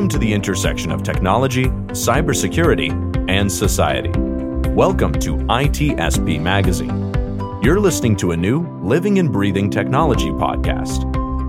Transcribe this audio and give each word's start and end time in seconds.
Welcome 0.00 0.18
to 0.18 0.26
the 0.26 0.32
intersection 0.32 0.92
of 0.92 1.02
technology, 1.02 1.66
cybersecurity, 1.88 2.90
and 3.28 3.52
society. 3.52 4.08
Welcome 4.70 5.12
to 5.12 5.36
ITSP 5.36 6.40
Magazine. 6.40 7.12
You're 7.62 7.78
listening 7.78 8.16
to 8.16 8.30
a 8.30 8.36
new 8.36 8.66
Living 8.80 9.18
and 9.18 9.30
Breathing 9.30 9.68
Technology 9.68 10.30
podcast. 10.30 11.04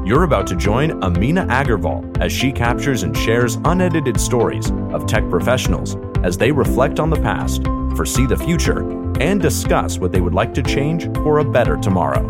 You're 0.06 0.24
about 0.24 0.48
to 0.48 0.58
join 0.58 1.02
Amina 1.02 1.46
Agarwal 1.46 2.22
as 2.22 2.34
she 2.34 2.52
captures 2.52 3.04
and 3.04 3.16
shares 3.16 3.56
unedited 3.64 4.20
stories 4.20 4.70
of 4.92 5.08
tech 5.08 5.30
professionals 5.30 5.96
as 6.22 6.38
they 6.38 6.52
reflect 6.52 7.00
on 7.00 7.10
the 7.10 7.22
past, 7.22 7.64
foresee 7.96 8.26
the 8.26 8.36
future, 8.36 8.82
and 9.22 9.42
discuss 9.42 9.98
what 9.98 10.12
they 10.12 10.20
would 10.20 10.34
like 10.34 10.54
to 10.56 10.62
change 10.62 11.06
for 11.20 11.40
a 11.40 11.46
better 11.50 11.78
tomorrow. 11.78 12.22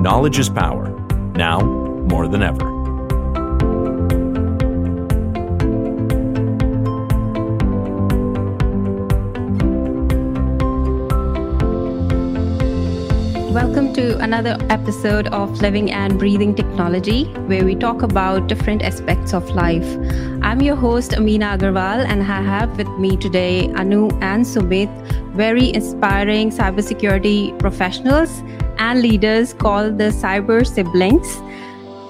Knowledge 0.00 0.40
is 0.40 0.48
power, 0.48 0.88
now 1.36 1.60
more 1.60 2.26
than 2.26 2.42
ever. 2.42 2.75
To 13.96 14.18
another 14.18 14.58
episode 14.68 15.26
of 15.28 15.62
Living 15.62 15.90
and 15.90 16.18
Breathing 16.18 16.54
Technology, 16.54 17.24
where 17.48 17.64
we 17.64 17.74
talk 17.74 18.02
about 18.02 18.46
different 18.46 18.82
aspects 18.82 19.32
of 19.32 19.48
life. 19.52 19.86
I'm 20.42 20.60
your 20.60 20.76
host, 20.76 21.14
Amina 21.14 21.56
Agarwal, 21.56 22.04
and 22.04 22.22
I 22.22 22.42
have 22.42 22.76
with 22.76 22.90
me 22.98 23.16
today 23.16 23.72
Anu 23.72 24.10
and 24.20 24.44
Sumit, 24.44 24.90
very 25.32 25.72
inspiring 25.72 26.50
cybersecurity 26.50 27.58
professionals 27.58 28.42
and 28.76 29.00
leaders 29.00 29.54
called 29.54 29.96
the 29.96 30.10
Cyber 30.10 30.66
Siblings. 30.66 31.40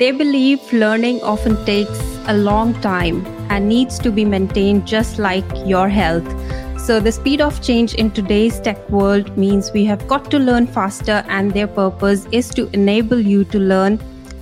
They 0.00 0.10
believe 0.10 0.60
learning 0.72 1.22
often 1.22 1.64
takes 1.66 2.00
a 2.26 2.36
long 2.36 2.74
time 2.80 3.24
and 3.48 3.68
needs 3.68 4.00
to 4.00 4.10
be 4.10 4.24
maintained 4.24 4.88
just 4.88 5.20
like 5.20 5.46
your 5.64 5.88
health. 5.88 6.26
So, 6.86 7.00
the 7.00 7.10
speed 7.10 7.40
of 7.40 7.60
change 7.62 7.94
in 7.94 8.12
today's 8.12 8.60
tech 8.60 8.78
world 8.90 9.36
means 9.36 9.72
we 9.72 9.84
have 9.86 10.06
got 10.06 10.30
to 10.30 10.38
learn 10.38 10.68
faster, 10.68 11.24
and 11.28 11.52
their 11.52 11.66
purpose 11.66 12.28
is 12.30 12.48
to 12.50 12.70
enable 12.72 13.18
you 13.18 13.42
to 13.46 13.58
learn 13.58 13.98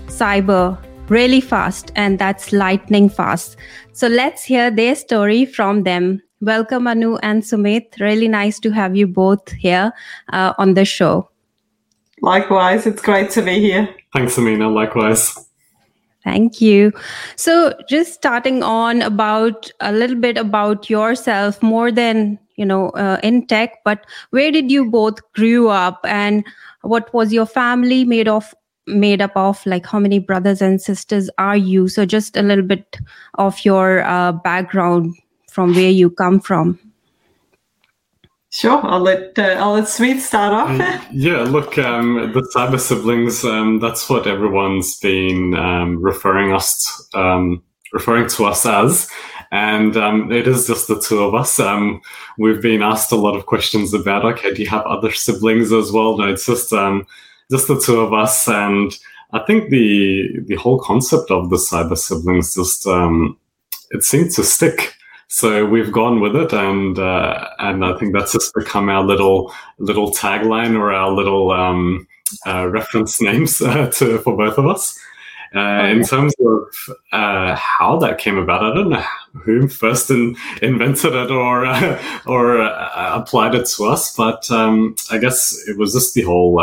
cyber 0.08 0.76
really 1.08 1.40
fast, 1.40 1.90
and 1.96 2.18
that's 2.18 2.52
lightning 2.52 3.08
fast. 3.08 3.56
So, 3.94 4.08
let's 4.08 4.44
hear 4.44 4.70
their 4.70 4.94
story 4.94 5.46
from 5.46 5.84
them. 5.84 6.20
Welcome, 6.42 6.86
Anu 6.86 7.16
and 7.22 7.42
Sumit. 7.42 7.98
Really 7.98 8.28
nice 8.28 8.60
to 8.60 8.70
have 8.72 8.94
you 8.94 9.06
both 9.06 9.50
here 9.52 9.94
uh, 10.30 10.52
on 10.58 10.74
the 10.74 10.84
show. 10.84 11.30
Likewise, 12.20 12.86
it's 12.86 13.00
great 13.00 13.30
to 13.30 13.40
be 13.40 13.58
here. 13.58 13.88
Thanks, 14.12 14.36
Amina. 14.36 14.68
Likewise. 14.68 15.48
Thank 16.24 16.60
you. 16.60 16.92
So, 17.36 17.74
just 17.88 18.14
starting 18.14 18.62
on 18.62 19.02
about 19.02 19.70
a 19.80 19.92
little 19.92 20.16
bit 20.16 20.38
about 20.38 20.88
yourself, 20.88 21.62
more 21.62 21.92
than 21.92 22.38
you 22.56 22.64
know 22.64 22.88
uh, 22.90 23.20
in 23.22 23.46
tech, 23.46 23.84
but 23.84 24.06
where 24.30 24.50
did 24.50 24.70
you 24.70 24.90
both 24.90 25.20
grew 25.34 25.68
up, 25.68 26.00
and 26.04 26.42
what 26.80 27.12
was 27.12 27.32
your 27.32 27.46
family 27.46 28.04
made 28.04 28.28
of? 28.28 28.54
Made 28.86 29.22
up 29.22 29.32
of 29.34 29.64
like 29.64 29.86
how 29.86 29.98
many 29.98 30.18
brothers 30.18 30.60
and 30.60 30.80
sisters 30.80 31.30
are 31.38 31.56
you? 31.56 31.88
So, 31.88 32.06
just 32.06 32.36
a 32.38 32.42
little 32.42 32.64
bit 32.64 32.98
of 33.34 33.62
your 33.64 34.02
uh, 34.04 34.32
background 34.32 35.14
from 35.50 35.74
where 35.74 35.90
you 35.90 36.10
come 36.10 36.40
from. 36.40 36.78
Sure, 38.54 38.86
I'll 38.86 39.00
let 39.00 39.36
uh, 39.36 39.56
I'll 39.58 39.72
let 39.72 39.88
Sumit 39.88 40.20
start 40.20 40.52
off. 40.52 40.80
Uh, 40.80 41.04
yeah, 41.12 41.42
look, 41.42 41.76
um, 41.76 42.30
the 42.32 42.48
cyber 42.54 42.78
siblings. 42.78 43.44
Um, 43.44 43.80
that's 43.80 44.08
what 44.08 44.28
everyone's 44.28 44.96
been 45.00 45.56
um, 45.56 46.00
referring 46.00 46.52
us, 46.52 47.08
um, 47.14 47.64
referring 47.92 48.28
to 48.28 48.44
us 48.44 48.64
as, 48.64 49.10
and 49.50 49.96
um, 49.96 50.30
it 50.30 50.46
is 50.46 50.68
just 50.68 50.86
the 50.86 51.00
two 51.00 51.24
of 51.24 51.34
us. 51.34 51.58
Um, 51.58 52.00
we've 52.38 52.62
been 52.62 52.80
asked 52.80 53.10
a 53.10 53.16
lot 53.16 53.34
of 53.34 53.46
questions 53.46 53.92
about, 53.92 54.24
okay, 54.24 54.54
do 54.54 54.62
you 54.62 54.68
have 54.68 54.86
other 54.86 55.10
siblings 55.10 55.72
as 55.72 55.90
well? 55.90 56.16
No, 56.16 56.28
it's 56.28 56.46
just 56.46 56.70
just 57.50 57.66
the 57.66 57.82
two 57.84 57.98
of 57.98 58.12
us, 58.12 58.46
and 58.46 58.96
I 59.32 59.40
think 59.40 59.70
the 59.70 60.30
the 60.46 60.54
whole 60.54 60.78
concept 60.78 61.32
of 61.32 61.50
the 61.50 61.56
cyber 61.56 61.98
siblings 61.98 62.54
just 62.54 62.86
it 63.90 64.04
seems 64.04 64.36
to 64.36 64.44
stick. 64.44 64.94
So 65.36 65.66
we've 65.66 65.90
gone 65.90 66.20
with 66.20 66.36
it, 66.36 66.52
and 66.52 66.96
uh, 66.96 67.48
and 67.58 67.84
I 67.84 67.98
think 67.98 68.12
that's 68.12 68.30
just 68.30 68.54
become 68.54 68.88
our 68.88 69.02
little 69.02 69.52
little 69.78 70.12
tagline 70.12 70.78
or 70.78 70.92
our 70.92 71.10
little 71.10 71.50
um, 71.50 72.06
uh, 72.46 72.68
reference 72.68 73.20
names 73.28 73.60
uh, 73.60 73.90
to 73.96 74.18
for 74.18 74.36
both 74.36 74.58
of 74.58 74.68
us. 74.68 74.96
Uh, 75.52 75.88
in 75.90 76.04
terms 76.04 76.34
of 76.38 76.94
uh, 77.10 77.56
how 77.56 77.96
that 77.96 78.18
came 78.18 78.38
about, 78.38 78.62
I 78.62 78.74
don't 78.76 78.90
know 78.90 79.04
who 79.42 79.66
first 79.66 80.08
in, 80.08 80.36
invented 80.62 81.16
it 81.16 81.32
or 81.32 81.66
or 82.26 82.60
uh, 82.60 83.20
applied 83.20 83.56
it 83.56 83.66
to 83.70 83.86
us, 83.86 84.14
but 84.14 84.48
um, 84.52 84.94
I 85.10 85.18
guess 85.18 85.66
it 85.66 85.76
was 85.76 85.94
just 85.94 86.14
the 86.14 86.22
whole 86.22 86.58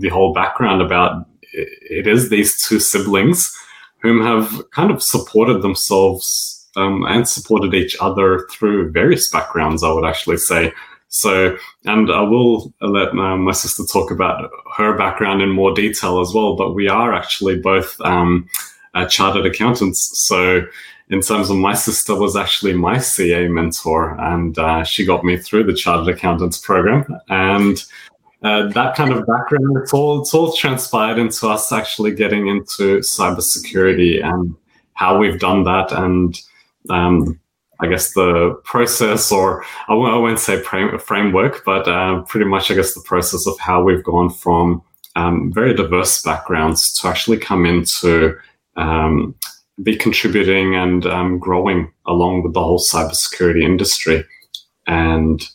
the 0.00 0.08
whole 0.08 0.32
background 0.32 0.82
about 0.82 1.24
it, 1.52 1.68
it 1.82 2.06
is 2.08 2.30
these 2.30 2.60
two 2.60 2.80
siblings 2.80 3.56
whom 3.98 4.22
have 4.22 4.68
kind 4.72 4.90
of 4.90 5.04
supported 5.04 5.62
themselves 5.62 6.55
um, 6.76 7.04
and 7.08 7.28
supported 7.28 7.74
each 7.74 7.96
other 8.00 8.46
through 8.50 8.90
various 8.92 9.30
backgrounds, 9.30 9.82
I 9.82 9.92
would 9.92 10.04
actually 10.04 10.36
say. 10.36 10.72
So, 11.08 11.56
and 11.84 12.10
I 12.10 12.20
will 12.20 12.72
let 12.80 13.10
uh, 13.10 13.36
my 13.36 13.52
sister 13.52 13.84
talk 13.84 14.10
about 14.10 14.50
her 14.76 14.96
background 14.96 15.40
in 15.40 15.50
more 15.50 15.72
detail 15.72 16.20
as 16.20 16.34
well, 16.34 16.56
but 16.56 16.74
we 16.74 16.88
are 16.88 17.14
actually 17.14 17.58
both 17.58 17.98
um, 18.00 18.48
uh, 18.94 19.06
chartered 19.06 19.46
accountants. 19.46 20.26
So, 20.26 20.66
in 21.08 21.20
terms 21.20 21.50
of 21.50 21.56
my 21.56 21.74
sister 21.74 22.16
was 22.16 22.36
actually 22.36 22.72
my 22.72 22.98
CA 22.98 23.46
mentor, 23.46 24.20
and 24.20 24.58
uh, 24.58 24.82
she 24.82 25.06
got 25.06 25.24
me 25.24 25.36
through 25.36 25.64
the 25.64 25.74
chartered 25.74 26.12
accountants 26.14 26.58
program. 26.58 27.06
And 27.28 27.82
uh, 28.42 28.68
that 28.68 28.96
kind 28.96 29.12
of 29.12 29.24
background, 29.26 29.76
it's 29.78 29.94
all 29.94 30.20
it's 30.20 30.34
all 30.34 30.52
transpired 30.52 31.18
into 31.18 31.48
us 31.48 31.72
actually 31.72 32.12
getting 32.14 32.48
into 32.48 32.98
cybersecurity 32.98 34.22
and 34.22 34.54
how 34.94 35.16
we've 35.16 35.38
done 35.38 35.62
that 35.64 35.92
and 35.92 36.40
um, 36.90 37.38
I 37.80 37.88
guess 37.88 38.14
the 38.14 38.58
process, 38.64 39.30
or 39.30 39.64
I 39.88 39.94
won't 39.94 40.38
say 40.38 40.60
framework, 40.62 41.64
but 41.64 41.86
uh, 41.86 42.22
pretty 42.22 42.46
much, 42.46 42.70
I 42.70 42.74
guess, 42.74 42.94
the 42.94 43.02
process 43.02 43.46
of 43.46 43.58
how 43.58 43.82
we've 43.82 44.04
gone 44.04 44.30
from 44.30 44.82
um, 45.14 45.52
very 45.52 45.74
diverse 45.74 46.22
backgrounds 46.22 46.92
to 47.00 47.08
actually 47.08 47.38
come 47.38 47.66
into 47.66 48.36
um, 48.76 49.34
be 49.82 49.96
contributing 49.96 50.74
and 50.74 51.06
um, 51.06 51.38
growing 51.38 51.92
along 52.06 52.42
with 52.42 52.54
the 52.54 52.62
whole 52.62 52.78
cybersecurity 52.78 53.62
industry. 53.62 54.24
And 54.86 55.46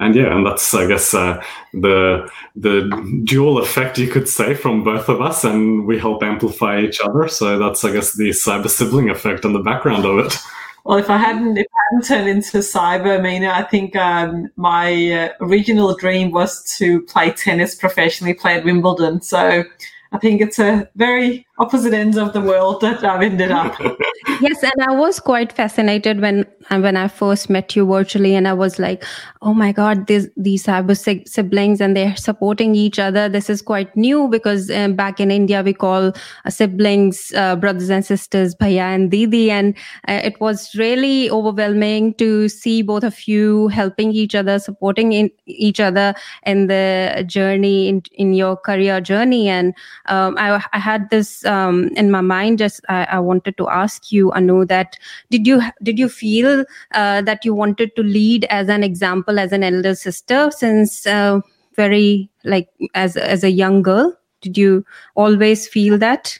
and 0.00 0.14
yeah, 0.14 0.34
and 0.34 0.46
that's 0.46 0.72
I 0.74 0.86
guess 0.86 1.12
uh, 1.12 1.42
the 1.72 2.28
the 2.54 3.22
dual 3.24 3.58
effect 3.58 3.98
you 3.98 4.08
could 4.08 4.28
say 4.28 4.54
from 4.54 4.84
both 4.84 5.08
of 5.08 5.20
us, 5.20 5.44
and 5.44 5.86
we 5.86 5.98
help 5.98 6.22
amplify 6.22 6.80
each 6.80 7.00
other. 7.00 7.28
So 7.28 7.58
that's 7.58 7.84
I 7.84 7.92
guess 7.92 8.16
the 8.16 8.30
cyber 8.30 8.68
sibling 8.68 9.10
effect 9.10 9.44
on 9.44 9.52
the 9.52 9.58
background 9.60 10.04
of 10.04 10.18
it. 10.24 10.36
Well, 10.84 10.98
if 10.98 11.10
I 11.10 11.18
hadn't, 11.18 11.58
if 11.58 11.66
I 11.66 11.80
hadn't 11.90 12.06
turned 12.06 12.28
into 12.28 12.58
cyber, 12.58 13.18
I 13.18 13.20
mean, 13.20 13.44
I 13.44 13.62
think 13.62 13.94
um, 13.96 14.50
my 14.56 15.12
uh, 15.12 15.32
original 15.40 15.94
dream 15.94 16.30
was 16.30 16.64
to 16.78 17.02
play 17.02 17.30
tennis 17.32 17.74
professionally, 17.74 18.34
play 18.34 18.54
at 18.56 18.64
Wimbledon. 18.64 19.20
So 19.20 19.64
I 20.12 20.18
think 20.18 20.40
it's 20.40 20.58
a 20.58 20.88
very 20.96 21.46
opposite 21.58 21.92
ends 21.92 22.16
of 22.16 22.32
the 22.32 22.40
world 22.40 22.80
that 22.80 23.04
I've 23.04 23.22
ended 23.22 23.50
up. 23.50 23.78
yes, 24.40 24.62
and 24.62 24.82
I 24.82 24.94
was 24.94 25.18
quite 25.20 25.52
fascinated 25.52 26.20
when 26.20 26.46
when 26.70 26.96
I 26.96 27.08
first 27.08 27.50
met 27.50 27.74
you 27.74 27.86
virtually, 27.86 28.34
and 28.34 28.46
I 28.46 28.52
was 28.52 28.78
like, 28.78 29.04
"Oh 29.42 29.54
my 29.54 29.72
God, 29.72 30.06
these 30.06 30.28
these 30.36 30.64
cyber 30.64 30.96
siblings, 31.28 31.80
and 31.80 31.96
they're 31.96 32.16
supporting 32.16 32.74
each 32.74 32.98
other. 32.98 33.28
This 33.28 33.50
is 33.50 33.62
quite 33.62 33.96
new 33.96 34.28
because 34.28 34.70
um, 34.70 34.94
back 34.94 35.20
in 35.20 35.30
India 35.30 35.62
we 35.62 35.72
call 35.72 36.12
uh, 36.44 36.50
siblings 36.50 37.32
uh, 37.34 37.56
brothers 37.56 37.90
and 37.90 38.04
sisters, 38.04 38.54
bhaiya 38.54 38.94
and 38.94 39.10
didi, 39.10 39.50
and 39.50 39.74
uh, 40.08 40.20
it 40.22 40.40
was 40.40 40.74
really 40.76 41.30
overwhelming 41.30 42.14
to 42.14 42.48
see 42.48 42.82
both 42.82 43.04
of 43.04 43.26
you 43.26 43.68
helping 43.68 44.12
each 44.12 44.34
other, 44.34 44.58
supporting 44.58 45.12
in, 45.12 45.30
each 45.46 45.80
other 45.80 46.14
in 46.44 46.66
the 46.68 47.24
journey 47.26 47.88
in 47.88 48.02
in 48.14 48.34
your 48.34 48.56
career 48.56 49.00
journey. 49.00 49.48
And 49.48 49.74
um, 50.06 50.36
I, 50.38 50.62
I 50.72 50.78
had 50.78 51.10
this 51.10 51.44
um, 51.48 51.88
in 51.96 52.10
my 52.10 52.20
mind 52.20 52.58
just 52.58 52.80
I, 52.88 53.04
I, 53.04 53.18
wanted 53.18 53.56
to 53.56 53.68
ask 53.68 54.12
you 54.12 54.30
anu 54.32 54.64
that 54.66 54.98
did 55.30 55.46
you 55.46 55.62
did 55.82 55.98
you 55.98 56.08
feel 56.08 56.64
uh, 56.92 57.22
that 57.22 57.44
you 57.44 57.54
wanted 57.54 57.96
to 57.96 58.02
lead 58.02 58.44
as 58.50 58.68
an 58.68 58.84
example 58.84 59.38
as 59.38 59.52
an 59.52 59.64
elder 59.64 59.94
sister 59.94 60.50
since 60.50 61.06
uh, 61.06 61.40
very 61.74 62.30
like 62.44 62.68
as 62.94 63.16
as 63.16 63.44
a 63.44 63.50
young 63.50 63.82
girl? 63.82 64.14
Did 64.40 64.58
you 64.58 64.84
always 65.16 65.66
feel 65.66 65.98
that? 65.98 66.38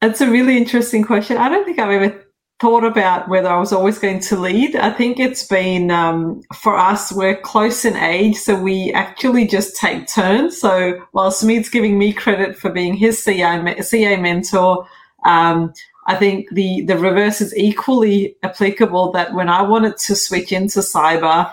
That's 0.00 0.20
a 0.20 0.30
really 0.30 0.56
interesting 0.56 1.04
question. 1.04 1.38
I 1.38 1.48
don't 1.48 1.64
think 1.64 1.78
i've 1.78 1.90
ever 1.90 2.27
thought 2.60 2.84
about 2.84 3.28
whether 3.28 3.48
I 3.48 3.58
was 3.58 3.72
always 3.72 3.98
going 3.98 4.18
to 4.20 4.36
lead. 4.36 4.74
I 4.74 4.90
think 4.90 5.20
it's 5.20 5.46
been 5.46 5.90
um, 5.90 6.42
for 6.56 6.76
us, 6.76 7.12
we're 7.12 7.36
close 7.36 7.84
in 7.84 7.96
age, 7.96 8.36
so 8.36 8.60
we 8.60 8.92
actually 8.92 9.46
just 9.46 9.76
take 9.76 10.08
turns. 10.08 10.60
So 10.60 11.00
while 11.12 11.30
Sumit's 11.30 11.68
giving 11.68 11.98
me 11.98 12.12
credit 12.12 12.56
for 12.56 12.70
being 12.70 12.94
his 12.94 13.22
CA, 13.22 13.80
CA 13.80 14.16
mentor, 14.16 14.86
um, 15.24 15.72
I 16.08 16.16
think 16.16 16.48
the 16.52 16.82
the 16.82 16.96
reverse 16.96 17.40
is 17.40 17.56
equally 17.56 18.34
applicable. 18.42 19.12
That 19.12 19.34
when 19.34 19.48
I 19.48 19.62
wanted 19.62 19.96
to 19.98 20.16
switch 20.16 20.50
into 20.50 20.80
cyber, 20.80 21.52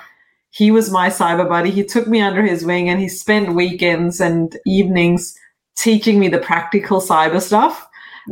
he 0.50 0.72
was 0.72 0.90
my 0.90 1.10
cyber 1.10 1.48
buddy. 1.48 1.70
He 1.70 1.84
took 1.84 2.08
me 2.08 2.22
under 2.22 2.42
his 2.42 2.66
wing, 2.66 2.90
and 2.90 3.00
he 3.00 3.10
spent 3.10 3.54
weekends 3.54 4.20
and 4.20 4.58
evenings 4.66 5.38
teaching 5.76 6.20
me 6.20 6.30
the 6.30 6.40
practical 6.40 7.00
cyber 7.00 7.42
stuff. 7.42 7.88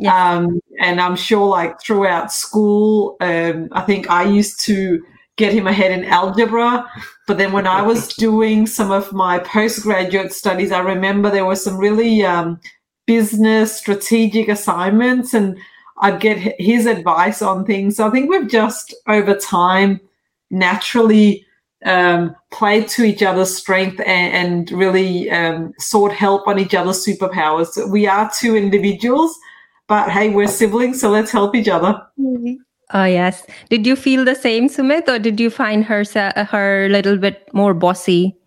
Um, 0.10 0.60
and 0.84 1.00
I'm 1.00 1.16
sure, 1.16 1.48
like 1.48 1.82
throughout 1.82 2.30
school, 2.30 3.16
um, 3.22 3.70
I 3.72 3.82
think 3.84 4.10
I 4.10 4.24
used 4.24 4.60
to 4.66 5.02
get 5.38 5.54
him 5.54 5.66
ahead 5.66 5.92
in 5.92 6.04
algebra. 6.04 6.86
But 7.26 7.38
then 7.38 7.54
when 7.54 7.66
I 7.66 7.82
was 7.82 8.14
doing 8.28 8.68
some 8.68 8.92
of 8.92 9.14
my 9.14 9.40
postgraduate 9.40 10.34
studies, 10.34 10.74
I 10.74 10.80
remember 10.80 11.32
there 11.32 11.46
were 11.46 11.56
some 11.56 11.78
really 11.78 12.26
um, 12.26 12.60
business 13.08 13.78
strategic 13.78 14.50
assignments, 14.50 15.34
and 15.34 15.58
I'd 16.00 16.20
get 16.20 16.38
his 16.60 16.86
advice 16.86 17.42
on 17.42 17.66
things. 17.66 17.96
So 17.96 18.06
I 18.06 18.10
think 18.10 18.30
we've 18.30 18.50
just 18.50 18.94
over 19.08 19.36
time 19.36 20.02
naturally 20.52 21.46
um, 21.86 22.36
played 22.52 22.90
to 22.90 23.06
each 23.06 23.24
other's 23.24 23.56
strength 23.56 24.02
and, 24.02 24.70
and 24.70 24.72
really 24.78 25.32
um, 25.32 25.74
sought 25.80 26.12
help 26.12 26.46
on 26.46 26.60
each 26.60 26.76
other's 26.76 27.06
superpowers. 27.06 27.90
We 27.90 28.06
are 28.06 28.30
two 28.38 28.58
individuals, 28.58 29.34
but 29.88 30.10
hey, 30.10 30.30
we're 30.30 30.48
siblings, 30.48 31.02
so 31.02 31.10
let's 31.10 31.32
help 31.32 31.56
each 31.56 31.68
other. 31.68 32.02
Mm-hmm. 32.20 32.56
Oh 32.94 33.06
yes. 33.06 33.46
Did 33.70 33.88
you 33.88 33.96
feel 33.96 34.24
the 34.24 34.36
same, 34.36 34.70
Sumit, 34.70 35.08
or 35.08 35.20
did 35.20 35.40
you 35.40 35.50
find 35.50 35.84
her 35.86 36.04
her 36.36 36.86
a 36.86 36.90
little 36.90 37.18
bit 37.18 37.50
more 37.54 37.74
bossy? 37.74 38.38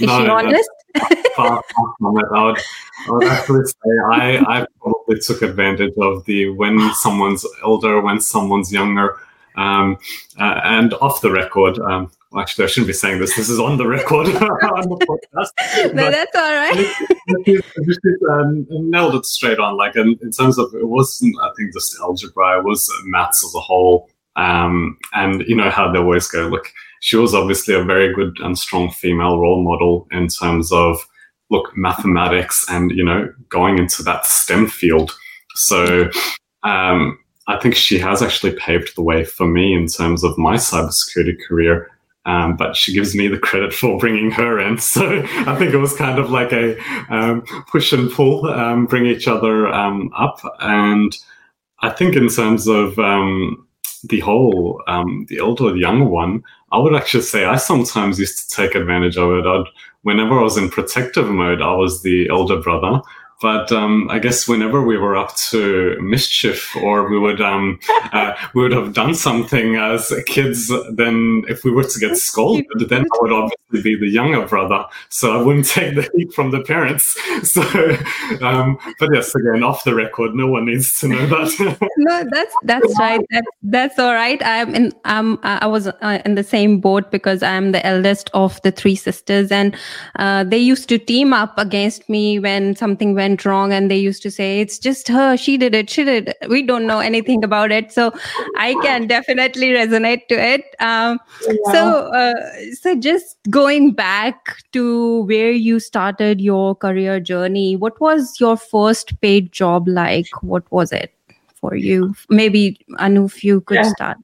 Is 0.00 0.06
no, 0.06 0.22
she 0.22 0.28
honest? 0.28 0.70
far, 1.36 1.62
from 1.98 2.18
it. 2.18 2.26
I 2.34 2.44
would, 2.44 2.58
I 2.58 3.10
would 3.10 3.24
actually 3.24 3.64
say 3.64 3.90
I, 4.12 4.38
I 4.46 4.66
probably 4.80 5.18
took 5.18 5.42
advantage 5.42 5.94
of 5.98 6.24
the 6.26 6.50
when 6.50 6.78
someone's 6.94 7.46
older, 7.62 8.00
when 8.00 8.20
someone's 8.20 8.72
younger, 8.72 9.18
um, 9.56 9.98
uh, 10.38 10.60
and 10.64 10.94
off 10.94 11.20
the 11.20 11.30
record. 11.30 11.78
Um, 11.78 12.02
well, 12.02 12.10
actually, 12.38 12.64
I 12.64 12.66
shouldn't 12.68 12.88
be 12.88 12.92
saying 12.92 13.20
this. 13.20 13.36
This 13.36 13.48
is 13.48 13.58
on 13.58 13.76
the 13.76 13.86
record 13.86 14.26
on 14.28 14.88
the 14.88 15.20
podcast. 15.34 15.94
no, 15.94 16.10
that's 16.10 16.36
all 16.36 16.42
right. 16.42 16.92
um, 18.30 18.66
nailed 18.70 19.14
it 19.14 19.26
straight 19.26 19.58
on. 19.58 19.76
Like 19.76 19.96
in, 19.96 20.18
in, 20.22 20.30
terms 20.30 20.58
of 20.58 20.74
it 20.74 20.88
wasn't, 20.88 21.36
I 21.42 21.50
think, 21.56 21.72
just 21.72 21.96
algebra. 22.00 22.58
It 22.58 22.64
was 22.64 22.90
maths 23.04 23.44
as 23.44 23.54
a 23.54 23.60
whole. 23.60 24.08
Um, 24.36 24.98
and 25.12 25.42
you 25.46 25.56
know 25.56 25.70
how 25.70 25.92
they 25.92 25.98
always 25.98 26.28
go. 26.28 26.48
Look, 26.48 26.72
she 27.00 27.16
was 27.16 27.34
obviously 27.34 27.74
a 27.74 27.84
very 27.84 28.14
good 28.14 28.38
and 28.40 28.58
strong 28.58 28.90
female 28.90 29.38
role 29.38 29.62
model 29.62 30.06
in 30.10 30.28
terms 30.28 30.72
of 30.72 31.06
look 31.50 31.76
mathematics 31.76 32.64
and 32.70 32.90
you 32.92 33.04
know 33.04 33.30
going 33.48 33.78
into 33.78 34.02
that 34.02 34.24
STEM 34.24 34.68
field. 34.68 35.14
So 35.54 36.08
um, 36.62 37.18
I 37.48 37.58
think 37.58 37.74
she 37.74 37.98
has 37.98 38.22
actually 38.22 38.54
paved 38.54 38.96
the 38.96 39.02
way 39.02 39.24
for 39.24 39.46
me 39.46 39.74
in 39.74 39.86
terms 39.86 40.24
of 40.24 40.38
my 40.38 40.54
cybersecurity 40.54 41.36
career. 41.46 41.90
Um, 42.24 42.56
but 42.56 42.76
she 42.76 42.92
gives 42.92 43.16
me 43.16 43.26
the 43.26 43.38
credit 43.38 43.72
for 43.72 43.98
bringing 43.98 44.30
her 44.30 44.60
in. 44.60 44.78
So 44.78 45.22
I 45.24 45.56
think 45.56 45.74
it 45.74 45.78
was 45.78 45.94
kind 45.96 46.18
of 46.18 46.30
like 46.30 46.52
a 46.52 46.78
um, 47.12 47.42
push 47.70 47.92
and 47.92 48.10
pull, 48.10 48.46
um, 48.46 48.86
bring 48.86 49.06
each 49.06 49.26
other 49.26 49.66
um, 49.66 50.10
up. 50.16 50.40
And 50.60 51.16
I 51.80 51.90
think 51.90 52.14
in 52.14 52.28
terms 52.28 52.68
of 52.68 52.98
um, 52.98 53.66
the 54.04 54.20
whole, 54.20 54.82
um, 54.86 55.26
the 55.28 55.40
older 55.40 55.72
the 55.72 55.80
younger 55.80 56.04
one, 56.04 56.44
I 56.70 56.78
would 56.78 56.94
actually 56.94 57.24
say 57.24 57.44
I 57.44 57.56
sometimes 57.56 58.18
used 58.18 58.48
to 58.48 58.56
take 58.56 58.74
advantage 58.74 59.16
of 59.16 59.32
it. 59.32 59.46
I'd, 59.46 59.64
whenever 60.02 60.38
I 60.38 60.42
was 60.42 60.56
in 60.56 60.70
protective 60.70 61.28
mode, 61.28 61.60
I 61.60 61.74
was 61.74 62.02
the 62.02 62.28
elder 62.28 62.56
brother. 62.56 63.00
But 63.42 63.72
um, 63.72 64.08
I 64.08 64.20
guess 64.20 64.46
whenever 64.46 64.80
we 64.80 64.96
were 64.96 65.16
up 65.16 65.34
to 65.50 65.98
mischief 66.00 66.74
or 66.76 67.10
we 67.10 67.18
would 67.18 67.40
um, 67.40 67.80
uh, 68.12 68.34
we 68.54 68.62
would 68.62 68.72
have 68.72 68.94
done 68.94 69.16
something 69.16 69.74
as 69.74 70.12
kids, 70.26 70.72
then 70.92 71.42
if 71.48 71.64
we 71.64 71.72
were 71.72 71.82
to 71.82 71.98
get 71.98 72.16
scolded, 72.16 72.88
then 72.88 73.02
I 73.02 73.18
would 73.20 73.32
obviously 73.32 73.82
be 73.82 73.98
the 73.98 74.08
younger 74.08 74.46
brother, 74.46 74.84
so 75.08 75.36
I 75.36 75.42
wouldn't 75.42 75.66
take 75.78 75.96
the 75.96 76.08
heat 76.14 76.32
from 76.32 76.52
the 76.52 76.60
parents. 76.62 77.18
So, 77.42 77.62
um, 78.40 78.78
but 78.98 79.10
yes, 79.12 79.34
again, 79.34 79.62
off 79.62 79.84
the 79.84 79.94
record, 79.94 80.34
no 80.34 80.46
one 80.46 80.66
needs 80.66 80.98
to 81.00 81.08
know 81.08 81.26
that. 81.26 81.88
no, 81.98 82.24
that's 82.30 82.54
that's 82.62 82.98
right. 82.98 83.20
That's 83.30 83.46
that's 83.62 83.98
all 83.98 84.14
right. 84.14 84.40
I'm 84.44 84.74
in. 84.74 84.92
Um, 85.04 85.40
I 85.42 85.66
was 85.66 85.88
uh, 85.88 86.22
in 86.24 86.36
the 86.36 86.44
same 86.44 86.78
boat 86.80 87.10
because 87.10 87.42
I'm 87.42 87.72
the 87.72 87.84
eldest 87.84 88.30
of 88.32 88.62
the 88.62 88.70
three 88.70 88.94
sisters, 88.94 89.50
and 89.50 89.76
uh, 90.16 90.44
they 90.44 90.58
used 90.58 90.88
to 90.90 90.98
team 90.98 91.32
up 91.32 91.58
against 91.58 92.08
me 92.08 92.38
when 92.38 92.76
something 92.76 93.14
went 93.14 93.31
went 93.32 93.44
wrong 93.44 93.72
and 93.72 93.90
they 93.90 93.96
used 93.96 94.22
to 94.22 94.30
say 94.30 94.60
it's 94.60 94.78
just 94.78 95.08
her. 95.08 95.36
She 95.36 95.56
did 95.56 95.74
it. 95.74 95.90
She 95.90 96.04
did 96.04 96.28
it. 96.28 96.36
we 96.48 96.62
don't 96.62 96.86
know 96.86 96.98
anything 97.00 97.44
about 97.44 97.72
it. 97.72 97.92
So 97.92 98.12
i 98.56 98.74
can 98.82 99.06
definitely 99.06 99.70
resonate 99.76 100.26
to 100.28 100.38
it. 100.38 100.74
Um, 100.80 101.18
yeah. 101.46 101.72
so 101.72 101.84
uh, 102.20 102.34
so 102.80 102.94
just 102.94 103.38
going 103.50 103.92
back 103.92 104.56
to 104.72 105.24
where 105.24 105.50
you 105.50 105.80
started 105.80 106.40
your 106.40 106.74
career 106.74 107.20
journey 107.20 107.76
what 107.76 108.00
was 108.00 108.38
your 108.40 108.56
first 108.56 109.18
paid 109.20 109.52
job 109.52 109.88
like? 109.88 110.42
What 110.42 110.70
was 110.70 110.92
it 110.92 111.14
for 111.60 111.74
you? 111.74 112.14
Maybe 112.28 112.78
anu 112.98 113.24
if 113.24 113.44
you 113.44 113.60
could 113.62 113.76
yeah. 113.76 113.94
start. 113.94 114.18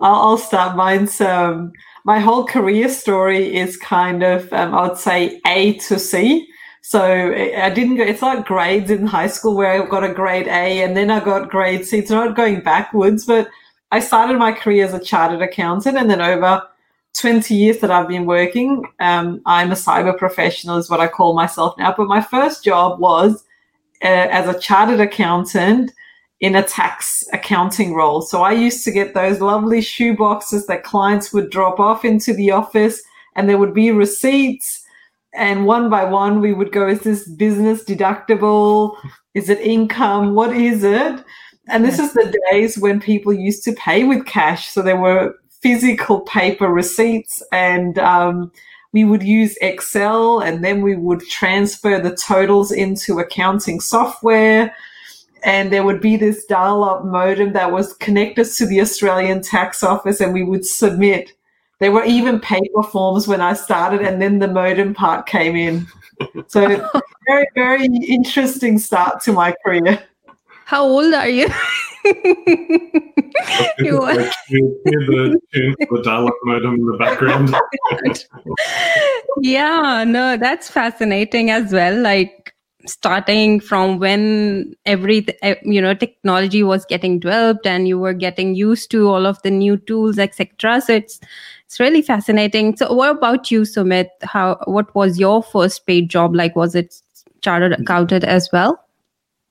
I'll, 0.00 0.36
start 0.36 0.76
mine. 0.76 1.06
So 1.06 1.26
um, 1.26 1.72
my 2.04 2.18
whole 2.18 2.44
career 2.44 2.88
story 2.88 3.56
is 3.56 3.76
kind 3.76 4.24
of 4.24 4.52
um, 4.52 4.74
i 4.74 4.88
would 4.88 4.98
say 4.98 5.40
a 5.46 5.74
to 5.74 5.98
c 5.98 6.48
so 6.82 7.32
I 7.32 7.70
didn't 7.70 7.96
go, 7.96 8.02
it's 8.02 8.22
like 8.22 8.44
grades 8.44 8.90
in 8.90 9.06
high 9.06 9.28
school 9.28 9.54
where 9.54 9.82
I 9.82 9.86
got 9.86 10.04
a 10.04 10.12
grade 10.12 10.48
A 10.48 10.82
and 10.82 10.96
then 10.96 11.10
I 11.10 11.20
got 11.20 11.48
grade 11.48 11.86
C. 11.86 11.98
It's 11.98 12.10
not 12.10 12.36
going 12.36 12.60
backwards, 12.60 13.24
but 13.24 13.48
I 13.92 14.00
started 14.00 14.36
my 14.36 14.52
career 14.52 14.84
as 14.84 14.92
a 14.92 14.98
chartered 14.98 15.42
accountant 15.42 15.96
and 15.96 16.10
then 16.10 16.20
over 16.20 16.62
20 17.16 17.54
years 17.54 17.78
that 17.78 17.92
I've 17.92 18.08
been 18.08 18.26
working, 18.26 18.84
um, 18.98 19.40
I'm 19.46 19.70
a 19.70 19.76
cyber 19.76 20.16
professional 20.16 20.76
is 20.76 20.90
what 20.90 20.98
I 20.98 21.06
call 21.06 21.34
myself 21.34 21.78
now. 21.78 21.94
But 21.96 22.08
my 22.08 22.20
first 22.20 22.64
job 22.64 22.98
was 22.98 23.44
uh, 24.02 24.08
as 24.08 24.48
a 24.48 24.58
chartered 24.58 25.00
accountant 25.00 25.92
in 26.40 26.56
a 26.56 26.62
tax 26.64 27.24
accounting 27.32 27.94
role. 27.94 28.22
So 28.22 28.42
I 28.42 28.52
used 28.52 28.84
to 28.84 28.90
get 28.90 29.14
those 29.14 29.40
lovely 29.40 29.80
shoe 29.80 30.16
boxes 30.16 30.66
that 30.66 30.82
clients 30.82 31.32
would 31.32 31.50
drop 31.50 31.78
off 31.78 32.04
into 32.04 32.34
the 32.34 32.50
office 32.50 33.00
and 33.36 33.48
there 33.48 33.58
would 33.58 33.72
be 33.72 33.92
receipts 33.92 34.81
and 35.34 35.66
one 35.66 35.88
by 35.88 36.04
one 36.04 36.40
we 36.40 36.52
would 36.52 36.72
go 36.72 36.88
is 36.88 37.00
this 37.00 37.28
business 37.28 37.84
deductible? 37.84 38.96
Is 39.34 39.48
it 39.48 39.60
income? 39.60 40.34
What 40.34 40.54
is 40.54 40.84
it? 40.84 41.24
And 41.68 41.84
this 41.84 41.98
is 41.98 42.12
the 42.12 42.36
days 42.50 42.76
when 42.76 43.00
people 43.00 43.32
used 43.32 43.62
to 43.64 43.72
pay 43.72 44.04
with 44.04 44.26
cash. 44.26 44.68
So 44.68 44.82
there 44.82 45.00
were 45.00 45.34
physical 45.62 46.20
paper 46.20 46.68
receipts 46.68 47.42
and 47.52 47.98
um, 47.98 48.50
we 48.92 49.04
would 49.04 49.22
use 49.22 49.56
excel 49.62 50.40
and 50.40 50.64
then 50.64 50.82
we 50.82 50.96
would 50.96 51.20
transfer 51.28 51.98
the 51.98 52.16
totals 52.16 52.72
into 52.72 53.20
accounting 53.20 53.80
software. 53.80 54.74
And 55.44 55.72
there 55.72 55.84
would 55.84 56.00
be 56.00 56.16
this 56.16 56.44
dial-up 56.44 57.04
modem 57.04 57.52
that 57.52 57.72
was 57.72 57.94
connected 57.94 58.44
to 58.44 58.66
the 58.66 58.80
australian 58.80 59.40
tax 59.40 59.82
office 59.82 60.20
and 60.20 60.32
we 60.32 60.44
would 60.44 60.64
submit 60.64 61.32
there 61.82 61.90
were 61.90 62.04
even 62.04 62.38
paper 62.38 62.84
forms 62.84 63.26
when 63.26 63.40
I 63.40 63.54
started, 63.54 64.02
and 64.02 64.22
then 64.22 64.38
the 64.38 64.46
modem 64.46 64.94
part 64.94 65.26
came 65.26 65.56
in. 65.56 65.86
So, 66.46 66.88
very, 67.26 67.46
very 67.56 67.86
interesting 67.86 68.78
start 68.78 69.20
to 69.22 69.32
my 69.32 69.52
career. 69.64 70.00
How 70.64 70.84
old 70.84 71.12
are 71.12 71.28
you? 71.28 71.48
you 72.04 73.98
the, 74.84 75.40
the 75.52 76.00
dial-up 76.04 76.34
modem 76.44 76.74
in 76.74 76.86
the 76.86 76.96
background. 76.98 77.54
yeah, 79.40 80.04
no, 80.04 80.36
that's 80.36 80.70
fascinating 80.70 81.50
as 81.50 81.72
well. 81.72 82.00
Like 82.00 82.54
starting 82.86 83.60
from 83.60 83.98
when 83.98 84.74
every 84.86 85.26
you 85.62 85.80
know 85.80 85.94
technology 85.94 86.62
was 86.62 86.84
getting 86.86 87.18
developed 87.18 87.66
and 87.66 87.86
you 87.86 87.98
were 87.98 88.12
getting 88.12 88.54
used 88.54 88.90
to 88.90 89.08
all 89.08 89.26
of 89.26 89.40
the 89.42 89.50
new 89.50 89.76
tools 89.76 90.18
etc 90.18 90.80
so 90.80 90.94
it's 90.94 91.20
it's 91.72 91.80
really 91.80 92.02
fascinating. 92.02 92.76
So, 92.76 92.92
what 92.92 93.16
about 93.16 93.50
you, 93.50 93.62
Sumit? 93.62 94.08
How 94.20 94.60
what 94.66 94.94
was 94.94 95.18
your 95.18 95.42
first 95.42 95.86
paid 95.86 96.10
job 96.10 96.34
like? 96.34 96.54
Was 96.54 96.74
it 96.74 96.94
chartered 97.40 97.72
accountant 97.72 98.24
as 98.24 98.50
well? 98.52 98.78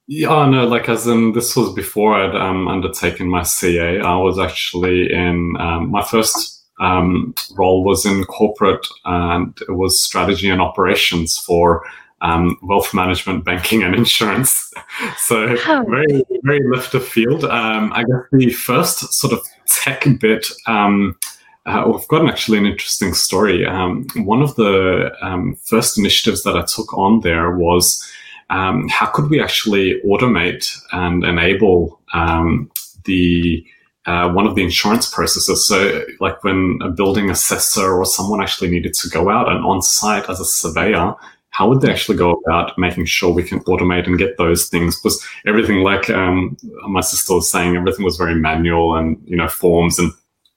Yeah, 0.06 0.48
no, 0.48 0.68
like 0.68 0.88
as 0.88 1.08
in 1.08 1.32
this 1.32 1.56
was 1.56 1.74
before 1.74 2.14
I'd 2.14 2.36
um, 2.36 2.68
undertaken 2.68 3.28
my 3.28 3.42
CA. 3.42 4.02
I 4.02 4.18
was 4.18 4.38
actually 4.38 5.12
in 5.12 5.56
um, 5.60 5.90
my 5.90 6.04
first 6.04 6.64
um, 6.80 7.34
role 7.58 7.84
was 7.84 8.06
in 8.06 8.24
corporate 8.26 8.86
and 9.06 9.58
it 9.68 9.72
was 9.72 10.00
strategy 10.00 10.52
and 10.52 10.62
operations 10.62 11.40
for 11.40 11.84
um, 12.22 12.56
wealth 12.62 12.94
management, 12.94 13.46
banking, 13.46 13.82
and 13.82 13.96
insurance. 13.96 14.72
so 15.18 15.56
very, 15.90 16.24
very 16.44 16.70
left 16.70 16.94
of 16.94 17.08
field. 17.08 17.46
Um, 17.46 17.92
I 17.94 18.04
guess 18.04 18.22
the 18.32 18.52
first 18.52 19.12
sort 19.12 19.34
of 19.34 19.40
tech 19.66 20.06
bit 20.20 20.52
um, 20.68 21.18
uh, 21.66 21.84
we've 21.88 22.08
got 22.08 22.28
actually 22.28 22.58
an 22.58 22.66
interesting 22.66 23.14
story. 23.14 23.66
Um, 23.66 24.08
one 24.16 24.42
of 24.42 24.56
the 24.56 25.12
um, 25.22 25.56
first 25.56 25.98
initiatives 25.98 26.44
that 26.44 26.58
I 26.58 26.64
took 26.64 26.94
on 26.98 27.22
there 27.22 27.56
was 27.56 28.04
um, 28.50 28.88
how 28.90 29.06
could 29.06 29.30
we 29.30 29.42
actually 29.42 30.02
automate 30.06 30.76
and 30.92 31.24
enable 31.24 32.02
um, 32.14 32.70
the 33.06 33.66
uh, 34.06 34.32
one 34.32 34.48
of 34.48 34.56
the 34.56 34.64
insurance 34.64 35.08
processes. 35.08 35.68
So, 35.68 36.04
like 36.20 36.44
when 36.44 36.80
a 36.82 36.90
building 36.90 37.30
assessor 37.30 37.94
or 37.94 38.06
someone 38.06 38.42
actually 38.42 38.72
needed 38.72 38.94
to 38.96 39.10
go 39.10 39.30
out 39.30 39.48
and 39.50 39.64
on 39.64 39.82
site 39.82 40.28
as 40.28 40.40
a 40.40 40.46
surveyor, 40.46 41.14
how 41.52 41.70
would 41.70 41.82
they 41.82 41.92
actually 41.92 42.18
go 42.18 42.32
about 42.32 42.78
making 42.78 43.06
sure 43.06 43.32
we 43.32 43.44
can 43.44 43.60
automate 43.66 44.08
and 44.08 44.18
get 44.18 44.38
those 44.38 44.70
things? 44.70 45.00
Because 45.00 45.24
everything, 45.46 45.84
like 45.84 46.10
um, 46.10 46.58
my 46.88 47.02
sister 47.02 47.36
was 47.36 47.50
saying, 47.52 47.76
everything 47.76 48.06
was 48.06 48.18
very 48.18 48.36
manual 48.36 48.96
and 48.96 49.22
you 49.26 49.38
know 49.38 49.48
forms 49.48 50.00
and 50.00 50.12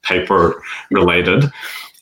paper 0.04 0.62
related. 0.90 1.50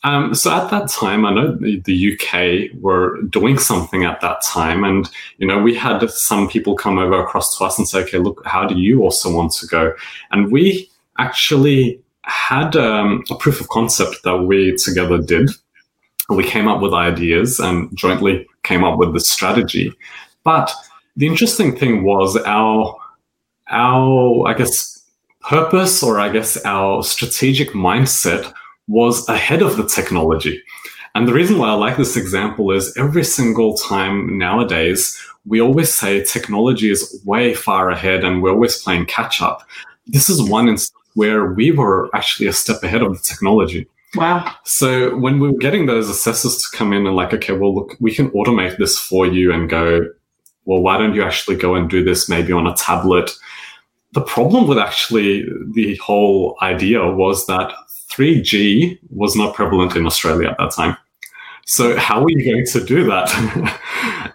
Um, 0.05 0.35
so 0.35 0.51
at 0.51 0.69
that 0.69 0.89
time, 0.89 1.25
I 1.25 1.33
know 1.33 1.55
the, 1.55 1.79
the, 1.79 2.13
UK 2.13 2.77
were 2.81 3.21
doing 3.21 3.57
something 3.57 4.03
at 4.03 4.19
that 4.19 4.41
time, 4.41 4.83
and 4.83 5.09
you 5.37 5.47
know 5.47 5.61
we 5.61 5.73
had 5.73 6.09
some 6.09 6.49
people 6.49 6.75
come 6.75 6.97
over 6.99 7.21
across 7.21 7.57
to 7.57 7.63
us 7.63 7.77
and 7.77 7.87
say, 7.87 8.01
"Okay, 8.01 8.17
look, 8.17 8.45
how 8.45 8.67
do 8.67 8.77
you 8.77 9.03
also 9.03 9.33
want 9.33 9.53
to 9.53 9.67
go?" 9.67 9.93
And 10.31 10.51
we 10.51 10.89
actually 11.19 12.01
had 12.23 12.75
um, 12.75 13.23
a 13.29 13.35
proof 13.35 13.61
of 13.61 13.69
concept 13.69 14.23
that 14.23 14.37
we 14.43 14.75
together 14.75 15.19
did. 15.19 15.49
We 16.29 16.43
came 16.43 16.67
up 16.67 16.81
with 16.81 16.93
ideas 16.93 17.59
and 17.59 17.95
jointly 17.95 18.45
came 18.63 18.83
up 18.83 18.97
with 18.97 19.13
the 19.13 19.19
strategy. 19.21 19.93
But 20.43 20.71
the 21.15 21.27
interesting 21.27 21.77
thing 21.77 22.03
was 22.03 22.35
our 22.45 22.97
our 23.69 24.47
I 24.47 24.53
guess 24.53 24.92
purpose 25.43 26.01
or 26.01 26.19
I 26.19 26.29
guess 26.29 26.57
our 26.65 27.03
strategic 27.03 27.69
mindset 27.69 28.51
was 28.87 29.27
ahead 29.29 29.61
of 29.61 29.77
the 29.77 29.87
technology. 29.87 30.61
And 31.15 31.27
the 31.27 31.33
reason 31.33 31.57
why 31.57 31.69
I 31.69 31.73
like 31.73 31.97
this 31.97 32.17
example 32.17 32.71
is 32.71 32.95
every 32.97 33.23
single 33.23 33.75
time 33.77 34.37
nowadays, 34.37 35.19
we 35.45 35.61
always 35.61 35.93
say 35.93 36.23
technology 36.23 36.89
is 36.89 37.21
way 37.25 37.53
far 37.53 37.89
ahead 37.89 38.23
and 38.23 38.41
we're 38.41 38.51
always 38.51 38.81
playing 38.81 39.05
catch 39.05 39.41
up. 39.41 39.63
This 40.07 40.29
is 40.29 40.41
one 40.41 40.67
instance 40.67 40.99
where 41.13 41.53
we 41.53 41.71
were 41.71 42.09
actually 42.15 42.47
a 42.47 42.53
step 42.53 42.81
ahead 42.81 43.03
of 43.03 43.13
the 43.13 43.23
technology. 43.23 43.87
Wow. 44.15 44.55
So 44.63 45.15
when 45.17 45.39
we 45.39 45.51
were 45.51 45.57
getting 45.57 45.85
those 45.85 46.09
assessors 46.09 46.57
to 46.57 46.77
come 46.77 46.93
in 46.93 47.05
and 47.05 47.15
like, 47.15 47.33
okay, 47.33 47.53
well, 47.53 47.73
look, 47.73 47.95
we 47.99 48.13
can 48.13 48.29
automate 48.31 48.77
this 48.77 48.97
for 48.97 49.27
you 49.27 49.51
and 49.51 49.69
go, 49.69 50.07
well, 50.65 50.81
why 50.81 50.97
don't 50.97 51.13
you 51.13 51.23
actually 51.23 51.57
go 51.57 51.75
and 51.75 51.89
do 51.89 52.03
this 52.03 52.29
maybe 52.29 52.53
on 52.53 52.67
a 52.67 52.75
tablet? 52.75 53.31
The 54.13 54.21
problem 54.21 54.67
with 54.67 54.77
actually 54.77 55.47
the 55.73 55.95
whole 55.97 56.57
idea 56.61 57.05
was 57.05 57.45
that 57.47 57.73
3G 58.11 58.99
was 59.09 59.35
not 59.35 59.55
prevalent 59.55 59.95
in 59.95 60.05
Australia 60.05 60.49
at 60.49 60.57
that 60.57 60.71
time. 60.71 60.97
So 61.65 61.97
how 61.97 62.23
are 62.23 62.29
you 62.29 62.43
going 62.43 62.65
to 62.65 62.83
do 62.83 63.05
that? 63.05 63.29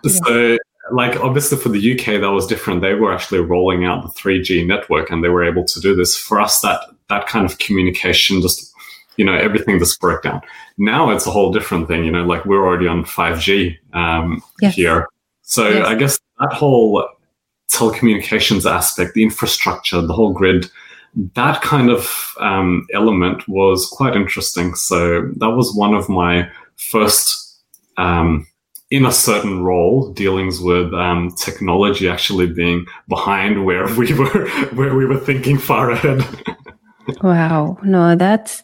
yeah. 0.05 0.11
So 0.11 0.59
like 0.91 1.21
obviously 1.21 1.59
for 1.59 1.69
the 1.69 1.93
UK 1.93 2.21
that 2.21 2.31
was 2.31 2.47
different. 2.47 2.81
They 2.81 2.95
were 2.95 3.13
actually 3.13 3.41
rolling 3.41 3.85
out 3.85 4.03
the 4.03 4.09
3G 4.09 4.67
network 4.67 5.11
and 5.11 5.23
they 5.23 5.29
were 5.29 5.45
able 5.45 5.65
to 5.65 5.81
do 5.81 5.95
this. 5.95 6.17
For 6.17 6.41
us 6.41 6.61
that 6.61 6.81
that 7.09 7.27
kind 7.27 7.47
of 7.47 7.59
communication 7.59 8.43
just 8.43 8.73
you 9.17 9.25
know 9.25 9.35
everything 9.35 9.79
just 9.79 10.01
broke 10.01 10.23
down. 10.23 10.41
Now 10.79 11.11
it's 11.11 11.27
a 11.27 11.31
whole 11.31 11.53
different 11.53 11.89
thing, 11.89 12.05
you 12.05 12.11
know, 12.11 12.25
like 12.25 12.45
we're 12.45 12.65
already 12.67 12.87
on 12.87 13.05
5G 13.05 13.77
um, 13.93 14.43
yes. 14.61 14.75
here. 14.75 15.07
So 15.43 15.69
yes. 15.69 15.87
I 15.87 15.95
guess 15.95 16.19
that 16.41 16.53
whole 16.53 17.09
telecommunications 17.71 18.71
aspect, 18.71 19.15
the 19.15 19.23
infrastructure, 19.23 20.01
the 20.01 20.13
whole 20.13 20.33
grid, 20.33 20.71
that 21.35 21.63
kind 21.63 21.91
of 21.91 22.35
um, 22.41 22.87
element 22.93 23.49
was 23.49 23.87
quite 23.87 24.15
interesting. 24.15 24.75
So 24.75 25.31
that 25.37 25.51
was 25.51 25.75
one 25.75 25.95
of 25.95 26.09
my 26.09 26.51
first, 26.77 27.61
um, 27.97 28.47
in 28.91 29.05
a 29.05 29.13
certain 29.13 29.63
role, 29.63 30.13
dealings 30.13 30.61
with 30.61 30.95
um, 30.95 31.31
technology 31.37 32.09
actually 32.09 32.47
being 32.47 32.87
behind 33.09 33.65
where 33.65 33.87
we 33.97 34.13
were, 34.19 34.49
where 34.75 34.95
we 34.95 35.07
were 35.07 35.19
thinking 35.19 35.59
far 35.59 35.91
ahead. 35.91 36.25
wow, 37.23 37.79
no, 37.83 38.17
that's 38.17 38.63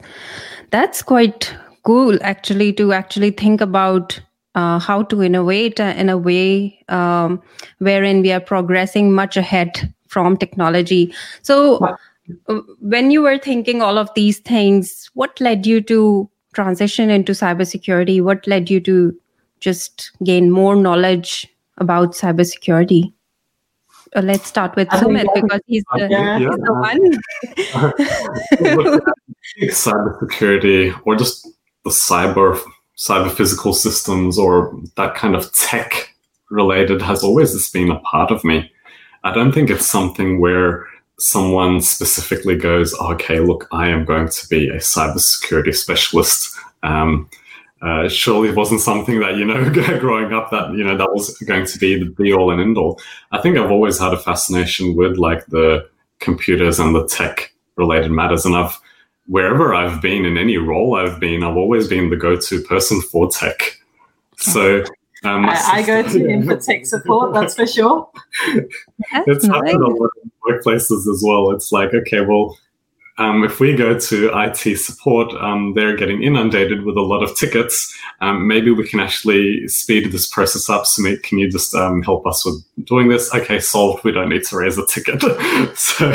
that's 0.70 1.02
quite 1.02 1.54
cool 1.84 2.18
actually 2.22 2.72
to 2.72 2.92
actually 2.92 3.30
think 3.30 3.60
about 3.60 4.20
uh, 4.54 4.78
how 4.78 5.02
to 5.02 5.22
innovate 5.22 5.80
uh, 5.80 5.94
in 5.96 6.08
a 6.08 6.18
way 6.18 6.78
um, 6.88 7.42
wherein 7.78 8.22
we 8.22 8.32
are 8.32 8.40
progressing 8.40 9.12
much 9.12 9.36
ahead 9.36 9.92
from 10.08 10.36
technology. 10.36 11.12
So 11.42 11.96
when 12.80 13.10
you 13.10 13.22
were 13.22 13.38
thinking 13.38 13.82
all 13.82 13.98
of 13.98 14.08
these 14.14 14.38
things, 14.38 15.10
what 15.14 15.40
led 15.40 15.66
you 15.66 15.80
to 15.82 16.30
transition 16.54 17.10
into 17.10 17.32
cybersecurity? 17.32 18.22
What 18.22 18.46
led 18.46 18.70
you 18.70 18.80
to 18.80 19.14
just 19.60 20.10
gain 20.22 20.50
more 20.50 20.76
knowledge 20.76 21.46
about 21.78 22.12
cybersecurity? 22.12 23.12
Uh, 24.14 24.20
let's 24.22 24.46
start 24.46 24.76
with 24.76 24.88
Sumit 24.90 25.26
because 25.34 25.60
he's 25.66 25.82
the, 25.94 26.06
yeah. 26.08 26.38
he's 26.38 26.48
the 26.48 26.72
one. 26.72 27.18
cybersecurity 29.70 30.94
or 31.04 31.16
just 31.16 31.48
the 31.84 31.90
cyber 31.90 32.56
cyber 32.96 33.30
physical 33.30 33.72
systems 33.72 34.38
or 34.38 34.78
that 34.96 35.14
kind 35.14 35.34
of 35.34 35.52
tech 35.54 36.14
related 36.50 37.02
has 37.02 37.22
always 37.22 37.70
been 37.70 37.90
a 37.90 37.98
part 38.00 38.30
of 38.30 38.44
me. 38.44 38.70
I 39.24 39.32
don't 39.32 39.52
think 39.52 39.70
it's 39.70 39.86
something 39.86 40.40
where 40.40 40.86
someone 41.18 41.80
specifically 41.80 42.56
goes, 42.56 42.94
okay, 43.00 43.40
look, 43.40 43.68
I 43.72 43.88
am 43.88 44.04
going 44.04 44.28
to 44.28 44.48
be 44.48 44.68
a 44.68 44.76
cybersecurity 44.76 45.74
specialist. 45.74 46.56
Um, 46.82 47.28
uh, 47.82 48.08
surely 48.08 48.48
it 48.48 48.56
wasn't 48.56 48.80
something 48.80 49.20
that, 49.20 49.36
you 49.36 49.44
know, 49.44 49.70
growing 50.00 50.32
up 50.32 50.50
that, 50.50 50.72
you 50.72 50.84
know, 50.84 50.96
that 50.96 51.12
was 51.12 51.36
going 51.38 51.66
to 51.66 51.78
be 51.78 51.98
the 51.98 52.06
be 52.06 52.32
all 52.32 52.50
and 52.50 52.60
end 52.60 52.78
all. 52.78 53.00
I 53.32 53.40
think 53.40 53.56
I've 53.56 53.70
always 53.70 53.98
had 53.98 54.14
a 54.14 54.18
fascination 54.18 54.96
with 54.96 55.16
like 55.16 55.44
the 55.46 55.88
computers 56.20 56.78
and 56.78 56.94
the 56.94 57.06
tech 57.06 57.52
related 57.76 58.10
matters. 58.10 58.46
And 58.46 58.56
I've, 58.56 58.78
wherever 59.26 59.74
I've 59.74 60.00
been 60.02 60.24
in 60.24 60.36
any 60.36 60.56
role 60.56 60.96
I've 60.96 61.20
been, 61.20 61.42
I've 61.42 61.56
always 61.56 61.88
been 61.88 62.10
the 62.10 62.16
go 62.16 62.36
to 62.36 62.62
person 62.62 63.00
for 63.00 63.30
tech. 63.30 63.80
So, 64.36 64.84
um, 65.24 65.46
I, 65.46 65.60
I, 65.72 65.82
go 65.82 66.02
to 66.02 66.28
him 66.28 66.44
for 66.44 66.56
tech 66.56 66.84
support, 66.86 67.32
that's 67.32 67.54
for 67.54 67.66
sure. 67.66 68.10
That's 69.12 69.26
it's 69.26 69.44
nice. 69.46 69.70
happened 69.70 69.82
a 69.82 69.86
lot 69.88 70.10
workplaces 70.46 71.08
as 71.10 71.22
well. 71.24 71.50
It's 71.50 71.72
like, 71.72 71.94
okay, 71.94 72.20
well, 72.20 72.58
um, 73.16 73.44
if 73.44 73.60
we 73.60 73.76
go 73.76 73.98
to 73.98 74.30
IT 74.34 74.78
support, 74.78 75.32
um, 75.34 75.72
they're 75.74 75.96
getting 75.96 76.22
inundated 76.22 76.84
with 76.84 76.96
a 76.96 77.00
lot 77.00 77.22
of 77.22 77.36
tickets. 77.36 77.96
Um, 78.20 78.48
maybe 78.48 78.72
we 78.72 78.88
can 78.88 78.98
actually 78.98 79.68
speed 79.68 80.10
this 80.10 80.26
process 80.26 80.68
up. 80.68 80.84
So, 80.84 81.02
can 81.22 81.38
you 81.38 81.48
just 81.48 81.74
um, 81.76 82.02
help 82.02 82.26
us 82.26 82.44
with 82.44 82.64
doing 82.84 83.08
this? 83.08 83.32
Okay, 83.32 83.60
solved. 83.60 84.02
We 84.02 84.10
don't 84.10 84.30
need 84.30 84.42
to 84.44 84.56
raise 84.56 84.78
a 84.78 84.86
ticket. 84.86 85.22
so, 85.76 86.12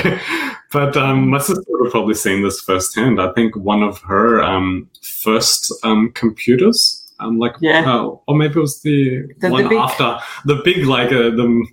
but 0.72 0.98
um, 0.98 1.30
my 1.30 1.40
sister 1.40 1.64
would 1.70 1.86
have 1.86 1.92
probably 1.92 2.16
seen 2.16 2.44
this 2.44 2.60
firsthand. 2.60 3.22
I 3.22 3.32
think 3.32 3.56
one 3.56 3.82
of 3.82 4.00
her 4.02 4.44
um, 4.44 4.90
first 5.02 5.74
computers. 6.16 7.08
like 7.22 7.56
yeah, 7.62 7.90
uh, 7.90 8.18
or 8.28 8.36
maybe 8.36 8.56
it 8.56 8.60
was 8.60 8.82
the, 8.82 9.24
the 9.38 9.50
one 9.50 9.64
the 9.64 9.70
big... 9.70 9.78
after 9.78 10.18
the 10.44 10.62
big 10.66 10.86
like 10.86 11.14
uh, 11.14 11.30
the 11.30 11.66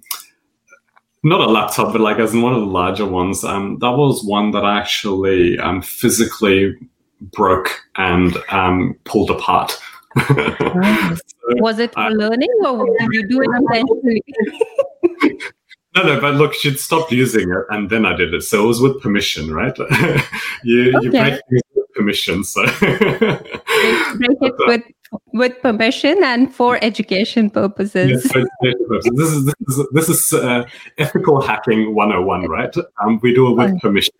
not 1.26 1.40
a 1.40 1.50
laptop, 1.50 1.92
but 1.92 2.00
like 2.00 2.18
as 2.18 2.32
in 2.32 2.42
one 2.42 2.54
of 2.54 2.60
the 2.60 2.66
larger 2.66 3.04
ones. 3.04 3.42
Um, 3.42 3.78
that 3.80 3.90
was 3.90 4.24
one 4.24 4.52
that 4.52 4.64
I 4.64 4.78
actually 4.78 5.58
um, 5.58 5.82
physically 5.82 6.76
broke 7.20 7.68
and 7.96 8.36
um, 8.50 8.96
pulled 9.04 9.30
apart. 9.30 9.72
so, 10.28 11.16
was 11.56 11.80
it 11.80 11.92
for 11.92 12.00
uh, 12.00 12.10
learning 12.10 12.48
or 12.64 12.86
did 12.98 13.08
you 13.10 13.28
do 13.28 13.42
it 13.42 13.48
intentionally? 13.56 14.22
no, 15.96 16.02
no, 16.04 16.20
but 16.20 16.36
look, 16.36 16.54
she'd 16.54 16.78
stopped 16.78 17.10
using 17.10 17.50
it 17.50 17.64
and 17.70 17.90
then 17.90 18.06
I 18.06 18.14
did 18.14 18.32
it. 18.32 18.42
So 18.42 18.62
it 18.62 18.66
was 18.68 18.80
with 18.80 19.00
permission, 19.02 19.52
right? 19.52 19.76
you, 20.62 20.92
okay. 20.96 21.00
you 21.02 21.10
break 21.10 21.40
things 21.50 21.62
with 21.74 21.92
permission. 21.92 22.44
So 22.44 22.64
break 22.78 24.38
it 24.40 24.54
with 24.68 24.82
with 25.32 25.60
permission 25.60 26.22
and 26.22 26.54
for 26.54 26.78
education 26.82 27.50
purposes. 27.50 28.28
Yes, 28.34 28.46
this 29.14 29.32
is 29.32 29.44
this 29.44 29.78
is, 29.78 29.86
this 29.92 30.08
is 30.08 30.32
uh, 30.32 30.64
ethical 30.98 31.40
hacking 31.40 31.94
101, 31.94 32.48
right? 32.48 32.74
Um, 33.02 33.18
we 33.22 33.34
do 33.34 33.50
it 33.50 33.54
with 33.54 33.80
permission. 33.80 34.12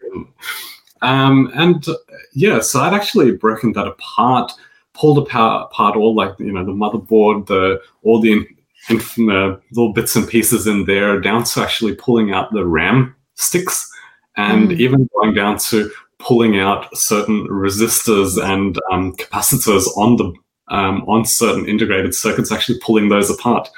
Um, 1.02 1.50
and 1.54 1.86
uh, 1.88 1.94
yeah, 2.34 2.60
so 2.60 2.80
I'd 2.80 2.94
actually 2.94 3.32
broken 3.32 3.72
that 3.74 3.86
apart, 3.86 4.52
pulled 4.94 5.18
apart, 5.18 5.68
apart 5.70 5.96
all 5.96 6.14
like 6.14 6.38
you 6.38 6.52
know 6.52 6.64
the 6.64 6.72
motherboard, 6.72 7.46
the 7.46 7.80
all 8.02 8.20
the 8.20 8.46
in, 8.88 9.30
uh, 9.30 9.56
little 9.72 9.92
bits 9.92 10.16
and 10.16 10.28
pieces 10.28 10.66
in 10.66 10.84
there, 10.84 11.20
down 11.20 11.44
to 11.44 11.62
actually 11.62 11.94
pulling 11.94 12.32
out 12.32 12.52
the 12.52 12.64
RAM 12.64 13.14
sticks, 13.34 13.90
and 14.36 14.70
mm. 14.70 14.80
even 14.80 15.08
going 15.14 15.34
down 15.34 15.58
to 15.58 15.90
pulling 16.18 16.58
out 16.58 16.88
certain 16.96 17.46
resistors 17.48 18.42
and 18.42 18.80
um, 18.90 19.14
capacitors 19.16 19.84
on 19.96 20.16
the 20.16 20.32
um, 20.68 21.02
on 21.02 21.24
certain 21.24 21.68
integrated 21.68 22.14
circuits, 22.14 22.52
actually 22.52 22.78
pulling 22.80 23.08
those 23.08 23.30
apart. 23.30 23.68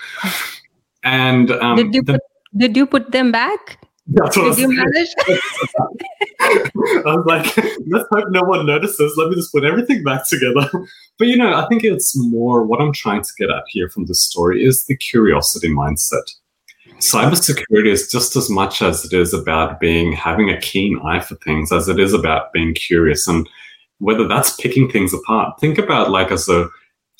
And 1.04 1.50
um, 1.50 1.76
did 1.76 1.94
you 1.94 2.02
put, 2.02 2.20
did 2.56 2.76
you 2.76 2.86
put 2.86 3.12
them 3.12 3.30
back? 3.32 3.78
That's 4.10 4.36
what 4.36 4.56
did 4.56 4.58
you 4.58 4.68
manage? 4.74 5.08
I 6.40 7.14
was 7.14 7.24
like, 7.26 7.56
let's 7.88 8.06
hope 8.10 8.30
no 8.30 8.42
one 8.42 8.64
notices. 8.64 9.14
Let 9.18 9.28
me 9.28 9.34
just 9.34 9.52
put 9.52 9.64
everything 9.64 10.02
back 10.02 10.26
together. 10.26 10.70
But 11.18 11.28
you 11.28 11.36
know, 11.36 11.54
I 11.54 11.66
think 11.68 11.84
it's 11.84 12.16
more 12.16 12.64
what 12.64 12.80
I'm 12.80 12.92
trying 12.92 13.22
to 13.22 13.28
get 13.38 13.50
at 13.50 13.64
here 13.68 13.90
from 13.90 14.06
this 14.06 14.22
story 14.22 14.64
is 14.64 14.86
the 14.86 14.96
curiosity 14.96 15.68
mindset. 15.68 16.34
cybersecurity 17.00 17.88
is 17.88 18.10
just 18.10 18.34
as 18.34 18.48
much 18.48 18.80
as 18.80 19.04
it 19.04 19.12
is 19.12 19.34
about 19.34 19.78
being 19.78 20.12
having 20.12 20.48
a 20.48 20.58
keen 20.60 20.98
eye 21.04 21.20
for 21.20 21.34
things 21.36 21.70
as 21.70 21.88
it 21.88 22.00
is 22.00 22.14
about 22.14 22.52
being 22.52 22.72
curious 22.74 23.28
and 23.28 23.46
whether 23.98 24.26
that's 24.26 24.56
picking 24.56 24.90
things 24.90 25.12
apart. 25.12 25.60
Think 25.60 25.78
about 25.78 26.10
like 26.10 26.30
as 26.30 26.48
a 26.48 26.68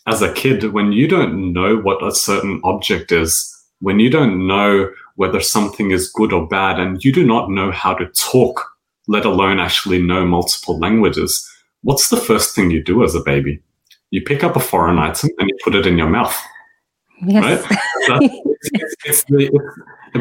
as 0.06 0.22
a 0.22 0.32
kid 0.32 0.72
when 0.72 0.92
you 0.92 1.06
don't 1.06 1.52
know 1.52 1.76
what 1.76 2.02
a 2.02 2.14
certain 2.14 2.60
object 2.64 3.12
is, 3.12 3.54
when 3.80 4.00
you 4.00 4.08
don't 4.08 4.46
know 4.46 4.90
whether 5.16 5.40
something 5.40 5.90
is 5.90 6.10
good 6.10 6.32
or 6.32 6.46
bad, 6.46 6.80
and 6.80 7.04
you 7.04 7.12
do 7.12 7.26
not 7.26 7.50
know 7.50 7.70
how 7.70 7.92
to 7.92 8.06
talk, 8.06 8.64
let 9.06 9.24
alone 9.24 9.58
actually 9.60 10.00
know 10.00 10.24
multiple 10.24 10.78
languages, 10.78 11.46
what's 11.82 12.08
the 12.08 12.16
first 12.16 12.54
thing 12.54 12.70
you 12.70 12.82
do 12.82 13.04
as 13.04 13.14
a 13.14 13.20
baby? 13.20 13.60
You 14.10 14.22
pick 14.22 14.42
up 14.42 14.56
a 14.56 14.60
foreign 14.60 14.98
item 14.98 15.30
and 15.38 15.48
you 15.48 15.56
put 15.62 15.74
it 15.74 15.86
in 15.86 15.98
your 15.98 16.08
mouth. 16.08 16.34
Yes. 17.26 17.68
Right? 17.68 17.78
it's, 18.44 18.70
it's, 18.72 18.94
it's 19.04 19.24
the, 19.24 19.50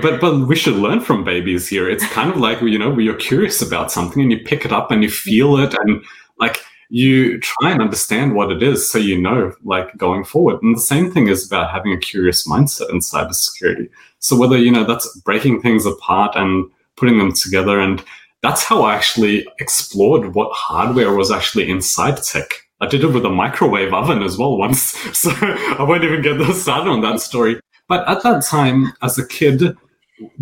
but 0.01 0.19
but 0.19 0.47
we 0.47 0.55
should 0.55 0.75
learn 0.75 0.99
from 0.99 1.23
babies 1.23 1.67
here. 1.67 1.89
It's 1.89 2.05
kind 2.07 2.29
of 2.29 2.37
like 2.37 2.61
you 2.61 2.77
know, 2.77 2.97
you're 2.97 3.15
curious 3.15 3.61
about 3.61 3.91
something 3.91 4.21
and 4.21 4.31
you 4.31 4.39
pick 4.39 4.65
it 4.65 4.71
up 4.71 4.91
and 4.91 5.03
you 5.03 5.09
feel 5.09 5.57
it 5.57 5.73
and 5.85 6.03
like 6.39 6.61
you 6.89 7.39
try 7.39 7.71
and 7.71 7.81
understand 7.81 8.33
what 8.33 8.51
it 8.51 8.63
is 8.63 8.89
so 8.89 8.97
you 8.97 9.19
know 9.19 9.53
like 9.63 9.95
going 9.97 10.23
forward. 10.23 10.61
And 10.61 10.75
the 10.75 10.81
same 10.81 11.11
thing 11.11 11.27
is 11.27 11.45
about 11.45 11.71
having 11.71 11.91
a 11.91 11.97
curious 11.97 12.47
mindset 12.47 12.89
in 12.89 12.99
cybersecurity. 12.99 13.89
So 14.19 14.37
whether 14.37 14.57
you 14.57 14.71
know 14.71 14.85
that's 14.85 15.19
breaking 15.21 15.61
things 15.61 15.85
apart 15.85 16.35
and 16.35 16.69
putting 16.95 17.17
them 17.17 17.31
together 17.33 17.79
and 17.79 18.03
that's 18.41 18.63
how 18.63 18.83
i 18.83 18.93
actually 18.95 19.47
explored 19.59 20.35
what 20.35 20.51
hardware 20.53 21.13
was 21.13 21.31
actually 21.31 21.69
inside 21.69 22.21
tech. 22.23 22.51
I 22.79 22.87
did 22.87 23.03
it 23.03 23.07
with 23.07 23.25
a 23.25 23.29
microwave 23.29 23.93
oven 23.93 24.21
as 24.21 24.37
well 24.37 24.57
once 24.57 24.81
so 25.17 25.31
i 25.31 25.83
won't 25.83 26.03
even 26.03 26.21
get 26.21 26.53
started 26.53 26.89
on 26.89 27.01
that 27.01 27.19
story. 27.19 27.59
But 27.87 28.07
at 28.07 28.23
that 28.23 28.43
time 28.43 28.93
as 29.01 29.17
a 29.17 29.27
kid 29.27 29.75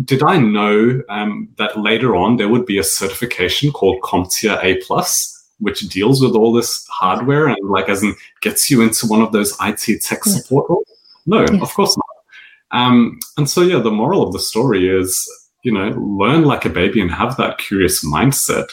did 0.04 0.22
i 0.22 0.38
know 0.38 1.02
um, 1.10 1.48
that 1.58 1.78
later 1.78 2.16
on 2.16 2.36
there 2.36 2.48
would 2.48 2.64
be 2.64 2.78
a 2.78 2.84
certification 2.84 3.70
called 3.70 4.00
comptia 4.02 4.58
a 4.62 4.76
plus 4.76 5.35
which 5.58 5.80
deals 5.88 6.22
with 6.22 6.34
all 6.34 6.52
this 6.52 6.86
hardware 6.88 7.48
and 7.48 7.56
like 7.68 7.88
as 7.88 8.02
in 8.02 8.14
gets 8.40 8.70
you 8.70 8.82
into 8.82 9.06
one 9.06 9.22
of 9.22 9.32
those 9.32 9.56
IT 9.60 10.02
tech 10.02 10.24
support 10.24 10.68
roles? 10.68 10.86
No, 11.26 11.40
yes. 11.40 11.62
of 11.62 11.72
course 11.74 11.96
not. 11.96 12.80
Um, 12.80 13.18
and 13.36 13.48
so 13.48 13.62
yeah, 13.62 13.78
the 13.78 13.90
moral 13.90 14.22
of 14.22 14.32
the 14.32 14.38
story 14.38 14.88
is, 14.88 15.28
you 15.62 15.72
know, 15.72 15.90
learn 15.98 16.44
like 16.44 16.64
a 16.64 16.70
baby 16.70 17.00
and 17.00 17.10
have 17.10 17.36
that 17.36 17.58
curious 17.58 18.04
mindset. 18.04 18.68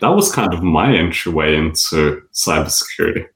That 0.00 0.08
was 0.08 0.32
kind 0.32 0.54
of 0.54 0.62
my 0.62 0.96
entryway 0.96 1.56
into 1.56 2.22
cybersecurity. 2.32 3.26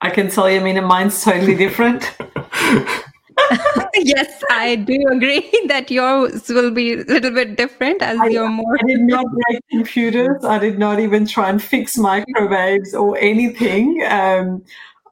I 0.00 0.10
can 0.10 0.30
tell 0.30 0.50
you, 0.50 0.60
I 0.60 0.62
mean, 0.62 0.82
mine's 0.84 1.22
totally 1.22 1.54
different. 1.54 2.04
yes, 3.94 4.42
I 4.50 4.76
do 4.76 4.98
agree 5.10 5.50
that 5.66 5.90
yours 5.90 6.48
will 6.48 6.70
be 6.70 6.94
a 6.94 7.04
little 7.04 7.30
bit 7.30 7.56
different 7.56 8.02
as 8.02 8.18
I, 8.18 8.26
you're 8.26 8.48
more. 8.48 8.76
I 8.76 8.86
did 8.86 9.00
not 9.00 9.26
break 9.26 9.60
computers. 9.70 10.44
I 10.44 10.58
did 10.58 10.78
not 10.78 11.00
even 11.00 11.26
try 11.26 11.50
and 11.50 11.62
fix 11.62 11.96
microwaves 11.96 12.94
or 12.94 13.16
anything. 13.18 14.02
Um, 14.08 14.64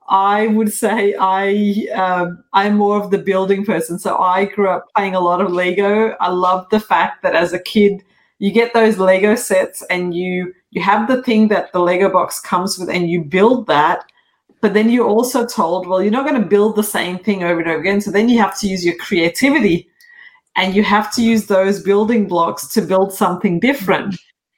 I 0.09 0.49
would 0.49 0.73
say 0.73 1.15
I 1.19 1.87
um, 1.95 2.43
I'm 2.53 2.77
more 2.77 3.01
of 3.01 3.11
the 3.11 3.19
building 3.19 3.65
person. 3.65 3.99
So 3.99 4.19
I 4.19 4.47
grew 4.47 4.69
up 4.69 4.89
playing 4.97 5.15
a 5.15 5.21
lot 5.21 5.41
of 5.41 5.53
Lego. 5.53 6.17
I 6.21 6.31
love 6.31 6.69
the 6.71 6.81
fact 6.81 7.23
that 7.23 7.35
as 7.35 7.53
a 7.53 7.61
kid 7.61 8.03
you 8.39 8.51
get 8.51 8.75
those 8.75 8.99
Lego 8.99 9.37
sets 9.37 9.83
and 9.89 10.15
you 10.15 10.53
you 10.71 10.83
have 10.83 11.09
the 11.09 11.23
thing 11.23 11.49
that 11.49 11.73
the 11.73 11.81
Lego 11.81 12.11
box 12.11 12.41
comes 12.41 12.79
with 12.79 12.89
and 12.89 13.09
you 13.09 13.23
build 13.23 13.67
that 13.69 14.05
but 14.61 14.75
then 14.75 14.91
you're 14.91 15.09
also 15.09 15.47
told, 15.47 15.87
well, 15.87 16.03
you're 16.03 16.13
not 16.13 16.27
going 16.29 16.41
to 16.41 16.49
build 16.49 16.77
the 16.77 16.83
same 16.83 17.19
thing 17.19 17.43
over 17.43 17.61
and 17.61 17.69
over 17.69 17.81
again. 17.81 18.01
So 18.01 18.11
then 18.11 18.29
you 18.29 18.39
have 18.39 18.59
to 18.61 18.69
use 18.69 18.85
your 18.85 18.97
creativity 18.97 19.89
and 20.57 20.75
you 20.75 20.83
have 20.83 21.13
to 21.15 21.23
use 21.23 21.47
those 21.47 21.83
building 21.83 22.29
blocks 22.29 22.67
to 22.75 22.83
build 22.83 23.13
something 23.13 23.59
different. 23.61 24.17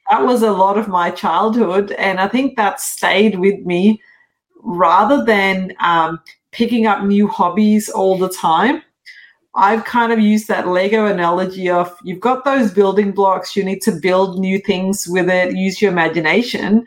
That 0.09 0.25
was 0.25 0.41
a 0.41 0.51
lot 0.51 0.77
of 0.77 0.89
my 0.89 1.11
childhood. 1.11 1.91
And 1.93 2.19
I 2.19 2.27
think 2.27 2.57
that 2.57 2.81
stayed 2.81 3.39
with 3.39 3.59
me 3.59 4.01
rather 4.63 5.23
than 5.23 5.73
um, 5.79 6.19
picking 6.51 6.85
up 6.85 7.03
new 7.03 7.27
hobbies 7.27 7.89
all 7.89 8.17
the 8.17 8.29
time. 8.29 8.81
I've 9.55 9.85
kind 9.85 10.11
of 10.11 10.19
used 10.19 10.47
that 10.47 10.67
Lego 10.67 11.05
analogy 11.05 11.69
of 11.69 11.95
you've 12.03 12.19
got 12.19 12.43
those 12.43 12.73
building 12.73 13.11
blocks, 13.11 13.55
you 13.55 13.63
need 13.63 13.81
to 13.83 13.91
build 13.91 14.39
new 14.39 14.59
things 14.59 15.07
with 15.07 15.29
it, 15.29 15.55
use 15.55 15.79
your 15.79 15.91
imagination 15.91 16.85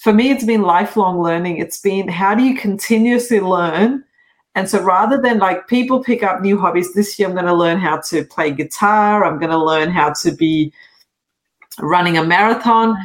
for 0.00 0.14
me, 0.14 0.30
it's 0.30 0.44
been 0.44 0.62
lifelong 0.62 1.22
learning. 1.22 1.58
It's 1.58 1.78
been 1.78 2.08
how 2.08 2.34
do 2.34 2.42
you 2.42 2.56
continuously 2.56 3.38
learn? 3.38 4.02
And 4.54 4.68
so 4.68 4.82
rather 4.82 5.20
than 5.20 5.38
like 5.38 5.68
people 5.68 6.02
pick 6.02 6.22
up 6.22 6.40
new 6.40 6.58
hobbies, 6.58 6.94
this 6.94 7.18
year 7.18 7.28
I'm 7.28 7.34
going 7.34 7.46
to 7.46 7.54
learn 7.54 7.78
how 7.78 8.00
to 8.08 8.24
play 8.24 8.50
guitar, 8.50 9.24
I'm 9.24 9.38
going 9.38 9.50
to 9.50 9.62
learn 9.62 9.90
how 9.90 10.14
to 10.22 10.32
be 10.32 10.72
running 11.80 12.16
a 12.16 12.24
marathon. 12.24 12.96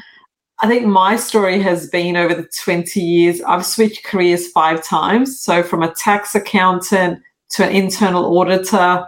I 0.60 0.70
think 0.70 0.86
my 0.86 1.18
story 1.18 1.60
has 1.60 1.90
been 1.90 2.16
over 2.16 2.34
the 2.34 2.50
20 2.64 3.02
years, 3.02 3.42
I've 3.42 3.66
switched 3.66 4.06
careers 4.06 4.48
five 4.52 4.82
times. 4.82 5.42
So 5.42 5.64
from 5.64 5.84
a 5.84 5.94
tax 5.94 6.34
accountant 6.34 7.22
to 7.50 7.66
an 7.66 7.76
internal 7.76 8.38
auditor 8.40 9.06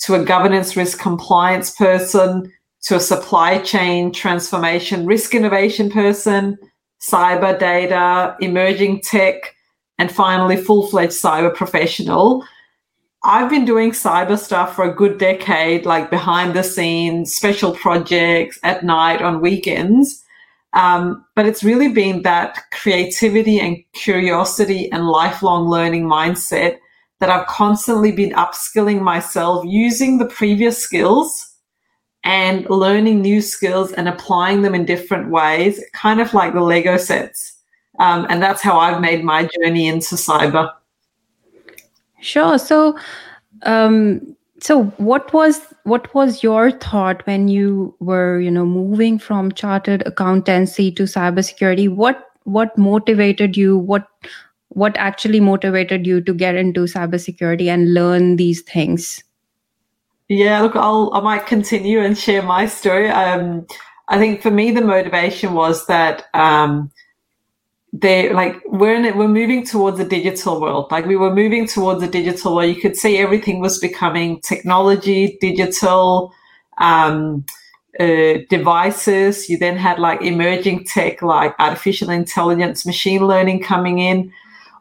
to 0.00 0.14
a 0.14 0.24
governance 0.24 0.76
risk 0.76 1.00
compliance 1.00 1.70
person 1.74 2.52
to 2.82 2.96
a 2.96 3.00
supply 3.00 3.58
chain 3.58 4.12
transformation 4.12 5.06
risk 5.06 5.34
innovation 5.34 5.90
person 5.90 6.58
cyber 7.00 7.58
data, 7.58 8.36
emerging 8.40 9.00
tech, 9.00 9.54
and 9.98 10.10
finally 10.10 10.56
full 10.56 10.86
fledged 10.88 11.12
cyber 11.12 11.54
professional. 11.54 12.44
I've 13.22 13.50
been 13.50 13.66
doing 13.66 13.90
cyber 13.90 14.38
stuff 14.38 14.74
for 14.74 14.84
a 14.84 14.94
good 14.94 15.18
decade, 15.18 15.84
like 15.84 16.10
behind 16.10 16.54
the 16.54 16.62
scenes, 16.62 17.34
special 17.34 17.72
projects 17.72 18.58
at 18.62 18.82
night 18.82 19.20
on 19.20 19.42
weekends. 19.42 20.24
Um, 20.72 21.24
but 21.34 21.46
it's 21.46 21.64
really 21.64 21.92
been 21.92 22.22
that 22.22 22.58
creativity 22.72 23.58
and 23.60 23.76
curiosity 23.92 24.90
and 24.92 25.08
lifelong 25.08 25.68
learning 25.68 26.04
mindset 26.04 26.78
that 27.18 27.28
I've 27.28 27.46
constantly 27.46 28.12
been 28.12 28.30
upskilling 28.30 29.02
myself 29.02 29.64
using 29.66 30.16
the 30.16 30.26
previous 30.26 30.78
skills 30.78 31.49
and 32.24 32.68
learning 32.68 33.22
new 33.22 33.40
skills 33.40 33.92
and 33.92 34.08
applying 34.08 34.62
them 34.62 34.74
in 34.74 34.84
different 34.84 35.30
ways, 35.30 35.82
kind 35.94 36.20
of 36.20 36.34
like 36.34 36.52
the 36.52 36.60
Lego 36.60 36.96
sets. 36.96 37.54
Um, 37.98 38.26
and 38.30 38.42
that's 38.42 38.62
how 38.62 38.78
I've 38.78 39.00
made 39.00 39.24
my 39.24 39.48
journey 39.58 39.86
into 39.88 40.14
cyber. 40.14 40.72
Sure. 42.20 42.58
So, 42.58 42.98
um, 43.62 44.36
so 44.60 44.84
what 44.98 45.32
was 45.32 45.60
what 45.84 46.12
was 46.14 46.42
your 46.42 46.70
thought 46.70 47.26
when 47.26 47.48
you 47.48 47.94
were, 48.00 48.40
you 48.40 48.50
know, 48.50 48.66
moving 48.66 49.18
from 49.18 49.52
chartered 49.52 50.02
accountancy 50.06 50.92
to 50.92 51.04
cybersecurity? 51.04 51.88
What 51.88 52.26
what 52.44 52.76
motivated 52.76 53.56
you? 53.56 53.78
What 53.78 54.06
what 54.68 54.96
actually 54.96 55.40
motivated 55.40 56.06
you 56.06 56.20
to 56.20 56.34
get 56.34 56.54
into 56.54 56.80
cybersecurity 56.80 57.66
and 57.66 57.94
learn 57.94 58.36
these 58.36 58.60
things? 58.62 59.24
Yeah, 60.30 60.62
look, 60.62 60.76
I'll 60.76 61.10
I 61.12 61.20
might 61.20 61.46
continue 61.46 61.98
and 62.00 62.16
share 62.16 62.40
my 62.40 62.66
story. 62.66 63.08
Um, 63.10 63.66
I 64.06 64.16
think 64.16 64.42
for 64.42 64.50
me 64.52 64.70
the 64.70 64.80
motivation 64.80 65.54
was 65.54 65.86
that 65.88 66.26
um, 66.34 66.92
they 67.92 68.32
like 68.32 68.62
we're 68.64 68.94
in 68.94 69.04
it, 69.04 69.16
we're 69.16 69.26
moving 69.26 69.66
towards 69.66 69.98
a 69.98 70.08
digital 70.08 70.60
world. 70.60 70.88
Like 70.92 71.04
we 71.06 71.16
were 71.16 71.34
moving 71.34 71.66
towards 71.66 72.04
a 72.04 72.08
digital 72.08 72.54
world. 72.54 72.72
You 72.72 72.80
could 72.80 72.96
see 72.96 73.18
everything 73.18 73.58
was 73.60 73.80
becoming 73.80 74.40
technology, 74.42 75.36
digital. 75.40 76.32
Um, 76.78 77.44
uh, 77.98 78.38
devices. 78.48 79.50
You 79.50 79.58
then 79.58 79.76
had 79.76 79.98
like 79.98 80.22
emerging 80.22 80.84
tech 80.84 81.22
like 81.22 81.54
artificial 81.58 82.08
intelligence, 82.08 82.86
machine 82.86 83.26
learning 83.26 83.62
coming 83.64 83.98
in 83.98 84.32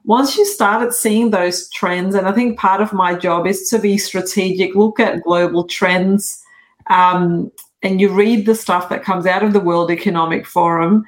once 0.09 0.35
you 0.35 0.43
started 0.43 0.91
seeing 0.91 1.29
those 1.29 1.69
trends, 1.69 2.15
and 2.15 2.27
I 2.27 2.31
think 2.31 2.57
part 2.57 2.81
of 2.81 2.91
my 2.91 3.13
job 3.13 3.45
is 3.45 3.69
to 3.69 3.77
be 3.77 3.95
strategic, 3.99 4.73
look 4.73 4.99
at 4.99 5.21
global 5.21 5.65
trends, 5.65 6.43
um, 6.89 7.51
and 7.83 8.01
you 8.01 8.09
read 8.09 8.47
the 8.47 8.55
stuff 8.55 8.89
that 8.89 9.03
comes 9.03 9.27
out 9.27 9.43
of 9.43 9.53
the 9.53 9.59
World 9.59 9.91
Economic 9.91 10.47
Forum, 10.47 11.05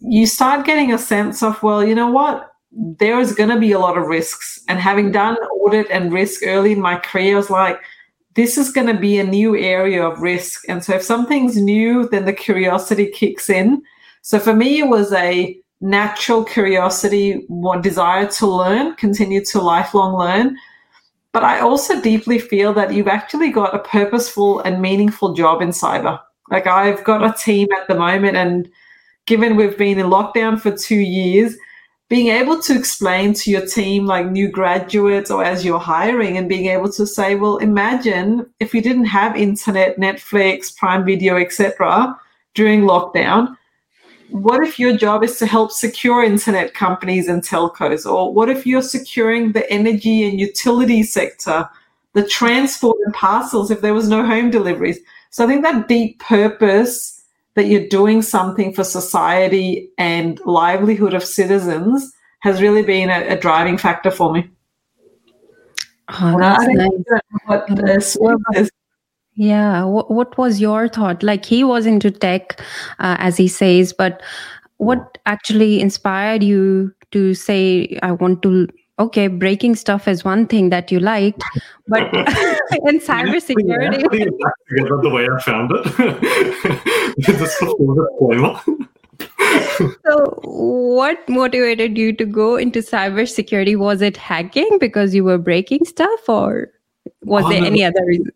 you 0.00 0.26
start 0.26 0.66
getting 0.66 0.92
a 0.92 0.98
sense 0.98 1.40
of, 1.40 1.62
well, 1.62 1.86
you 1.86 1.94
know 1.94 2.10
what? 2.10 2.52
There 2.72 3.20
is 3.20 3.32
going 3.32 3.50
to 3.50 3.60
be 3.60 3.70
a 3.70 3.78
lot 3.78 3.96
of 3.96 4.08
risks. 4.08 4.58
And 4.66 4.80
having 4.80 5.12
done 5.12 5.36
audit 5.36 5.86
and 5.92 6.12
risk 6.12 6.42
early 6.44 6.72
in 6.72 6.80
my 6.80 6.96
career, 6.96 7.34
I 7.34 7.36
was 7.36 7.48
like, 7.48 7.78
this 8.34 8.58
is 8.58 8.72
going 8.72 8.88
to 8.88 9.00
be 9.00 9.20
a 9.20 9.24
new 9.38 9.56
area 9.56 10.04
of 10.04 10.20
risk. 10.20 10.68
And 10.68 10.82
so 10.82 10.94
if 10.94 11.04
something's 11.04 11.56
new, 11.56 12.08
then 12.08 12.24
the 12.24 12.32
curiosity 12.32 13.06
kicks 13.06 13.48
in. 13.48 13.84
So 14.22 14.40
for 14.40 14.52
me, 14.52 14.80
it 14.80 14.88
was 14.88 15.12
a 15.12 15.61
natural 15.82 16.44
curiosity, 16.44 17.44
one 17.48 17.82
desire 17.82 18.26
to 18.26 18.46
learn, 18.46 18.94
continue 18.94 19.44
to 19.46 19.60
lifelong 19.60 20.16
learn. 20.16 20.56
But 21.32 21.44
I 21.44 21.60
also 21.60 22.00
deeply 22.00 22.38
feel 22.38 22.72
that 22.74 22.92
you've 22.92 23.08
actually 23.08 23.50
got 23.50 23.74
a 23.74 23.80
purposeful 23.80 24.60
and 24.60 24.80
meaningful 24.80 25.34
job 25.34 25.60
in 25.60 25.70
cyber. 25.70 26.20
Like 26.50 26.66
I've 26.66 27.02
got 27.04 27.24
a 27.24 27.34
team 27.36 27.68
at 27.78 27.88
the 27.88 27.96
moment, 27.96 28.36
and 28.36 28.70
given 29.26 29.56
we've 29.56 29.76
been 29.76 29.98
in 29.98 30.06
lockdown 30.06 30.60
for 30.60 30.70
two 30.70 31.00
years, 31.00 31.56
being 32.08 32.28
able 32.28 32.60
to 32.60 32.76
explain 32.76 33.32
to 33.32 33.50
your 33.50 33.66
team, 33.66 34.04
like 34.06 34.26
new 34.26 34.48
graduates 34.48 35.30
or 35.30 35.42
as 35.42 35.64
you're 35.64 35.80
hiring, 35.80 36.36
and 36.36 36.48
being 36.48 36.66
able 36.66 36.92
to 36.92 37.06
say, 37.06 37.34
well, 37.34 37.56
imagine 37.56 38.46
if 38.60 38.74
you 38.74 38.82
didn't 38.82 39.06
have 39.06 39.34
internet, 39.34 39.98
Netflix, 39.98 40.76
Prime 40.76 41.04
Video, 41.04 41.38
etc., 41.38 42.16
during 42.54 42.82
lockdown. 42.82 43.56
What 44.32 44.66
if 44.66 44.78
your 44.78 44.96
job 44.96 45.22
is 45.22 45.38
to 45.38 45.46
help 45.46 45.70
secure 45.70 46.24
internet 46.24 46.74
companies 46.74 47.28
and 47.28 47.42
telcos? 47.42 48.10
Or 48.10 48.32
what 48.32 48.48
if 48.48 48.66
you're 48.66 48.82
securing 48.82 49.52
the 49.52 49.70
energy 49.70 50.28
and 50.28 50.40
utility 50.40 51.02
sector, 51.02 51.68
the 52.14 52.26
transport 52.26 52.96
and 53.04 53.14
parcels 53.14 53.70
if 53.70 53.80
there 53.80 53.94
was 53.94 54.08
no 54.08 54.24
home 54.26 54.50
deliveries? 54.50 54.98
So 55.30 55.44
I 55.44 55.46
think 55.46 55.62
that 55.62 55.88
deep 55.88 56.18
purpose 56.18 57.22
that 57.54 57.66
you're 57.66 57.88
doing 57.88 58.22
something 58.22 58.72
for 58.72 58.84
society 58.84 59.90
and 59.98 60.40
livelihood 60.46 61.14
of 61.14 61.22
citizens 61.22 62.12
has 62.40 62.62
really 62.62 62.82
been 62.82 63.10
a, 63.10 63.34
a 63.34 63.38
driving 63.38 63.76
factor 63.78 64.10
for 64.10 64.32
me. 64.32 64.50
Oh, 66.08 66.38
that's 66.38 66.66
nice. 66.66 68.14
What 68.14 68.42
yeah. 69.34 69.84
What, 69.84 70.10
what 70.10 70.36
was 70.38 70.60
your 70.60 70.88
thought? 70.88 71.22
Like 71.22 71.44
he 71.44 71.64
was 71.64 71.86
into 71.86 72.10
tech, 72.10 72.60
uh, 72.98 73.16
as 73.18 73.36
he 73.36 73.48
says, 73.48 73.92
but 73.92 74.22
what 74.78 75.18
actually 75.26 75.80
inspired 75.80 76.42
you 76.42 76.92
to 77.12 77.34
say, 77.34 77.98
I 78.02 78.12
want 78.12 78.42
to 78.42 78.68
okay, 78.98 79.26
breaking 79.26 79.74
stuff 79.74 80.06
is 80.06 80.24
one 80.24 80.46
thing 80.46 80.70
that 80.70 80.92
you 80.92 81.00
liked, 81.00 81.42
but 81.88 82.02
in 82.86 83.00
cybersecurity, 83.00 84.02
yeah, 84.12 84.86
the 85.02 85.10
way 85.10 85.26
I 85.28 85.40
found 85.40 85.72
it. 85.74 85.86
So, 90.06 90.40
what 90.42 91.18
motivated 91.28 91.98
you 91.98 92.12
to 92.14 92.24
go 92.24 92.56
into 92.56 92.80
cybersecurity? 92.80 93.76
Was 93.76 94.00
it 94.00 94.16
hacking 94.16 94.78
because 94.80 95.14
you 95.14 95.24
were 95.24 95.38
breaking 95.38 95.84
stuff, 95.84 96.28
or 96.28 96.68
was 97.22 97.44
oh, 97.44 97.48
there 97.50 97.60
no. 97.60 97.66
any 97.66 97.84
other 97.84 98.04
reason? 98.06 98.32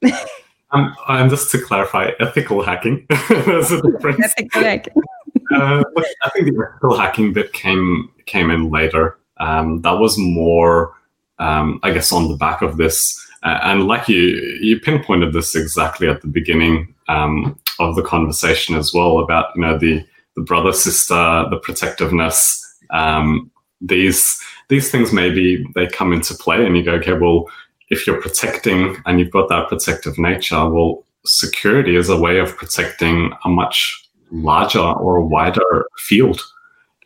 Um, 0.73 0.95
and 1.09 1.31
just 1.31 1.51
to 1.53 1.61
clarify, 1.61 2.11
ethical 2.21 2.63
hacking. 2.63 3.07
There's 3.29 3.71
a 3.71 3.83
difference. 3.83 4.25
Ethical 4.25 4.63
hacking. 4.63 4.95
uh, 5.55 5.83
I 6.23 6.31
think 6.31 6.47
the 6.47 6.69
ethical 6.71 6.97
hacking 6.97 7.33
bit 7.33 7.53
came 7.53 8.11
came 8.27 8.51
in 8.51 8.71
later. 8.71 9.19
Um, 9.39 9.83
that 9.83 9.99
was 9.99 10.19
more, 10.19 10.95
um, 11.39 11.79
I 11.83 11.93
guess, 11.93 12.13
on 12.13 12.29
the 12.29 12.37
back 12.37 12.63
of 12.63 12.77
this. 12.77 13.23
Uh, 13.43 13.61
and 13.63 13.87
like 13.87 14.09
you, 14.09 14.19
you 14.61 14.81
pinpointed 14.81 15.33
this 15.33 15.55
exactly 15.55 16.09
at 16.09 16.21
the 16.21 16.27
beginning 16.27 16.95
um, 17.09 17.59
of 17.79 17.95
the 17.95 18.03
conversation 18.03 18.75
as 18.75 18.93
well 18.93 19.21
about 19.21 19.55
you 19.55 19.63
know 19.63 19.79
the 19.79 20.05
the 20.35 20.43
brother 20.43 20.73
sister, 20.73 21.15
the 21.51 21.61
protectiveness. 21.63 22.63
Um, 22.91 23.51
these 23.81 24.41
these 24.69 24.91
things 24.91 25.13
maybe 25.13 25.65
they 25.75 25.87
come 25.87 26.13
into 26.13 26.35
play, 26.35 26.65
and 26.65 26.77
you 26.77 26.83
go, 26.83 26.93
okay, 26.95 27.13
well, 27.13 27.47
if 27.89 28.07
you're 28.07 28.21
protecting 28.21 28.97
and 29.07 29.19
you've 29.19 29.31
got 29.31 29.49
that 29.49 29.69
protective 29.69 30.19
nature, 30.19 30.69
well, 30.69 31.05
security 31.25 31.97
is 31.97 32.09
a 32.09 32.19
way 32.19 32.39
of 32.39 32.57
protecting 32.57 33.33
a 33.45 33.49
much 33.49 34.09
larger 34.31 34.81
or 34.81 35.21
wider 35.21 35.87
field. 35.99 36.41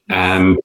And 0.09 0.59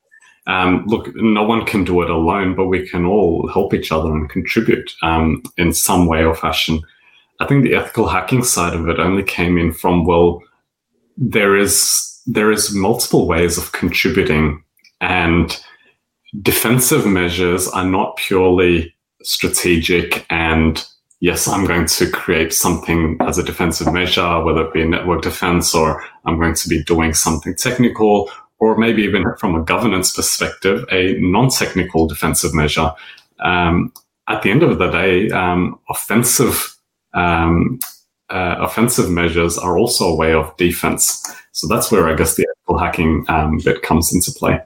um, 0.47 0.86
look, 0.88 1.13
no 1.15 1.43
one 1.43 1.65
can 1.65 1.84
do 1.84 2.01
it 2.01 2.10
alone, 2.10 2.56
but 2.56 2.67
we 2.67 2.88
can 2.88 3.06
all 3.06 3.47
help 3.47 3.73
each 3.73 3.91
other 3.91 4.12
and 4.12 4.30
contribute 4.30 4.95
um, 5.01 5.41
in 5.58 5.73
some 5.73 6.06
way 6.06 6.23
or 6.23 6.36
fashion. 6.36 6.82
I 7.39 7.45
think 7.45 7.63
the 7.63 7.75
ethical 7.75 8.08
hacking 8.08 8.43
side 8.43 8.73
of 8.73 8.88
it 8.88 8.99
only 8.99 9.23
came 9.23 9.58
in 9.58 9.73
from 9.73 10.06
well, 10.06 10.41
there 11.17 11.56
is 11.56 12.12
there 12.28 12.51
is 12.51 12.73
multiple 12.73 13.28
ways 13.28 13.58
of 13.58 13.71
contributing, 13.71 14.63
and 15.01 15.62
defensive 16.41 17.06
measures 17.06 17.67
are 17.67 17.86
not 17.86 18.17
purely 18.17 18.94
strategic 19.26 20.26
and 20.30 20.86
yes, 21.20 21.48
I'm 21.48 21.66
going 21.66 21.88
to 21.88 22.10
create 22.12 22.54
something 22.54 23.18
as 23.22 23.38
a 23.38 23.44
defensive 23.44 23.92
measure, 23.92 24.44
whether 24.44 24.66
it 24.66 24.74
be 24.74 24.84
network 24.86 25.22
defense 25.22 25.74
or 25.74 26.04
I'm 26.26 26.40
going 26.40 26.56
to 26.56 26.70
be 26.70 26.84
doing 26.84 27.14
something 27.14 27.56
technical 27.56 28.30
or 28.60 28.78
maybe 28.78 29.04
even 29.04 29.24
from 29.38 29.56
a 29.56 29.64
governance 29.64 30.16
perspective, 30.16 30.86
a 30.92 31.14
non-technical 31.20 32.08
defensive 32.08 32.54
measure. 32.54 32.92
Um, 33.40 33.92
at 34.28 34.42
the 34.42 34.52
end 34.52 34.64
of 34.64 34.78
the 34.78 34.90
day, 34.90 35.30
um, 35.30 35.80
offensive 35.90 36.76
um, 37.14 37.80
uh, 38.30 38.56
offensive 38.60 39.10
measures 39.10 39.58
are 39.58 39.78
also 39.78 40.08
a 40.08 40.16
way 40.16 40.34
of 40.34 40.56
defense. 40.58 41.24
So 41.52 41.68
that's 41.68 41.92
where 41.92 42.08
I 42.08 42.16
guess 42.16 42.36
the 42.36 42.48
ethical 42.50 42.78
hacking 42.78 43.26
um, 43.28 43.60
bit 43.64 43.82
comes 43.82 44.14
into 44.14 44.32
play. 44.32 44.60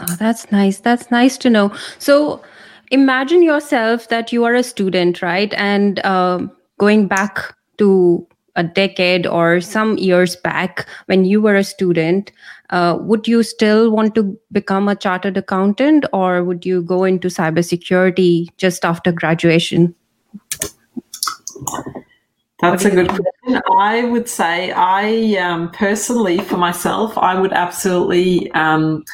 Oh, 0.00 0.16
that's 0.18 0.50
nice. 0.50 0.78
That's 0.78 1.10
nice 1.10 1.36
to 1.38 1.50
know. 1.50 1.74
So 1.98 2.42
imagine 2.90 3.42
yourself 3.42 4.08
that 4.08 4.32
you 4.32 4.44
are 4.44 4.54
a 4.54 4.62
student, 4.62 5.22
right? 5.22 5.52
And 5.54 5.98
uh, 6.00 6.46
going 6.78 7.08
back 7.08 7.54
to 7.78 8.26
a 8.56 8.64
decade 8.64 9.26
or 9.26 9.60
some 9.60 9.96
years 9.98 10.34
back 10.36 10.86
when 11.06 11.24
you 11.24 11.40
were 11.40 11.54
a 11.54 11.64
student, 11.64 12.32
uh, 12.70 12.98
would 13.00 13.28
you 13.28 13.42
still 13.42 13.90
want 13.90 14.14
to 14.16 14.38
become 14.52 14.88
a 14.88 14.96
chartered 14.96 15.36
accountant 15.36 16.04
or 16.12 16.42
would 16.44 16.66
you 16.66 16.82
go 16.82 17.04
into 17.04 17.28
cybersecurity 17.28 18.48
just 18.56 18.84
after 18.84 19.12
graduation? 19.12 19.94
That's 22.60 22.84
a 22.84 22.90
good 22.90 23.08
question. 23.08 23.62
I 23.78 24.04
would 24.04 24.28
say 24.28 24.72
I 24.72 25.36
um, 25.36 25.70
personally, 25.70 26.38
for 26.38 26.56
myself, 26.56 27.16
I 27.16 27.40
would 27.40 27.52
absolutely. 27.52 28.50
Um, 28.52 29.04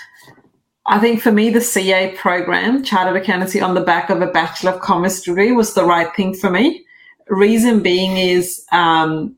I 0.87 0.99
think 0.99 1.23
for 1.23 1.33
me, 1.33 1.49
the 1.51 1.63
CA 1.63 2.15
program, 2.15 2.83
Chartered 2.83 3.17
Accountancy, 3.17 3.61
on 3.61 3.75
the 3.75 3.81
back 3.81 4.11
of 4.11 4.21
a 4.21 4.27
Bachelor 4.27 4.73
of 4.73 4.81
Commerce 4.81 5.23
degree 5.23 5.53
was 5.53 5.73
the 5.73 5.85
right 5.85 6.15
thing 6.15 6.35
for 6.35 6.51
me. 6.51 6.85
Reason 7.29 7.83
being 7.83 8.19
is 8.19 8.67
um, 8.71 9.35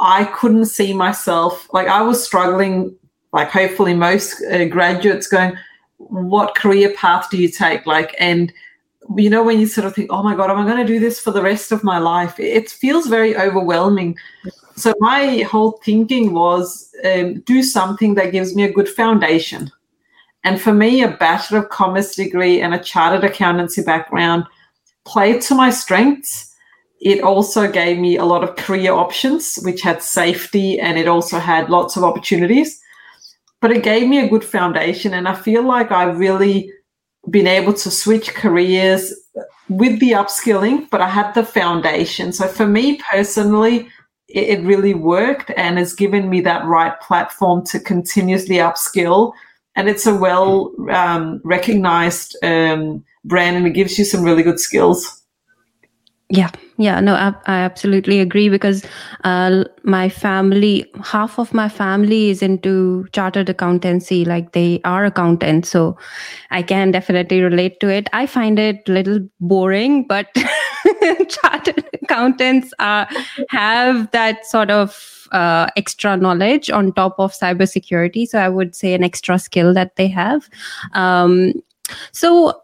I 0.00 0.24
couldn't 0.24 0.66
see 0.66 0.92
myself, 0.92 1.72
like, 1.72 1.86
I 1.86 2.02
was 2.02 2.24
struggling, 2.24 2.96
like, 3.32 3.48
hopefully, 3.48 3.94
most 3.94 4.42
uh, 4.50 4.64
graduates 4.64 5.28
going, 5.28 5.56
What 5.98 6.56
career 6.56 6.92
path 6.94 7.30
do 7.30 7.36
you 7.36 7.48
take? 7.48 7.86
Like, 7.86 8.16
and 8.18 8.52
you 9.16 9.30
know, 9.30 9.42
when 9.42 9.60
you 9.60 9.66
sort 9.66 9.86
of 9.86 9.94
think, 9.94 10.10
Oh 10.12 10.24
my 10.24 10.34
God, 10.34 10.50
am 10.50 10.58
I 10.58 10.64
going 10.64 10.84
to 10.84 10.92
do 10.92 10.98
this 10.98 11.20
for 11.20 11.30
the 11.30 11.42
rest 11.42 11.70
of 11.70 11.84
my 11.84 11.98
life? 11.98 12.40
It 12.40 12.70
feels 12.70 13.06
very 13.06 13.36
overwhelming. 13.36 14.16
So, 14.74 14.94
my 14.98 15.42
whole 15.48 15.80
thinking 15.84 16.32
was 16.32 16.92
um, 17.04 17.40
do 17.42 17.62
something 17.62 18.14
that 18.14 18.32
gives 18.32 18.56
me 18.56 18.64
a 18.64 18.72
good 18.72 18.88
foundation. 18.88 19.70
And 20.44 20.60
for 20.60 20.72
me, 20.72 21.02
a 21.02 21.08
Bachelor 21.08 21.58
of 21.58 21.68
Commerce 21.68 22.14
degree 22.14 22.60
and 22.60 22.74
a 22.74 22.82
chartered 22.82 23.24
accountancy 23.24 23.82
background 23.82 24.44
played 25.04 25.40
to 25.42 25.54
my 25.54 25.70
strengths 25.70 26.52
it 27.02 27.20
also 27.20 27.70
gave 27.70 27.98
me 27.98 28.16
a 28.16 28.24
lot 28.24 28.44
of 28.44 28.54
career 28.54 28.92
options, 28.92 29.56
which 29.62 29.82
had 29.82 30.02
safety 30.02 30.78
and 30.78 30.96
it 30.96 31.08
also 31.08 31.40
had 31.40 31.68
lots 31.68 31.96
of 31.96 32.04
opportunities. 32.04 32.80
But 33.60 33.72
it 33.72 33.82
gave 33.82 34.08
me 34.08 34.20
a 34.20 34.28
good 34.28 34.44
foundation. 34.44 35.12
And 35.12 35.26
I 35.26 35.34
feel 35.34 35.64
like 35.64 35.90
I've 35.90 36.18
really 36.18 36.72
been 37.28 37.48
able 37.48 37.72
to 37.74 37.90
switch 37.90 38.34
careers 38.34 39.12
with 39.68 39.98
the 39.98 40.12
upskilling, 40.12 40.88
but 40.90 41.00
I 41.00 41.08
had 41.08 41.32
the 41.32 41.44
foundation. 41.44 42.32
So 42.32 42.46
for 42.46 42.66
me 42.66 43.00
personally, 43.10 43.88
it, 44.28 44.60
really 44.64 44.94
worked 44.94 45.50
and 45.56 45.78
has 45.78 45.94
given 45.94 46.30
me 46.30 46.40
that 46.42 46.64
right 46.66 46.98
platform 47.00 47.66
to 47.66 47.80
continuously 47.80 48.56
upskill. 48.56 49.32
And 49.74 49.88
it's 49.88 50.06
a 50.06 50.14
well 50.14 50.72
um, 50.90 51.40
recognized 51.44 52.36
um, 52.42 53.04
brand 53.24 53.56
and 53.56 53.66
it 53.66 53.70
gives 53.70 53.98
you 53.98 54.04
some 54.04 54.22
really 54.22 54.42
good 54.42 54.60
skills. 54.60 55.22
Yeah, 56.28 56.50
yeah, 56.78 56.98
no, 57.00 57.14
I, 57.14 57.34
I 57.46 57.58
absolutely 57.58 58.18
agree 58.18 58.48
because 58.48 58.86
uh, 59.22 59.64
my 59.82 60.08
family, 60.08 60.90
half 61.04 61.38
of 61.38 61.52
my 61.52 61.68
family 61.68 62.30
is 62.30 62.40
into 62.40 63.06
chartered 63.12 63.50
accountancy, 63.50 64.24
like 64.24 64.52
they 64.52 64.80
are 64.84 65.04
accountants. 65.04 65.68
So 65.68 65.98
I 66.50 66.62
can 66.62 66.90
definitely 66.90 67.42
relate 67.42 67.80
to 67.80 67.88
it. 67.90 68.08
I 68.14 68.24
find 68.24 68.58
it 68.58 68.88
a 68.88 68.92
little 68.92 69.20
boring, 69.40 70.06
but 70.06 70.28
chartered 71.28 71.86
accountants 72.02 72.72
uh, 72.78 73.04
have 73.50 74.10
that 74.12 74.46
sort 74.46 74.70
of 74.70 75.21
uh, 75.32 75.66
extra 75.76 76.16
knowledge 76.16 76.70
on 76.70 76.92
top 76.92 77.16
of 77.18 77.32
cybersecurity. 77.32 78.26
So 78.26 78.38
I 78.38 78.48
would 78.48 78.74
say 78.74 78.94
an 78.94 79.02
extra 79.02 79.38
skill 79.38 79.74
that 79.74 79.96
they 79.96 80.08
have. 80.08 80.48
Um, 80.92 81.52
so 82.12 82.60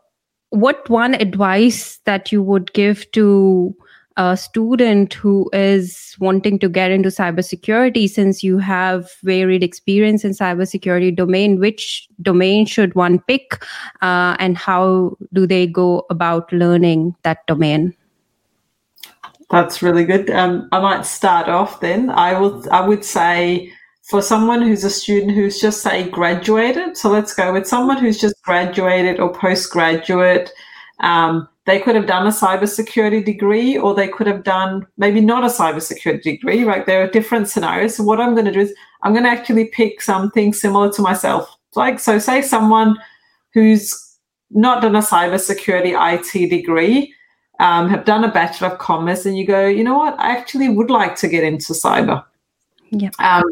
what 0.50 0.88
one 0.88 1.14
advice 1.14 1.98
that 2.04 2.32
you 2.32 2.42
would 2.42 2.72
give 2.72 3.10
to 3.12 3.74
a 4.18 4.36
student 4.36 5.14
who 5.14 5.48
is 5.52 6.16
wanting 6.18 6.58
to 6.58 6.68
get 6.68 6.90
into 6.90 7.08
cybersecurity 7.08 8.08
since 8.10 8.42
you 8.42 8.58
have 8.58 9.08
varied 9.22 9.62
experience 9.62 10.24
in 10.24 10.32
cybersecurity 10.32 11.14
domain 11.14 11.60
which 11.60 12.08
domain 12.20 12.66
should 12.66 12.94
one 12.96 13.20
pick 13.20 13.62
uh, 14.02 14.34
and 14.40 14.58
how 14.58 15.16
do 15.32 15.46
they 15.46 15.66
go 15.68 16.04
about 16.10 16.52
learning 16.52 17.14
that 17.22 17.46
domain 17.46 17.94
that's 19.50 19.82
really 19.82 20.04
good 20.04 20.30
um, 20.30 20.68
i 20.72 20.80
might 20.80 21.04
start 21.04 21.48
off 21.48 21.80
then 21.80 22.10
i 22.10 22.38
would 22.38 22.68
i 22.68 22.86
would 22.86 23.04
say 23.04 23.72
for 24.08 24.22
someone 24.22 24.62
who's 24.62 24.84
a 24.84 24.90
student 24.90 25.32
who's 25.32 25.60
just 25.60 25.82
say 25.82 26.08
graduated. 26.08 26.96
So 26.96 27.10
let's 27.10 27.34
go 27.34 27.52
with 27.52 27.66
someone 27.66 27.98
who's 27.98 28.18
just 28.18 28.42
graduated 28.42 29.20
or 29.20 29.34
postgraduate. 29.34 30.50
Um, 31.00 31.46
they 31.66 31.78
could 31.78 31.94
have 31.94 32.06
done 32.06 32.26
a 32.26 32.30
cybersecurity 32.30 33.22
degree 33.22 33.76
or 33.76 33.94
they 33.94 34.08
could 34.08 34.26
have 34.26 34.44
done 34.44 34.86
maybe 34.96 35.20
not 35.20 35.44
a 35.44 35.48
cybersecurity 35.48 36.22
degree, 36.22 36.64
right? 36.64 36.86
There 36.86 37.04
are 37.04 37.10
different 37.10 37.48
scenarios. 37.48 37.96
So 37.96 38.02
what 38.02 38.18
I'm 38.18 38.32
going 38.32 38.46
to 38.46 38.52
do 38.52 38.60
is 38.60 38.74
I'm 39.02 39.12
going 39.12 39.24
to 39.24 39.30
actually 39.30 39.66
pick 39.66 40.00
something 40.00 40.54
similar 40.54 40.90
to 40.94 41.02
myself. 41.02 41.54
Like, 41.76 42.00
so 42.00 42.18
say 42.18 42.40
someone 42.40 42.96
who's 43.52 44.16
not 44.50 44.80
done 44.80 44.96
a 44.96 45.00
cybersecurity 45.00 45.92
IT 45.94 46.48
degree, 46.48 47.14
um, 47.58 47.88
have 47.88 48.04
done 48.04 48.24
a 48.24 48.32
Bachelor 48.32 48.68
of 48.68 48.78
Commerce, 48.78 49.26
and 49.26 49.36
you 49.36 49.46
go, 49.46 49.66
you 49.66 49.84
know 49.84 49.98
what, 49.98 50.18
I 50.18 50.36
actually 50.36 50.68
would 50.68 50.90
like 50.90 51.16
to 51.16 51.28
get 51.28 51.44
into 51.44 51.72
cyber. 51.72 52.24
Yeah. 52.90 53.10
Um, 53.18 53.44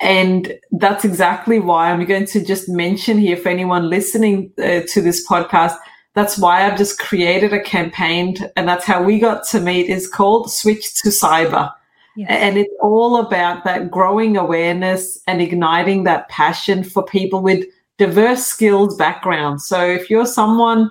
and 0.00 0.58
that's 0.72 1.04
exactly 1.04 1.58
why 1.58 1.90
I'm 1.90 2.04
going 2.04 2.26
to 2.26 2.44
just 2.44 2.68
mention 2.68 3.18
here 3.18 3.36
for 3.36 3.48
anyone 3.48 3.88
listening 3.88 4.52
uh, 4.58 4.82
to 4.88 5.00
this 5.00 5.26
podcast. 5.26 5.76
That's 6.14 6.38
why 6.38 6.66
I've 6.66 6.76
just 6.76 6.98
created 6.98 7.52
a 7.52 7.62
campaign, 7.62 8.36
and 8.56 8.68
that's 8.68 8.84
how 8.84 9.02
we 9.02 9.18
got 9.18 9.46
to 9.48 9.60
meet. 9.60 9.88
is 9.88 10.08
called 10.08 10.50
Switch 10.50 11.00
to 11.02 11.08
Cyber. 11.08 11.72
Yes. 12.16 12.28
And 12.30 12.56
it's 12.56 12.74
all 12.80 13.16
about 13.18 13.64
that 13.64 13.90
growing 13.90 14.38
awareness 14.38 15.22
and 15.26 15.42
igniting 15.42 16.04
that 16.04 16.28
passion 16.30 16.82
for 16.82 17.04
people 17.04 17.42
with 17.42 17.66
diverse 17.98 18.44
skills 18.44 18.96
backgrounds. 18.96 19.66
So 19.66 19.84
if 19.86 20.08
you're 20.08 20.26
someone 20.26 20.90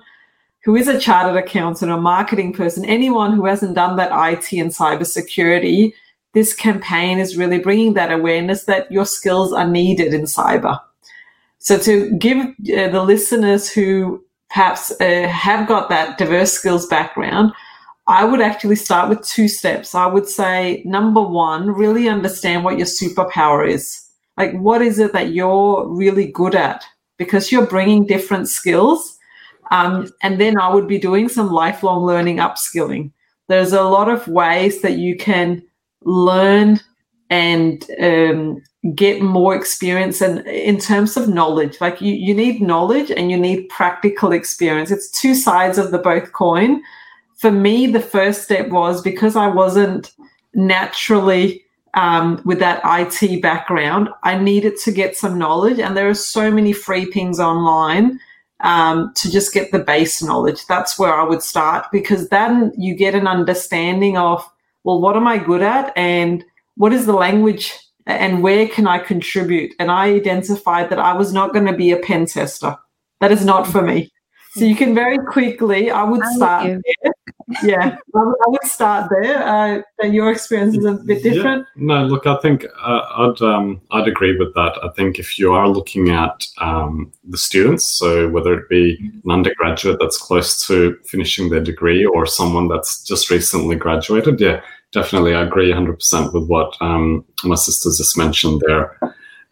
who 0.66 0.74
is 0.74 0.88
a 0.88 0.98
chartered 0.98 1.36
accountant 1.36 1.92
or 1.92 2.00
marketing 2.00 2.52
person, 2.52 2.84
anyone 2.84 3.32
who 3.32 3.46
hasn't 3.46 3.76
done 3.76 3.94
that 3.94 4.10
IT 4.10 4.52
and 4.58 4.72
cybersecurity, 4.72 5.94
this 6.34 6.52
campaign 6.52 7.20
is 7.20 7.36
really 7.36 7.60
bringing 7.60 7.94
that 7.94 8.10
awareness 8.10 8.64
that 8.64 8.90
your 8.90 9.06
skills 9.06 9.52
are 9.52 9.68
needed 9.68 10.12
in 10.12 10.22
cyber. 10.22 10.76
So 11.58 11.78
to 11.78 12.10
give 12.18 12.38
uh, 12.38 12.88
the 12.88 13.04
listeners 13.04 13.70
who 13.70 14.24
perhaps 14.50 14.90
uh, 15.00 15.28
have 15.28 15.68
got 15.68 15.88
that 15.90 16.18
diverse 16.18 16.52
skills 16.54 16.88
background, 16.88 17.52
I 18.08 18.24
would 18.24 18.40
actually 18.40 18.74
start 18.74 19.08
with 19.08 19.22
two 19.22 19.46
steps. 19.46 19.94
I 19.94 20.06
would 20.06 20.28
say, 20.28 20.82
number 20.84 21.22
one, 21.22 21.70
really 21.70 22.08
understand 22.08 22.64
what 22.64 22.76
your 22.76 22.88
superpower 22.88 23.68
is. 23.70 24.04
Like, 24.36 24.52
what 24.54 24.82
is 24.82 24.98
it 24.98 25.12
that 25.12 25.30
you're 25.30 25.86
really 25.88 26.26
good 26.26 26.56
at? 26.56 26.84
Because 27.18 27.52
you're 27.52 27.66
bringing 27.66 28.04
different 28.04 28.48
skills. 28.48 29.15
Um, 29.70 30.08
and 30.22 30.40
then 30.40 30.58
I 30.58 30.72
would 30.72 30.88
be 30.88 30.98
doing 30.98 31.28
some 31.28 31.50
lifelong 31.50 32.04
learning 32.04 32.36
upskilling. 32.36 33.10
There's 33.48 33.72
a 33.72 33.82
lot 33.82 34.08
of 34.08 34.26
ways 34.28 34.82
that 34.82 34.98
you 34.98 35.16
can 35.16 35.62
learn 36.02 36.80
and 37.30 37.84
um, 38.00 38.62
get 38.94 39.20
more 39.20 39.54
experience 39.54 40.20
and 40.20 40.46
in 40.46 40.78
terms 40.78 41.16
of 41.16 41.28
knowledge. 41.28 41.80
Like 41.80 42.00
you, 42.00 42.14
you 42.14 42.34
need 42.34 42.62
knowledge 42.62 43.10
and 43.10 43.30
you 43.30 43.36
need 43.36 43.68
practical 43.68 44.32
experience. 44.32 44.90
It's 44.90 45.10
two 45.10 45.34
sides 45.34 45.78
of 45.78 45.90
the 45.90 45.98
both 45.98 46.32
coin. 46.32 46.82
For 47.36 47.50
me 47.50 47.86
the 47.86 48.00
first 48.00 48.44
step 48.44 48.68
was 48.68 49.02
because 49.02 49.36
i 49.36 49.46
wasn't 49.46 50.12
naturally 50.54 51.62
um, 51.94 52.40
with 52.44 52.58
that 52.60 52.80
it 52.84 53.42
background 53.42 54.08
i 54.22 54.38
needed 54.38 54.76
to 54.78 54.92
get 54.92 55.16
some 55.16 55.38
knowledge. 55.38 55.78
And 55.78 55.96
there 55.96 56.08
are 56.08 56.14
so 56.14 56.50
many 56.50 56.72
free 56.72 57.06
things 57.06 57.40
online 57.40 58.20
um, 58.60 59.12
to 59.14 59.30
just 59.30 59.52
get 59.52 59.70
the 59.70 59.78
base 59.78 60.22
knowledge 60.22 60.64
that's 60.66 60.98
where 60.98 61.14
i 61.14 61.22
would 61.22 61.42
start 61.42 61.86
because 61.92 62.28
then 62.30 62.72
you 62.76 62.94
get 62.94 63.14
an 63.14 63.26
understanding 63.26 64.16
of 64.16 64.48
well, 64.86 65.00
what 65.00 65.16
am 65.16 65.26
I 65.26 65.38
good 65.38 65.62
at? 65.62 65.92
And 65.96 66.44
what 66.76 66.92
is 66.92 67.06
the 67.06 67.12
language 67.12 67.74
and 68.06 68.40
where 68.40 68.68
can 68.68 68.86
I 68.86 69.00
contribute? 69.00 69.74
And 69.80 69.90
I 69.90 70.14
identified 70.14 70.90
that 70.90 71.00
I 71.00 71.12
was 71.12 71.32
not 71.32 71.52
going 71.52 71.66
to 71.66 71.72
be 71.72 71.90
a 71.90 71.96
pen 71.96 72.26
tester. 72.26 72.76
That 73.20 73.32
is 73.32 73.44
not 73.44 73.66
for 73.66 73.82
me. 73.82 74.12
So 74.52 74.64
you 74.64 74.76
can 74.76 74.94
very 74.94 75.18
quickly, 75.18 75.90
I 75.90 76.04
would 76.04 76.24
start 76.36 76.66
there. 77.02 77.12
Yeah, 77.62 77.96
I 78.14 78.22
would, 78.46 78.64
start 78.64 79.08
there. 79.10 79.82
Uh, 80.02 80.06
your 80.06 80.32
experience 80.32 80.76
is 80.76 80.84
a 80.84 80.94
bit 80.94 81.22
different. 81.22 81.66
Yeah. 81.76 81.82
No, 81.84 82.04
look, 82.04 82.26
I 82.26 82.36
think 82.38 82.64
uh, 82.82 83.02
I'd 83.16 83.40
um, 83.40 83.80
I'd 83.92 84.08
agree 84.08 84.36
with 84.36 84.52
that. 84.54 84.76
I 84.82 84.88
think 84.96 85.20
if 85.20 85.38
you 85.38 85.52
are 85.52 85.68
looking 85.68 86.08
at 86.08 86.44
um, 86.58 87.12
the 87.22 87.38
students, 87.38 87.84
so 87.84 88.28
whether 88.28 88.54
it 88.54 88.68
be 88.68 88.98
an 89.24 89.30
undergraduate 89.30 89.98
that's 90.00 90.18
close 90.18 90.66
to 90.66 90.98
finishing 91.06 91.48
their 91.48 91.62
degree 91.62 92.04
or 92.04 92.26
someone 92.26 92.66
that's 92.66 93.04
just 93.04 93.30
recently 93.30 93.76
graduated, 93.76 94.40
yeah, 94.40 94.60
definitely, 94.92 95.34
I 95.34 95.42
agree 95.42 95.72
100% 95.72 96.32
with 96.32 96.48
what 96.48 96.76
um, 96.80 97.24
my 97.44 97.54
sisters 97.54 97.98
just 97.98 98.18
mentioned 98.18 98.60
there. 98.66 98.98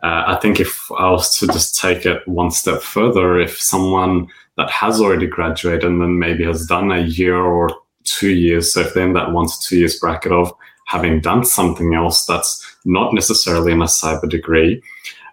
Uh, 0.03 0.25
I 0.27 0.39
think 0.43 0.59
if 0.59 0.91
I 0.99 1.11
was 1.11 1.39
to 1.39 1.47
just 1.47 1.81
take 1.81 2.05
it 2.05 2.27
one 2.27 2.51
step 2.51 2.83
further, 2.83 3.39
if 3.39 3.61
someone 3.61 4.27
that 4.57 4.71
has 4.71 5.01
already 5.01 5.27
graduated 5.27 5.85
and 5.85 6.01
then 6.01 6.19
maybe 6.19 6.45
has 6.45 6.67
done 6.67 6.93
a 6.93 7.01
year 7.01 7.37
or 7.37 7.71
two 8.19 8.31
years, 8.31 8.73
so 8.73 8.81
if 8.81 8.95
they're 8.95 9.07
in 9.07 9.13
that 9.15 9.33
one 9.33 9.47
to 9.47 9.61
two 9.61 9.79
years 9.79 9.99
bracket 9.99 10.33
of 10.33 10.53
having 10.87 11.21
done 11.21 11.45
something 11.45 11.95
else 11.95 12.25
that's 12.27 12.65
not 12.85 13.15
necessarily 13.15 13.73
in 13.73 13.81
a 13.81 13.87
cyber 13.87 14.29
degree, 14.29 14.83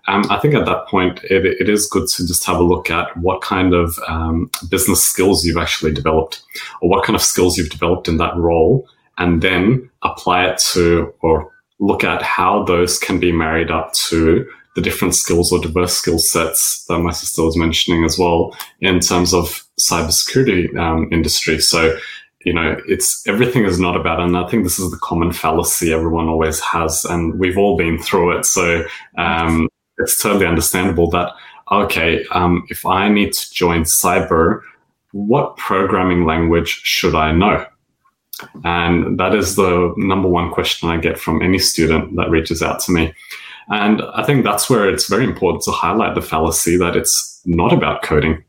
um, 0.08 0.24
I 0.30 0.39
think 0.39 0.56
at 0.56 0.65
that 0.65 0.88
point 0.88 1.24
it, 1.26 1.46
it 1.46 1.70
is 1.70 1.88
good 1.88 2.08
to 2.10 2.26
just 2.26 2.46
have 2.46 2.58
a 2.58 2.63
look 2.63 2.89
at 2.89 3.15
what 3.17 3.41
kind 3.41 3.74
of 3.74 3.98
um, 4.08 4.50
business 4.70 5.04
skills 5.04 5.46
you've 5.46 5.58
actually 5.58 5.94
developed 5.94 6.41
or 6.82 6.89
what 6.89 7.06
kind 7.06 7.15
of 7.15 7.22
skills 7.22 7.58
you've 7.58 7.70
developed 7.70 8.08
in 8.08 8.17
that 8.17 8.36
role 8.36 8.88
and 9.17 9.41
then 9.41 9.89
apply 10.02 10.46
it 10.46 10.58
to 10.58 11.13
or 11.22 11.52
look 11.80 12.04
at 12.04 12.22
how 12.22 12.63
those 12.63 12.98
can 12.98 13.20
be 13.20 13.32
married 13.32 13.70
up 13.70 13.94
to 13.94 14.48
the 14.76 14.82
different 14.82 15.13
skills 15.13 15.52
or 15.52 15.60
diverse 15.60 15.94
skill 15.94 16.17
sets 16.17 16.86
that 16.86 17.00
my 17.00 17.12
sister 17.12 17.44
was 17.44 17.58
mentioning 17.58 18.06
as 18.06 18.17
well 18.17 18.56
in 18.80 19.00
terms 19.00 19.34
of 19.34 19.65
cybersecurity 19.80 20.76
um, 20.78 21.10
industry. 21.12 21.60
So, 21.60 21.98
you 22.46 22.54
know, 22.54 22.80
it's 22.88 23.26
everything 23.28 23.66
is 23.66 23.80
not 23.80 23.96
about, 23.96 24.20
and 24.20 24.36
I 24.36 24.48
think 24.48 24.64
this 24.64 24.80
is 24.80 24.92
the 24.92 24.98
common 24.98 25.32
fallacy 25.32 25.94
everyone 25.94 26.28
always 26.28 26.60
has, 26.60 27.06
and 27.06 27.40
we've 27.40 27.58
all 27.58 27.78
been 27.78 28.02
through 28.02 28.38
it. 28.38 28.46
So, 28.46 28.84
um, 29.18 29.70
it's 29.98 30.22
totally 30.22 30.46
understandable 30.46 31.10
that, 31.12 31.34
okay, 31.72 32.26
um, 32.32 32.66
if 32.70 32.86
I 32.86 33.10
need 33.10 33.34
to 33.34 33.54
join 33.54 33.84
cyber, 33.84 34.62
what 35.12 35.58
programming 35.58 36.26
language 36.26 36.82
should 36.84 37.16
I 37.16 37.32
know? 37.32 37.66
And 38.64 39.20
that 39.20 39.36
is 39.36 39.56
the 39.56 39.94
number 39.98 40.28
one 40.28 40.52
question 40.52 40.90
I 40.90 40.98
get 40.98 41.20
from 41.20 41.42
any 41.42 41.60
student 41.60 42.16
that 42.16 42.30
reaches 42.30 42.64
out 42.64 42.80
to 42.82 42.92
me. 42.92 43.14
And 43.70 44.02
I 44.14 44.24
think 44.24 44.44
that's 44.44 44.70
where 44.70 44.90
it's 44.90 45.08
very 45.08 45.24
important 45.24 45.64
to 45.64 45.72
highlight 45.72 46.16
the 46.16 46.22
fallacy 46.22 46.78
that 46.78 46.96
it's 46.96 47.42
not 47.46 47.72
about 47.72 48.02
coding. 48.02 48.44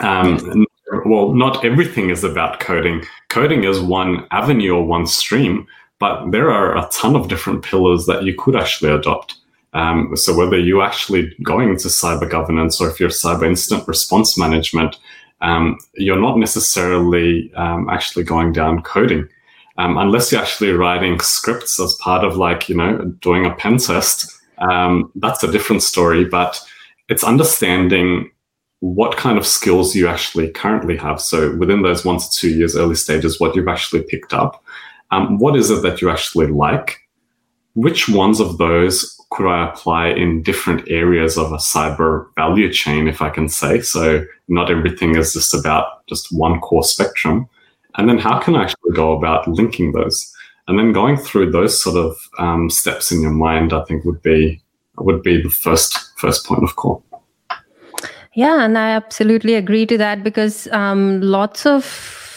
Um, 0.00 0.66
well, 1.04 1.32
not 1.32 1.64
everything 1.64 2.10
is 2.10 2.24
about 2.24 2.60
coding. 2.60 3.04
Coding 3.28 3.64
is 3.64 3.80
one 3.80 4.26
avenue 4.30 4.74
or 4.74 4.84
one 4.84 5.06
stream, 5.06 5.66
but 5.98 6.30
there 6.30 6.50
are 6.50 6.76
a 6.76 6.88
ton 6.90 7.14
of 7.14 7.28
different 7.28 7.62
pillars 7.62 8.06
that 8.06 8.24
you 8.24 8.34
could 8.34 8.56
actually 8.56 8.90
adopt. 8.90 9.36
Um, 9.74 10.16
so 10.16 10.34
whether 10.36 10.58
you're 10.58 10.82
actually 10.82 11.34
going 11.42 11.70
into 11.70 11.88
cyber 11.88 12.28
governance 12.28 12.80
or 12.80 12.88
if 12.88 12.98
you're 12.98 13.08
cyber 13.08 13.46
incident 13.46 13.86
response 13.86 14.36
management, 14.36 14.98
um, 15.40 15.78
you're 15.94 16.20
not 16.20 16.38
necessarily 16.38 17.52
um, 17.54 17.88
actually 17.88 18.24
going 18.24 18.52
down 18.52 18.82
coding. 18.82 19.28
Um, 19.78 19.96
unless 19.96 20.30
you're 20.30 20.42
actually 20.42 20.72
writing 20.72 21.20
scripts 21.20 21.78
as 21.80 21.94
part 22.00 22.24
of 22.24 22.36
like, 22.36 22.68
you 22.68 22.76
know, 22.76 22.98
doing 23.20 23.46
a 23.46 23.54
pen 23.54 23.78
test, 23.78 24.30
um, 24.58 25.12
that's 25.14 25.42
a 25.42 25.50
different 25.50 25.82
story. 25.82 26.24
But 26.24 26.60
it's 27.08 27.22
understanding 27.22 28.30
what 28.82 29.16
kind 29.16 29.38
of 29.38 29.46
skills 29.46 29.94
you 29.94 30.08
actually 30.08 30.50
currently 30.50 30.96
have. 30.96 31.20
So 31.20 31.54
within 31.54 31.82
those 31.82 32.04
one 32.04 32.18
to 32.18 32.28
two 32.28 32.50
years 32.50 32.76
early 32.76 32.96
stages, 32.96 33.38
what 33.38 33.54
you've 33.54 33.68
actually 33.68 34.02
picked 34.02 34.34
up. 34.34 34.64
Um, 35.12 35.38
what 35.38 35.54
is 35.54 35.70
it 35.70 35.82
that 35.82 36.02
you 36.02 36.10
actually 36.10 36.48
like? 36.48 36.98
Which 37.74 38.08
ones 38.08 38.40
of 38.40 38.58
those 38.58 39.16
could 39.30 39.48
I 39.48 39.68
apply 39.68 40.08
in 40.08 40.42
different 40.42 40.88
areas 40.90 41.38
of 41.38 41.52
a 41.52 41.58
cyber 41.58 42.26
value 42.34 42.72
chain, 42.72 43.06
if 43.06 43.22
I 43.22 43.30
can 43.30 43.48
say? 43.48 43.82
So 43.82 44.24
not 44.48 44.68
everything 44.68 45.14
is 45.14 45.32
just 45.32 45.54
about 45.54 46.04
just 46.08 46.32
one 46.32 46.58
core 46.58 46.82
spectrum. 46.82 47.48
And 47.96 48.08
then 48.08 48.18
how 48.18 48.40
can 48.40 48.56
I 48.56 48.64
actually 48.64 48.94
go 48.94 49.12
about 49.12 49.46
linking 49.46 49.92
those? 49.92 50.34
And 50.66 50.76
then 50.76 50.90
going 50.90 51.18
through 51.18 51.52
those 51.52 51.80
sort 51.80 52.04
of 52.04 52.16
um, 52.40 52.68
steps 52.68 53.12
in 53.12 53.22
your 53.22 53.30
mind, 53.30 53.72
I 53.72 53.84
think 53.84 54.04
would 54.04 54.22
be 54.22 54.60
would 54.98 55.22
be 55.22 55.40
the 55.40 55.50
first 55.50 56.18
first 56.18 56.44
point 56.46 56.64
of 56.64 56.74
call. 56.74 57.04
Yeah, 58.34 58.64
and 58.64 58.78
I 58.78 58.90
absolutely 58.90 59.54
agree 59.54 59.84
to 59.86 59.98
that 59.98 60.22
because 60.22 60.66
um, 60.68 61.20
lots 61.20 61.66
of 61.66 61.84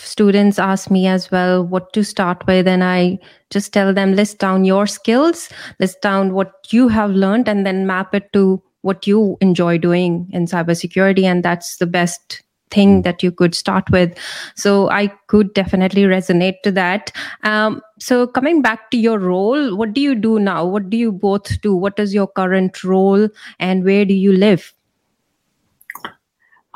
students 0.03 0.59
ask 0.59 0.91
me 0.91 1.07
as 1.07 1.31
well 1.31 1.65
what 1.65 1.91
to 1.91 2.01
start 2.01 2.45
with 2.47 2.67
and 2.69 2.85
i 2.85 3.17
just 3.49 3.73
tell 3.73 3.93
them 3.93 4.13
list 4.13 4.37
down 4.37 4.63
your 4.63 4.87
skills 4.87 5.49
list 5.79 5.99
down 6.01 6.33
what 6.33 6.53
you 6.71 6.87
have 6.87 7.09
learned 7.11 7.49
and 7.49 7.65
then 7.65 7.85
map 7.85 8.15
it 8.15 8.31
to 8.31 8.61
what 8.83 9.05
you 9.05 9.35
enjoy 9.41 9.77
doing 9.77 10.29
in 10.31 10.45
cybersecurity 10.45 11.23
and 11.23 11.43
that's 11.43 11.77
the 11.77 11.85
best 11.87 12.41
thing 12.71 13.01
that 13.01 13.23
you 13.23 13.31
could 13.31 13.53
start 13.55 13.89
with. 13.91 14.17
So 14.55 14.89
I 14.89 15.07
could 15.27 15.53
definitely 15.53 16.03
resonate 16.03 16.61
to 16.63 16.71
that. 16.73 17.11
Um, 17.43 17.81
so 17.99 18.25
coming 18.25 18.61
back 18.61 18.91
to 18.91 18.97
your 18.97 19.19
role, 19.19 19.75
what 19.75 19.93
do 19.93 19.99
you 20.01 20.15
do 20.15 20.39
now? 20.39 20.65
What 20.65 20.89
do 20.89 20.97
you 20.97 21.11
both 21.11 21.59
do? 21.61 21.75
What 21.75 21.99
is 21.99 22.13
your 22.13 22.27
current 22.27 22.83
role 22.83 23.27
and 23.59 23.83
where 23.83 24.05
do 24.05 24.13
you 24.13 24.31
live? 24.31 24.73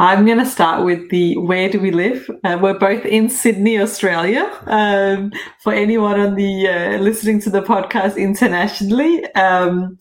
I'm 0.01 0.25
going 0.25 0.37
to 0.37 0.45
start 0.45 0.85
with 0.85 1.09
the 1.09 1.35
where 1.35 1.67
do 1.67 1.77
we 1.77 1.91
live? 1.91 2.31
Uh, 2.45 2.57
we're 2.61 2.79
both 2.79 3.03
in 3.03 3.27
Sydney, 3.29 3.77
Australia. 3.81 4.49
Um, 4.67 5.33
for 5.61 5.73
anyone 5.73 6.17
on 6.17 6.35
the 6.35 6.69
uh, 6.69 6.97
listening 6.99 7.41
to 7.41 7.49
the 7.49 7.61
podcast 7.61 8.15
internationally, 8.15 9.25
um, 9.35 9.97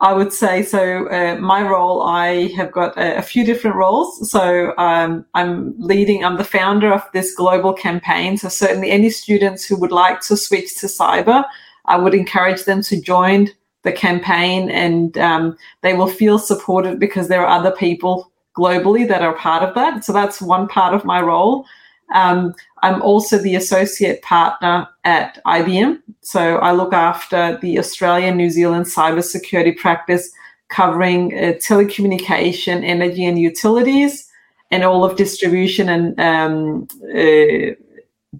I 0.00 0.14
would 0.14 0.32
say 0.32 0.62
so. 0.62 1.06
Uh, 1.10 1.36
my 1.36 1.60
role, 1.68 2.00
I 2.02 2.46
have 2.56 2.72
got 2.72 2.96
a, 2.96 3.18
a 3.18 3.22
few 3.22 3.44
different 3.44 3.76
roles. 3.76 4.30
So 4.30 4.72
um, 4.78 5.26
I'm 5.34 5.74
leading. 5.78 6.24
I'm 6.24 6.38
the 6.38 6.44
founder 6.44 6.90
of 6.90 7.02
this 7.12 7.34
global 7.34 7.74
campaign. 7.74 8.38
So 8.38 8.48
certainly, 8.48 8.90
any 8.90 9.10
students 9.10 9.66
who 9.66 9.76
would 9.76 9.92
like 9.92 10.22
to 10.22 10.36
switch 10.38 10.78
to 10.78 10.86
cyber, 10.86 11.44
I 11.84 11.98
would 11.98 12.14
encourage 12.14 12.64
them 12.64 12.82
to 12.84 12.98
join 12.98 13.50
the 13.82 13.92
campaign, 13.92 14.70
and 14.70 15.18
um, 15.18 15.58
they 15.82 15.92
will 15.92 16.06
feel 16.06 16.38
supported 16.38 16.98
because 16.98 17.28
there 17.28 17.44
are 17.44 17.58
other 17.58 17.72
people 17.72 18.31
globally 18.56 19.06
that 19.08 19.22
are 19.22 19.34
part 19.34 19.62
of 19.62 19.74
that. 19.74 20.04
So 20.04 20.12
that's 20.12 20.40
one 20.40 20.68
part 20.68 20.94
of 20.94 21.04
my 21.04 21.20
role. 21.20 21.66
Um, 22.14 22.54
I'm 22.82 23.00
also 23.00 23.38
the 23.38 23.56
associate 23.56 24.22
partner 24.22 24.86
at 25.04 25.40
IBM. 25.46 26.02
So 26.20 26.56
I 26.56 26.72
look 26.72 26.92
after 26.92 27.58
the 27.62 27.78
Australian 27.78 28.36
New 28.36 28.50
Zealand 28.50 28.86
cybersecurity 28.86 29.76
practice 29.76 30.30
covering 30.68 31.34
uh, 31.34 31.52
telecommunication, 31.52 32.84
energy 32.84 33.24
and 33.24 33.38
utilities, 33.38 34.28
and 34.70 34.84
all 34.84 35.04
of 35.04 35.16
distribution 35.16 35.88
and 35.88 36.18
um, 36.18 36.88
uh, 37.14 37.74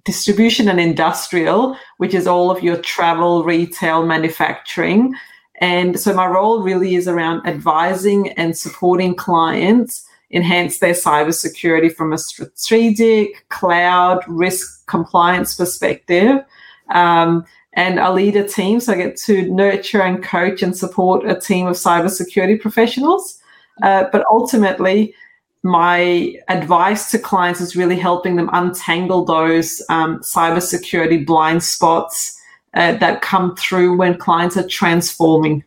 distribution 0.04 0.68
and 0.68 0.80
industrial, 0.80 1.76
which 1.98 2.14
is 2.14 2.26
all 2.26 2.50
of 2.50 2.62
your 2.62 2.78
travel, 2.78 3.44
retail, 3.44 4.04
manufacturing. 4.06 5.14
And 5.62 5.98
so 5.98 6.12
my 6.12 6.26
role 6.26 6.60
really 6.60 6.96
is 6.96 7.06
around 7.06 7.46
advising 7.46 8.32
and 8.32 8.58
supporting 8.58 9.14
clients 9.14 10.04
enhance 10.32 10.80
their 10.80 10.92
cybersecurity 10.92 11.94
from 11.94 12.12
a 12.12 12.18
strategic, 12.18 13.48
cloud, 13.48 14.24
risk 14.26 14.84
compliance 14.88 15.54
perspective. 15.54 16.44
Um, 16.90 17.44
and 17.74 18.00
I 18.00 18.10
lead 18.10 18.34
a 18.34 18.46
team, 18.46 18.80
so 18.80 18.92
I 18.92 18.96
get 18.96 19.16
to 19.18 19.48
nurture 19.52 20.02
and 20.02 20.20
coach 20.20 20.64
and 20.64 20.76
support 20.76 21.30
a 21.30 21.38
team 21.38 21.68
of 21.68 21.76
cybersecurity 21.76 22.60
professionals. 22.60 23.40
Uh, 23.84 24.06
but 24.10 24.24
ultimately, 24.32 25.14
my 25.62 26.34
advice 26.48 27.08
to 27.12 27.20
clients 27.20 27.60
is 27.60 27.76
really 27.76 27.96
helping 27.96 28.34
them 28.34 28.50
untangle 28.52 29.24
those 29.24 29.80
um, 29.88 30.18
cybersecurity 30.22 31.24
blind 31.24 31.62
spots 31.62 32.41
uh, 32.74 32.92
that 32.98 33.22
come 33.22 33.56
through 33.56 33.96
when 33.96 34.16
clients 34.16 34.56
are 34.56 34.66
transforming. 34.66 35.64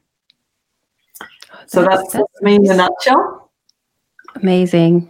So 1.68 1.84
that's, 1.84 2.14
that's 2.14 2.42
me 2.42 2.56
in 2.56 2.70
a 2.70 2.76
nutshell. 2.76 3.52
Amazing. 4.36 5.10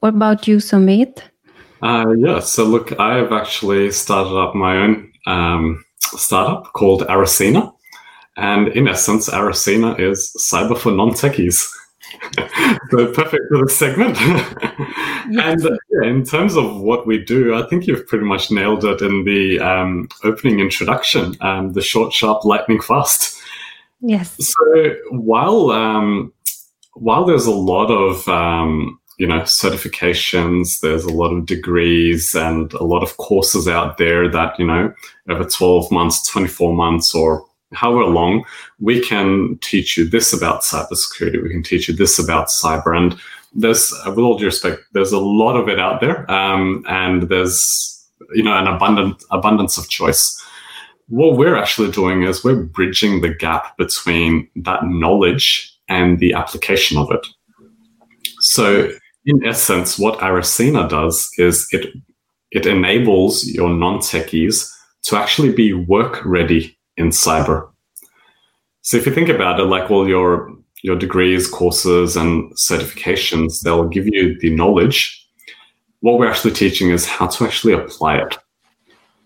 What 0.00 0.14
about 0.14 0.48
you, 0.48 0.56
Sumit? 0.56 1.22
Uh, 1.82 2.12
yeah, 2.16 2.40
so 2.40 2.64
look, 2.64 2.98
I've 3.00 3.32
actually 3.32 3.90
started 3.90 4.36
up 4.36 4.54
my 4.54 4.76
own 4.76 5.12
um, 5.26 5.84
startup 5.98 6.72
called 6.72 7.02
Aracena. 7.02 7.72
And 8.36 8.68
in 8.68 8.88
essence, 8.88 9.28
Aracena 9.28 9.98
is 10.00 10.34
cyber 10.38 10.78
for 10.78 10.92
non 10.92 11.10
techies. 11.10 11.68
So 12.90 13.12
perfect 13.12 13.44
for 13.48 13.64
this 13.64 13.76
segment. 13.76 14.20
and 14.20 15.64
uh, 15.64 15.76
yeah, 15.90 16.08
in 16.08 16.24
terms 16.24 16.56
of 16.56 16.80
what 16.80 17.06
we 17.06 17.18
do, 17.18 17.54
I 17.54 17.66
think 17.68 17.86
you've 17.86 18.06
pretty 18.06 18.24
much 18.24 18.50
nailed 18.50 18.84
it 18.84 19.02
in 19.02 19.24
the 19.24 19.60
um, 19.60 20.08
opening 20.24 20.60
introduction 20.60 21.36
um, 21.40 21.72
the 21.72 21.82
short, 21.82 22.12
sharp, 22.12 22.44
lightning 22.44 22.80
fast. 22.80 23.40
Yes. 24.00 24.36
So 24.38 24.96
while 25.10 25.70
um, 25.70 26.32
while 26.94 27.24
there's 27.24 27.46
a 27.46 27.52
lot 27.54 27.90
of 27.90 28.26
um, 28.28 28.98
you 29.18 29.26
know 29.26 29.40
certifications, 29.42 30.80
there's 30.80 31.04
a 31.04 31.12
lot 31.12 31.32
of 31.32 31.46
degrees 31.46 32.34
and 32.34 32.72
a 32.74 32.84
lot 32.84 33.02
of 33.02 33.16
courses 33.16 33.68
out 33.68 33.98
there 33.98 34.28
that 34.28 34.58
you 34.58 34.66
know 34.66 34.92
over 35.28 35.44
12 35.44 35.90
months, 35.90 36.28
24 36.28 36.74
months, 36.74 37.14
or 37.14 37.46
however 37.72 38.04
long, 38.04 38.44
we 38.80 39.00
can 39.00 39.58
teach 39.62 39.96
you 39.96 40.08
this 40.08 40.32
about 40.32 40.62
cybersecurity. 40.62 41.42
We 41.42 41.50
can 41.50 41.62
teach 41.62 41.88
you 41.88 41.94
this 41.94 42.18
about 42.18 42.48
cyber, 42.48 42.96
and 42.96 43.18
there's 43.54 43.92
with 44.06 44.18
all 44.18 44.38
due 44.38 44.46
respect, 44.46 44.82
there's 44.92 45.12
a 45.12 45.18
lot 45.18 45.56
of 45.56 45.68
it 45.68 45.78
out 45.78 46.00
there, 46.00 46.30
um, 46.30 46.84
and 46.88 47.24
there's 47.24 47.88
you 48.34 48.42
know 48.42 48.56
an 48.56 48.66
abundant 48.66 49.22
abundance 49.30 49.76
of 49.76 49.88
choice 49.88 50.38
what 51.12 51.36
we're 51.36 51.56
actually 51.56 51.90
doing 51.90 52.22
is 52.22 52.42
we're 52.42 52.62
bridging 52.62 53.20
the 53.20 53.28
gap 53.28 53.76
between 53.76 54.48
that 54.56 54.86
knowledge 54.86 55.70
and 55.86 56.18
the 56.18 56.32
application 56.32 56.96
of 56.96 57.10
it. 57.10 57.26
So, 58.40 58.90
in 59.26 59.44
essence, 59.44 59.98
what 59.98 60.18
Aracena 60.20 60.88
does 60.88 61.30
is 61.36 61.68
it 61.70 61.94
it 62.50 62.64
enables 62.66 63.46
your 63.46 63.68
non-techies 63.68 64.70
to 65.04 65.16
actually 65.16 65.52
be 65.52 65.74
work 65.74 66.24
ready 66.24 66.78
in 66.96 67.08
cyber. 67.08 67.68
So 68.82 68.96
if 68.96 69.06
you 69.06 69.14
think 69.14 69.28
about 69.28 69.60
it, 69.60 69.64
like 69.64 69.90
all 69.90 70.08
your 70.08 70.50
your 70.82 70.96
degrees, 70.96 71.48
courses, 71.48 72.16
and 72.16 72.52
certifications, 72.54 73.60
they'll 73.60 73.88
give 73.88 74.06
you 74.08 74.38
the 74.40 74.50
knowledge. 74.50 75.24
What 76.00 76.18
we're 76.18 76.28
actually 76.28 76.54
teaching 76.54 76.90
is 76.90 77.06
how 77.06 77.28
to 77.28 77.44
actually 77.44 77.74
apply 77.74 78.16
it. 78.16 78.36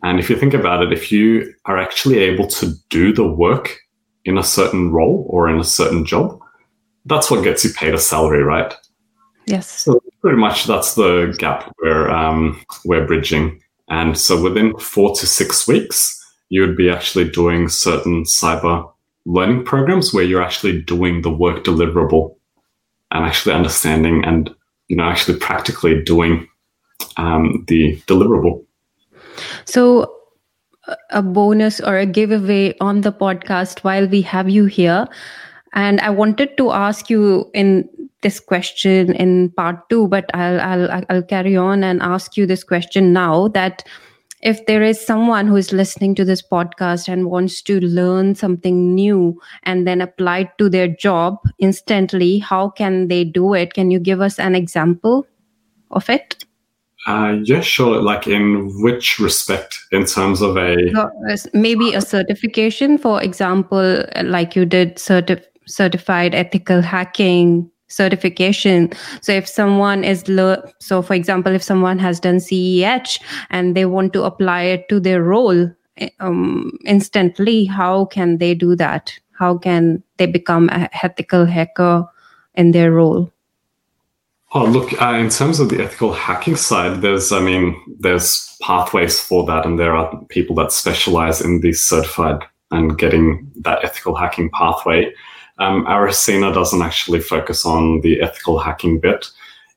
And 0.03 0.21
if 0.21 0.29
you 0.29 0.37
think 0.37 0.53
about 0.53 0.83
it, 0.83 0.93
if 0.93 1.11
you 1.11 1.55
are 1.65 1.79
actually 1.79 2.19
able 2.19 2.47
to 2.49 2.75
do 2.91 3.13
the 3.13 3.27
work 3.27 3.79
in 4.27 4.37
a 4.37 4.45
certain 4.45 4.93
role 4.93 5.27
or 5.31 5.49
in 5.49 5.59
a 5.59 5.65
certain 5.65 6.05
job, 6.05 6.39
that's 7.07 7.31
what 7.31 7.43
gets 7.43 7.65
you 7.65 7.71
paid 7.73 7.95
a 7.95 7.99
salary, 7.99 8.43
right? 8.43 8.75
Yes. 9.47 9.71
So 9.71 10.01
pretty 10.21 10.37
much 10.37 10.67
that's 10.67 10.95
the 10.95 11.35
gap 11.39 11.73
we're 11.81 12.11
um, 12.11 12.61
we're 12.85 13.07
bridging. 13.07 13.63
And 13.89 14.19
so 14.19 14.41
within 14.43 14.77
four 14.79 15.15
to 15.17 15.27
six 15.27 15.67
weeks, 15.67 16.21
you 16.49 16.61
would 16.61 16.77
be 16.77 16.91
actually 16.91 17.29
doing 17.29 17.69
certain 17.69 18.25
cyber 18.25 18.91
learning 19.25 19.65
programs 19.65 20.15
where 20.15 20.25
you're 20.25 20.43
actually 20.43 20.81
doing 20.83 21.23
the 21.23 21.31
work 21.31 21.65
deliverable 21.65 22.37
and 23.11 23.25
actually 23.25 23.55
understanding 23.55 24.25
and 24.25 24.55
you 24.89 24.97
know 24.97 25.05
actually 25.05 25.39
practically 25.39 26.03
doing 26.03 26.49
um, 27.17 27.65
the 27.69 27.97
deliverable. 28.07 28.65
So 29.65 30.13
a 31.11 31.21
bonus 31.21 31.81
or 31.81 31.99
a 31.99 32.07
giveaway 32.07 32.77
on 32.81 33.01
the 33.01 33.13
podcast 33.13 33.81
while 33.81 34.07
we 34.07 34.23
have 34.23 34.49
you 34.49 34.67
here 34.67 35.09
and 35.77 36.01
I 36.01 36.11
wanted 36.11 36.57
to 36.57 36.71
ask 36.71 37.11
you 37.11 37.51
in 37.53 37.89
this 38.23 38.41
question 38.41 39.15
in 39.15 39.51
part 39.51 39.89
two, 39.91 40.09
but 40.09 40.25
I'll, 40.35 40.61
I'll, 40.61 41.05
I'll 41.11 41.23
carry 41.23 41.55
on 41.57 41.85
and 41.85 42.01
ask 42.01 42.37
you 42.37 42.47
this 42.47 42.65
question 42.65 43.13
now 43.13 43.49
that 43.49 43.85
if 44.47 44.65
there 44.67 44.85
is 44.85 45.05
someone 45.05 45.49
who 45.49 45.57
is 45.57 45.73
listening 45.73 46.15
to 46.15 46.25
this 46.25 46.41
podcast 46.41 47.09
and 47.09 47.29
wants 47.29 47.61
to 47.63 47.81
learn 47.81 48.37
something 48.37 48.95
new 48.95 49.37
and 49.65 49.89
then 49.89 50.01
apply 50.01 50.39
it 50.39 50.51
to 50.59 50.69
their 50.69 50.87
job 50.87 51.37
instantly, 51.59 52.39
how 52.39 52.69
can 52.71 53.09
they 53.09 53.25
do 53.25 53.55
it? 53.55 53.75
Can 53.75 53.91
you 53.91 53.99
give 53.99 54.21
us 54.21 54.39
an 54.39 54.55
example 54.55 55.27
of 55.91 56.09
it? 56.09 56.45
Uh, 57.09 57.39
yeah, 57.43 57.61
sure. 57.61 58.01
Like 58.01 58.29
in 58.29 58.71
which 58.85 59.19
respect, 59.19 59.81
in 59.91 60.07
terms 60.07 60.41
of 60.41 60.57
a 60.57 60.77
maybe 61.53 61.93
a 61.95 62.01
certification, 62.01 62.99
for 62.99 63.21
example, 63.21 64.05
like 64.23 64.55
you 64.55 64.65
did 64.65 64.97
certif- 64.97 65.45
certified 65.67 66.37
ethical 66.37 66.83
hacking 66.83 67.69
certification. 67.89 68.91
So 69.21 69.33
if 69.33 69.49
someone 69.49 70.05
is 70.05 70.29
lo- 70.29 70.63
so 70.81 71.03
for 71.03 71.15
example 71.15 71.55
if 71.55 71.63
someone 71.63 71.99
has 71.99 72.21
done 72.21 72.37
ceh 72.37 73.19
and 73.51 73.77
they 73.77 73.87
want 73.87 74.13
to 74.15 74.25
apply 74.25 74.63
it 74.63 74.89
to 74.89 75.01
their 75.01 75.23
role 75.23 75.71
um, 76.21 76.79
instantly 76.85 77.65
how 77.65 78.07
can 78.07 78.39
they 78.39 78.55
do 78.55 78.77
that? 78.77 79.13
How 79.39 79.59
can 79.59 80.03
they 80.17 80.27
become 80.27 80.69
a 80.71 80.89
ethical 81.05 81.45
hacker 81.45 82.05
in 82.55 82.73
their 82.73 82.93
role? 82.93 83.31
Oh 84.53 84.65
look 84.65 85.01
uh, 85.01 85.15
in 85.15 85.29
terms 85.29 85.61
of 85.61 85.69
the 85.69 85.83
ethical 85.83 86.13
hacking 86.13 86.57
side 86.57 87.03
there's 87.03 87.33
i 87.33 87.41
mean 87.41 87.77
there's 87.99 88.57
pathways 88.63 89.21
for 89.21 89.45
that 89.47 89.67
and 89.67 89.79
there 89.79 89.95
are 89.95 90.25
people 90.29 90.55
that 90.57 90.73
specialize 90.73 91.41
in 91.41 91.61
the 91.61 91.73
certified 91.73 92.39
and 92.71 92.97
getting 92.97 93.51
that 93.57 93.85
ethical 93.85 94.15
hacking 94.15 94.49
pathway 94.51 95.13
um, 95.59 95.87
Aracena 95.87 96.53
doesn't 96.53 96.83
actually 96.83 97.21
focus 97.21 97.65
on 97.65 98.01
the 98.03 98.21
ethical 98.21 98.59
hacking 98.59 99.01
bit. 99.01 99.27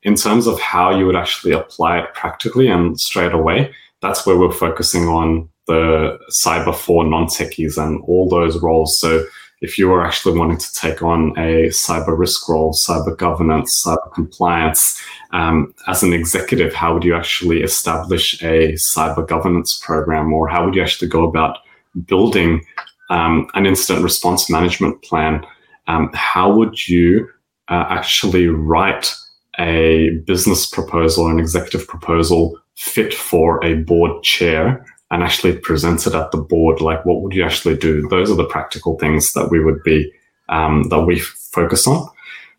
In 0.03 0.15
terms 0.15 0.47
of 0.47 0.59
how 0.59 0.97
you 0.97 1.05
would 1.05 1.15
actually 1.15 1.51
apply 1.51 1.99
it 1.99 2.13
practically 2.13 2.67
and 2.67 2.99
straight 2.99 3.34
away, 3.34 3.73
that's 4.01 4.25
where 4.25 4.38
we're 4.38 4.51
focusing 4.51 5.05
on 5.07 5.49
the 5.67 6.17
cyber 6.43 6.75
for 6.75 7.03
non 7.03 7.27
techies 7.27 7.77
and 7.77 8.01
all 8.03 8.27
those 8.30 8.61
roles. 8.61 8.99
So 8.99 9.25
if 9.61 9.77
you 9.77 9.89
were 9.89 10.05
actually 10.05 10.38
wanting 10.38 10.57
to 10.57 10.73
take 10.73 11.03
on 11.03 11.32
a 11.38 11.67
cyber 11.67 12.17
risk 12.17 12.47
role, 12.47 12.73
cyber 12.73 13.17
governance, 13.17 13.84
cyber 13.86 14.11
compliance, 14.13 15.01
um, 15.32 15.73
as 15.88 16.01
an 16.01 16.13
executive, 16.13 16.73
how 16.73 16.93
would 16.93 17.03
you 17.03 17.15
actually 17.15 17.61
establish 17.61 18.41
a 18.41 18.73
cyber 18.73 19.27
governance 19.27 19.80
program, 19.84 20.32
or 20.34 20.47
how 20.47 20.63
would 20.65 20.75
you 20.75 20.82
actually 20.82 21.09
go 21.09 21.27
about 21.27 21.57
building 22.05 22.65
um, 23.09 23.47
an 23.53 23.65
incident 23.65 24.03
response 24.03 24.49
management 24.49 25.01
plan? 25.01 25.45
Um, 25.89 26.09
how 26.13 26.51
would 26.53 26.87
you 26.87 27.27
uh, 27.67 27.85
actually 27.89 28.47
write 28.47 29.13
a 29.59 30.11
business 30.25 30.65
proposal 30.65 31.25
or 31.25 31.31
an 31.31 31.39
executive 31.39 31.87
proposal 31.87 32.57
fit 32.75 33.13
for 33.13 33.63
a 33.63 33.75
board 33.75 34.23
chair 34.23 34.85
and 35.11 35.23
actually 35.23 35.57
present 35.57 36.07
it 36.07 36.15
at 36.15 36.31
the 36.31 36.37
board? 36.37 36.79
Like 36.79 37.03
what 37.05 37.21
would 37.21 37.33
you 37.33 37.43
actually 37.43 37.75
do? 37.75 38.07
Those 38.07 38.31
are 38.31 38.35
the 38.35 38.45
practical 38.45 38.97
things 38.99 39.33
that 39.33 39.49
we 39.49 39.61
would 39.61 39.83
be 39.83 40.11
um, 40.47 40.83
that 40.89 41.01
we 41.01 41.19
focus 41.19 41.85
on. 41.87 42.07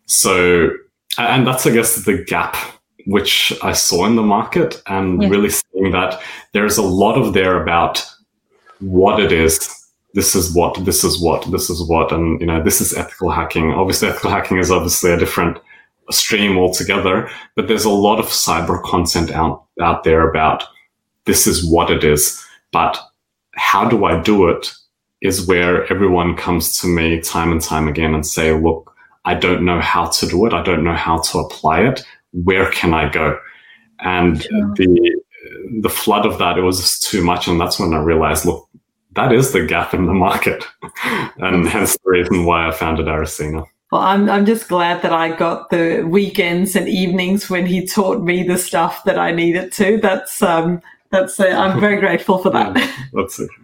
So 0.05 0.71
and 1.17 1.45
that's 1.45 1.65
i 1.65 1.71
guess 1.71 2.03
the 2.05 2.23
gap 2.23 2.55
which 3.05 3.53
i 3.63 3.71
saw 3.71 4.05
in 4.05 4.15
the 4.15 4.21
market 4.21 4.81
and 4.87 5.21
yeah. 5.21 5.29
really 5.29 5.49
seeing 5.49 5.91
that 5.91 6.21
there's 6.53 6.77
a 6.77 6.83
lot 6.83 7.17
of 7.17 7.33
there 7.33 7.61
about 7.61 8.05
what 8.79 9.19
it 9.19 9.31
is 9.31 9.80
this 10.13 10.35
is 10.35 10.53
what 10.53 10.83
this 10.85 11.03
is 11.03 11.21
what 11.21 11.49
this 11.51 11.69
is 11.69 11.87
what 11.87 12.11
and 12.11 12.39
you 12.41 12.47
know 12.47 12.61
this 12.61 12.81
is 12.81 12.93
ethical 12.93 13.31
hacking. 13.31 13.71
Obviously 13.71 14.09
ethical 14.09 14.31
hacking 14.31 14.57
is 14.57 14.71
obviously 14.71 15.11
a 15.11 15.17
different 15.17 15.57
stream 16.09 16.57
altogether 16.57 17.29
but 17.55 17.67
there's 17.67 17.85
a 17.85 17.89
lot 17.89 18.19
of 18.19 18.25
cyber 18.25 18.81
content 18.83 19.31
out 19.31 19.65
out 19.81 20.03
there 20.03 20.29
about 20.29 20.63
this 21.25 21.47
is 21.47 21.65
what 21.69 21.89
it 21.89 22.03
is 22.03 22.43
but 22.71 22.99
how 23.55 23.87
do 23.87 24.05
i 24.05 24.19
do 24.21 24.49
it 24.49 24.73
is 25.21 25.47
where 25.47 25.91
everyone 25.91 26.35
comes 26.35 26.77
to 26.77 26.87
me 26.87 27.21
time 27.21 27.51
and 27.51 27.61
time 27.61 27.87
again 27.87 28.13
and 28.13 28.25
say 28.25 28.53
look 28.53 28.93
i 29.25 29.33
don't 29.33 29.63
know 29.63 29.79
how 29.79 30.05
to 30.07 30.25
do 30.27 30.45
it. 30.45 30.53
I 30.53 30.63
don't 30.63 30.83
know 30.83 30.95
how 30.95 31.19
to 31.19 31.39
apply 31.39 31.81
it. 31.81 32.03
Where 32.31 32.69
can 32.71 32.93
i 32.93 33.09
go? 33.09 33.39
And 33.99 34.41
sure. 34.41 34.73
the 34.75 35.21
the 35.81 35.89
flood 35.89 36.25
of 36.25 36.39
that 36.39 36.57
it 36.57 36.61
was 36.61 36.79
just 36.79 37.03
too 37.03 37.23
much 37.23 37.47
and 37.47 37.59
that's 37.59 37.79
when 37.79 37.93
i 37.93 37.97
realized 37.97 38.45
look 38.45 38.67
that 39.13 39.31
is 39.33 39.51
the 39.51 39.65
gap 39.65 39.93
in 39.93 40.05
the 40.05 40.13
market. 40.13 40.63
and 41.37 41.67
hence 41.67 41.97
the 42.03 42.09
reason 42.09 42.45
why 42.45 42.67
I 42.67 42.71
founded 42.71 43.07
Aracena. 43.07 43.65
Well, 43.91 44.01
I'm, 44.01 44.29
I'm 44.29 44.45
just 44.45 44.69
glad 44.69 45.01
that 45.01 45.11
I 45.11 45.35
got 45.35 45.69
the 45.69 46.03
weekends 46.03 46.77
and 46.77 46.87
evenings 46.87 47.49
when 47.49 47.65
he 47.65 47.85
taught 47.85 48.23
me 48.23 48.43
the 48.43 48.57
stuff 48.57 49.03
that 49.03 49.19
I 49.19 49.31
needed 49.31 49.73
to. 49.73 49.97
That's, 49.97 50.41
um, 50.41 50.81
that's, 51.09 51.39
uh, 51.39 51.47
I'm 51.47 51.79
very 51.81 51.99
grateful 51.99 52.37
for 52.37 52.49
that. 52.51 52.77
Yeah, 52.77 52.91
that's 53.13 53.39
it. 53.39 53.49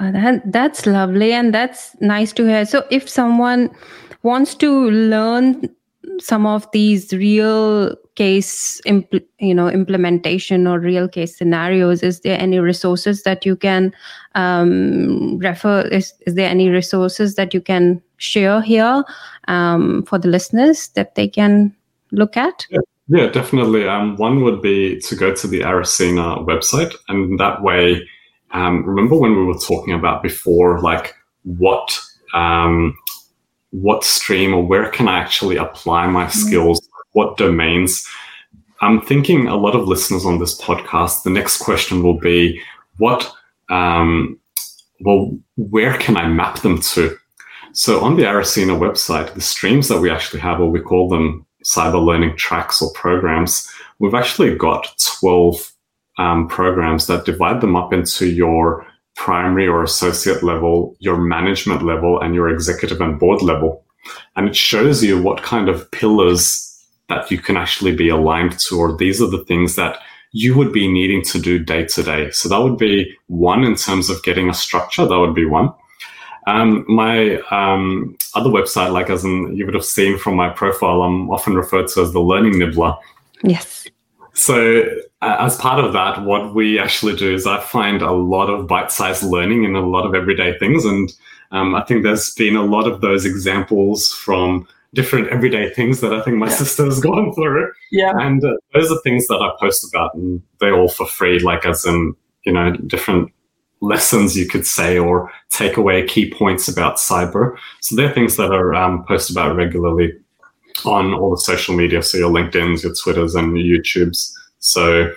Oh, 0.00 0.10
that, 0.10 0.40
that's 0.52 0.86
lovely. 0.86 1.32
And 1.32 1.52
that's 1.52 1.94
nice 2.00 2.32
to 2.34 2.46
hear. 2.46 2.64
So 2.64 2.86
if 2.90 3.10
someone 3.10 3.70
wants 4.22 4.54
to 4.56 4.90
learn 4.90 5.68
some 6.18 6.46
of 6.46 6.70
these 6.72 7.12
real 7.12 7.94
case 8.14 8.80
impl- 8.86 9.24
you 9.38 9.54
know 9.54 9.68
implementation 9.68 10.66
or 10.66 10.78
real 10.78 11.08
case 11.08 11.36
scenarios 11.36 12.02
is 12.02 12.20
there 12.20 12.38
any 12.40 12.58
resources 12.58 13.22
that 13.24 13.44
you 13.44 13.54
can 13.54 13.92
um, 14.34 15.38
refer 15.38 15.82
is, 15.88 16.14
is 16.26 16.34
there 16.34 16.48
any 16.48 16.68
resources 16.68 17.34
that 17.34 17.52
you 17.52 17.60
can 17.60 18.02
share 18.16 18.60
here 18.60 19.04
um, 19.48 20.02
for 20.04 20.18
the 20.18 20.28
listeners 20.28 20.88
that 20.88 21.14
they 21.14 21.28
can 21.28 21.74
look 22.12 22.36
at? 22.36 22.66
Yeah, 22.70 22.78
yeah 23.08 23.26
definitely. 23.28 23.86
Um, 23.86 24.16
one 24.16 24.42
would 24.42 24.62
be 24.62 25.00
to 25.00 25.16
go 25.16 25.34
to 25.34 25.46
the 25.46 25.60
aracena 25.60 26.44
website 26.46 26.94
and 27.08 27.38
that 27.38 27.62
way 27.62 28.06
um, 28.52 28.84
remember 28.84 29.16
when 29.16 29.36
we 29.36 29.44
were 29.44 29.58
talking 29.58 29.94
about 29.94 30.22
before 30.22 30.80
like 30.80 31.14
what 31.42 31.98
um, 32.34 32.96
what 33.70 34.04
stream 34.04 34.54
or 34.54 34.64
where 34.64 34.88
can 34.90 35.08
I 35.08 35.18
actually 35.18 35.56
apply 35.56 36.06
my 36.06 36.24
mm-hmm. 36.24 36.38
skills? 36.38 36.88
What 37.12 37.36
domains? 37.36 38.06
I'm 38.80 39.00
thinking 39.00 39.48
a 39.48 39.56
lot 39.56 39.74
of 39.74 39.88
listeners 39.88 40.26
on 40.26 40.38
this 40.38 40.60
podcast, 40.60 41.22
the 41.22 41.30
next 41.30 41.58
question 41.58 42.02
will 42.02 42.18
be 42.18 42.60
what, 42.98 43.30
um, 43.70 44.38
well, 45.00 45.36
where 45.56 45.96
can 45.98 46.16
I 46.16 46.28
map 46.28 46.60
them 46.60 46.80
to? 46.80 47.16
So 47.72 48.00
on 48.00 48.16
the 48.16 48.22
Aracena 48.22 48.78
website, 48.78 49.34
the 49.34 49.40
streams 49.40 49.88
that 49.88 50.00
we 50.00 50.10
actually 50.10 50.40
have, 50.40 50.60
or 50.60 50.70
we 50.70 50.80
call 50.80 51.08
them 51.08 51.46
cyber 51.64 52.02
learning 52.02 52.36
tracks 52.36 52.80
or 52.80 52.92
programs, 52.92 53.70
we've 53.98 54.14
actually 54.14 54.54
got 54.54 54.94
12 55.20 55.72
um, 56.18 56.48
programs 56.48 57.06
that 57.06 57.24
divide 57.26 57.60
them 57.60 57.76
up 57.76 57.92
into 57.92 58.26
your 58.26 58.86
primary 59.16 59.66
or 59.66 59.82
associate 59.82 60.42
level, 60.42 60.94
your 61.00 61.16
management 61.16 61.82
level, 61.82 62.20
and 62.20 62.34
your 62.34 62.48
executive 62.48 63.00
and 63.00 63.18
board 63.18 63.42
level. 63.42 63.84
And 64.36 64.48
it 64.48 64.54
shows 64.54 65.02
you 65.02 65.20
what 65.20 65.42
kind 65.42 65.68
of 65.68 65.90
pillars 65.90 66.62
that 67.08 67.30
you 67.30 67.38
can 67.38 67.56
actually 67.56 67.94
be 67.94 68.08
aligned 68.08 68.58
to, 68.68 68.78
or 68.78 68.96
these 68.96 69.20
are 69.20 69.30
the 69.30 69.44
things 69.44 69.76
that 69.76 69.98
you 70.32 70.56
would 70.56 70.72
be 70.72 70.90
needing 70.90 71.22
to 71.22 71.40
do 71.40 71.58
day 71.58 71.84
to 71.86 72.02
day. 72.02 72.30
So 72.30 72.48
that 72.48 72.58
would 72.58 72.78
be 72.78 73.16
one 73.26 73.64
in 73.64 73.74
terms 73.74 74.10
of 74.10 74.22
getting 74.22 74.48
a 74.50 74.54
structure. 74.54 75.06
That 75.06 75.18
would 75.18 75.34
be 75.34 75.46
one. 75.46 75.72
Um, 76.46 76.84
my 76.86 77.40
um, 77.50 78.16
other 78.34 78.50
website, 78.50 78.92
like 78.92 79.10
as 79.10 79.24
in 79.24 79.56
you 79.56 79.64
would 79.64 79.74
have 79.74 79.84
seen 79.84 80.18
from 80.18 80.36
my 80.36 80.50
profile, 80.50 81.02
I'm 81.02 81.30
often 81.30 81.54
referred 81.54 81.88
to 81.88 82.02
as 82.02 82.12
the 82.12 82.20
learning 82.20 82.58
nibbler. 82.58 82.94
Yes. 83.42 83.86
So, 84.36 84.82
uh, 85.22 85.36
as 85.40 85.56
part 85.56 85.82
of 85.82 85.94
that, 85.94 86.22
what 86.22 86.54
we 86.54 86.78
actually 86.78 87.16
do 87.16 87.32
is 87.32 87.46
I 87.46 87.58
find 87.58 88.02
a 88.02 88.12
lot 88.12 88.50
of 88.50 88.66
bite 88.66 88.92
sized 88.92 89.22
learning 89.22 89.64
in 89.64 89.74
a 89.74 89.80
lot 89.80 90.04
of 90.04 90.14
everyday 90.14 90.58
things. 90.58 90.84
And 90.84 91.10
um, 91.52 91.74
I 91.74 91.82
think 91.82 92.02
there's 92.02 92.34
been 92.34 92.54
a 92.54 92.64
lot 92.64 92.86
of 92.86 93.00
those 93.00 93.24
examples 93.24 94.12
from 94.12 94.68
different 94.92 95.28
everyday 95.28 95.72
things 95.72 96.00
that 96.00 96.12
I 96.12 96.20
think 96.20 96.36
my 96.36 96.48
yeah. 96.48 96.54
sister 96.54 96.84
has 96.84 97.00
gone 97.10 97.32
through. 97.34 97.72
Yeah. 97.90 98.12
And 98.20 98.44
uh, 98.44 98.56
those 98.74 98.92
are 98.92 99.00
things 99.02 99.26
that 99.28 99.40
I 99.40 99.52
post 99.58 99.88
about, 99.90 100.14
and 100.14 100.42
they're 100.60 100.76
all 100.76 100.88
for 100.88 101.06
free, 101.06 101.38
like 101.38 101.64
as 101.64 101.86
in, 101.86 102.14
you 102.44 102.52
know, 102.52 102.76
different 102.86 103.32
lessons 103.80 104.36
you 104.36 104.46
could 104.46 104.66
say 104.66 104.98
or 104.98 105.32
take 105.48 105.78
away 105.78 106.06
key 106.06 106.30
points 106.30 106.68
about 106.68 106.96
cyber. 106.96 107.56
So 107.80 107.96
they're 107.96 108.12
things 108.12 108.36
that 108.36 108.52
are 108.52 108.74
um, 108.74 109.02
posted 109.06 109.34
about 109.34 109.56
regularly 109.56 110.12
on 110.84 111.14
all 111.14 111.30
the 111.30 111.38
social 111.40 111.74
media, 111.74 112.02
so 112.02 112.18
your 112.18 112.30
LinkedIn's, 112.30 112.84
your 112.84 112.94
Twitters, 112.94 113.34
and 113.34 113.56
your 113.58 113.78
YouTubes. 113.78 114.32
So, 114.58 115.12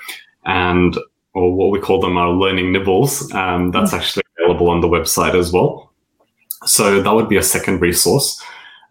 and 0.46 0.98
or 1.34 1.56
what 1.56 1.72
we 1.72 1.80
call 1.80 2.00
them 2.00 2.18
are 2.18 2.32
learning 2.32 2.72
nibbles. 2.72 3.32
Um, 3.34 3.72
that's 3.72 3.92
mm. 3.92 3.98
actually 3.98 4.24
available 4.38 4.70
on 4.70 4.82
the 4.82 4.88
website 4.88 5.36
as 5.36 5.52
well. 5.52 5.94
So 6.66 7.02
that 7.02 7.14
would 7.14 7.30
be 7.30 7.38
a 7.38 7.44
second 7.44 7.82
resource. 7.82 8.42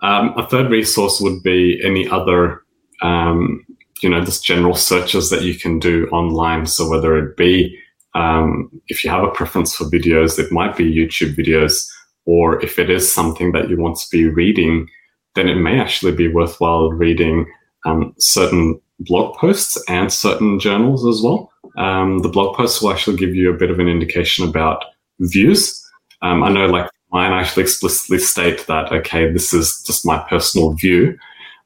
Um, 0.03 0.33
a 0.37 0.47
third 0.47 0.71
resource 0.71 1.21
would 1.21 1.43
be 1.43 1.81
any 1.85 2.09
other, 2.09 2.63
um, 3.03 3.67
you 4.03 4.09
know, 4.09 4.25
just 4.25 4.45
general 4.45 4.75
searches 4.75 5.31
that 5.31 5.43
you 5.43 5.59
can 5.59 5.79
do 5.79 6.09
online. 6.09 6.67
So 6.67 6.89
whether 6.89 7.19
it 7.19 7.37
be 7.37 7.79
um, 8.15 8.71
if 8.89 9.05
you 9.05 9.11
have 9.11 9.25
a 9.25 9.31
preference 9.31 9.75
for 9.75 9.85
videos, 9.85 10.39
it 10.39 10.51
might 10.51 10.77
be 10.77 10.93
YouTube 10.93 11.37
videos, 11.37 11.89
or 12.25 12.63
if 12.65 12.79
it 12.79 12.91
is 12.91 13.13
something 13.13 13.53
that 13.53 13.69
you 13.69 13.77
want 13.77 13.97
to 13.99 14.07
be 14.11 14.29
reading, 14.29 14.89
then 15.35 15.49
it 15.49 15.57
may 15.57 15.79
actually 15.79 16.13
be 16.13 16.29
worthwhile 16.29 16.91
reading 16.91 17.47
um, 17.87 18.15
certain 18.19 18.81
blog 19.01 19.37
posts 19.37 19.83
and 19.89 20.13
certain 20.13 20.59
journals 20.59 21.07
as 21.07 21.23
well. 21.23 21.53
Um, 21.77 22.21
the 22.21 22.29
blog 22.29 22.57
posts 22.57 22.83
will 22.83 22.91
actually 22.91 23.17
give 23.17 23.35
you 23.35 23.53
a 23.53 23.57
bit 23.57 23.71
of 23.71 23.79
an 23.79 23.89
indication 23.89 24.49
about 24.49 24.85
views. 25.21 25.85
Um, 26.23 26.43
I 26.43 26.51
know, 26.51 26.67
like 26.67 26.91
mine, 27.13 27.33
actually 27.33 27.63
explicitly 27.63 28.19
state 28.19 28.67
that 28.67 28.91
okay, 28.93 29.31
this 29.31 29.53
is 29.53 29.83
just 29.87 30.05
my 30.05 30.19
personal 30.29 30.73
view, 30.73 31.17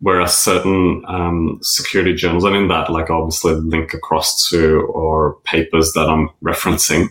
whereas 0.01 0.37
certain 0.37 1.03
um, 1.09 1.59
security 1.63 2.15
journals, 2.15 2.45
and 2.45 2.57
in 2.57 2.69
that, 2.69 2.91
like 2.91 3.09
obviously 3.09 3.55
link 3.55 3.95
across 3.95 4.49
to 4.51 4.83
or 4.83 5.37
papers 5.45 5.93
that 5.95 6.09
I'm 6.09 6.29
referencing, 6.45 7.09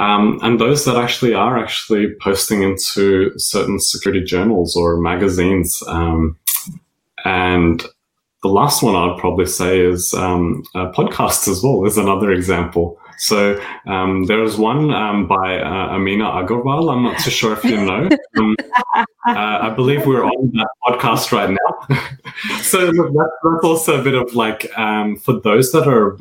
um, 0.00 0.40
and 0.42 0.58
those 0.58 0.86
that 0.86 0.96
actually 0.96 1.34
are 1.34 1.58
actually 1.58 2.14
posting 2.22 2.62
into 2.62 3.38
certain 3.38 3.78
security 3.78 4.24
journals 4.24 4.74
or 4.74 4.96
magazines. 4.96 5.82
Um, 5.86 6.38
and 7.24 7.84
the 8.42 8.48
last 8.48 8.82
one 8.82 8.96
I'd 8.96 9.18
probably 9.18 9.44
say 9.44 9.78
is 9.78 10.14
um, 10.14 10.64
podcasts 10.74 11.46
as 11.48 11.62
well 11.62 11.84
is 11.84 11.98
another 11.98 12.32
example. 12.32 12.98
So 13.18 13.62
um, 13.86 14.24
there 14.24 14.38
was 14.38 14.56
one 14.56 14.90
um, 14.90 15.28
by 15.28 15.58
uh, 15.58 15.94
Amina 15.94 16.24
Agarwal. 16.24 16.90
I'm 16.90 17.02
not 17.02 17.18
too 17.18 17.30
sure 17.30 17.52
if 17.52 17.62
you 17.64 17.76
know. 17.76 18.08
Um, 18.38 18.56
uh, 18.94 19.04
I 19.26 19.68
believe 19.76 20.06
we're 20.06 20.24
on 20.24 20.50
that 20.52 20.68
podcast 20.82 21.30
right 21.30 21.50
now. 21.50 21.96
so 22.62 22.86
that, 22.86 23.30
that's 23.44 23.64
also 23.64 24.00
a 24.00 24.02
bit 24.02 24.14
of 24.14 24.34
like 24.34 24.66
um, 24.78 25.16
for 25.16 25.38
those 25.40 25.72
that 25.72 25.86
are 25.86 26.16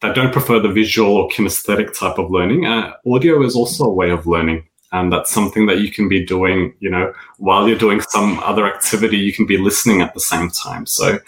that 0.00 0.14
don't 0.14 0.32
prefer 0.32 0.58
the 0.60 0.68
visual 0.68 1.16
or 1.16 1.28
kinesthetic 1.28 1.96
type 1.98 2.18
of 2.18 2.30
learning, 2.30 2.66
uh, 2.66 2.94
audio 3.06 3.42
is 3.42 3.54
also 3.54 3.84
a 3.84 3.92
way 3.92 4.10
of 4.10 4.26
learning. 4.26 4.66
And 4.92 5.12
that's 5.12 5.30
something 5.30 5.66
that 5.66 5.80
you 5.80 5.92
can 5.92 6.08
be 6.08 6.24
doing, 6.24 6.74
you 6.80 6.90
know, 6.90 7.12
while 7.38 7.68
you're 7.68 7.78
doing 7.78 8.00
some 8.00 8.40
other 8.40 8.66
activity, 8.66 9.18
you 9.18 9.32
can 9.32 9.46
be 9.46 9.56
listening 9.56 10.00
at 10.00 10.14
the 10.14 10.20
same 10.20 10.50
time. 10.50 10.84
So 10.86 11.18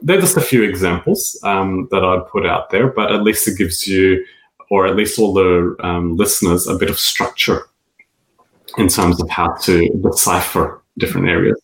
they're 0.00 0.20
just 0.20 0.36
a 0.36 0.40
few 0.40 0.62
examples 0.62 1.38
um, 1.42 1.88
that 1.90 2.02
I'd 2.02 2.26
put 2.28 2.46
out 2.46 2.70
there, 2.70 2.88
but 2.88 3.12
at 3.12 3.22
least 3.22 3.46
it 3.46 3.58
gives 3.58 3.86
you, 3.86 4.24
or 4.70 4.86
at 4.86 4.96
least 4.96 5.18
all 5.18 5.34
the 5.34 5.76
um, 5.80 6.16
listeners, 6.16 6.66
a 6.66 6.76
bit 6.76 6.88
of 6.88 6.98
structure 6.98 7.66
in 8.78 8.88
terms 8.88 9.20
of 9.20 9.28
how 9.28 9.52
to 9.62 9.88
decipher 10.02 10.82
different 10.98 11.28
areas. 11.28 11.60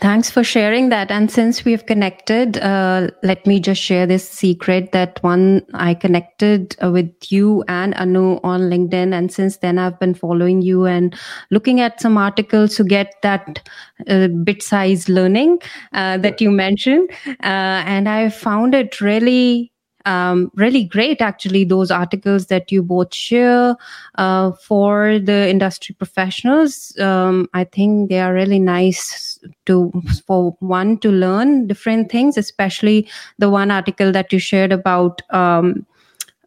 Thanks 0.00 0.30
for 0.30 0.44
sharing 0.44 0.88
that. 0.90 1.10
And 1.10 1.30
since 1.30 1.64
we've 1.64 1.84
connected, 1.86 2.58
uh, 2.58 3.08
let 3.22 3.46
me 3.46 3.60
just 3.60 3.80
share 3.80 4.06
this 4.06 4.28
secret 4.28 4.92
that 4.92 5.22
one, 5.22 5.62
I 5.74 5.94
connected 5.94 6.76
uh, 6.82 6.90
with 6.90 7.12
you 7.30 7.64
and 7.68 7.94
Anu 7.94 8.38
on 8.42 8.62
LinkedIn. 8.62 9.12
And 9.12 9.32
since 9.32 9.58
then, 9.58 9.78
I've 9.78 9.98
been 9.98 10.14
following 10.14 10.62
you 10.62 10.84
and 10.84 11.14
looking 11.50 11.80
at 11.80 12.00
some 12.00 12.16
articles 12.16 12.76
to 12.76 12.84
get 12.84 13.14
that 13.22 13.68
uh, 14.08 14.28
bit 14.28 14.62
sized 14.62 15.08
learning 15.08 15.58
uh, 15.92 16.18
that 16.18 16.40
you 16.40 16.50
mentioned. 16.50 17.10
Uh, 17.26 17.82
and 17.86 18.08
I 18.08 18.28
found 18.28 18.74
it 18.74 19.00
really 19.00 19.72
um, 20.06 20.50
really 20.54 20.84
great 20.84 21.20
actually 21.20 21.64
those 21.64 21.90
articles 21.90 22.46
that 22.46 22.72
you 22.72 22.82
both 22.82 23.12
share 23.12 23.76
uh, 24.14 24.52
for 24.52 25.18
the 25.18 25.50
industry 25.50 25.94
professionals 25.94 26.96
um, 27.00 27.48
i 27.52 27.64
think 27.64 28.08
they 28.08 28.20
are 28.20 28.32
really 28.32 28.60
nice 28.60 29.35
to 29.66 29.92
for 30.26 30.56
one 30.60 30.98
to 30.98 31.10
learn 31.10 31.66
different 31.66 32.10
things 32.10 32.36
especially 32.36 33.08
the 33.38 33.50
one 33.50 33.70
article 33.70 34.12
that 34.12 34.32
you 34.32 34.38
shared 34.38 34.72
about 34.72 35.22
um, 35.30 35.86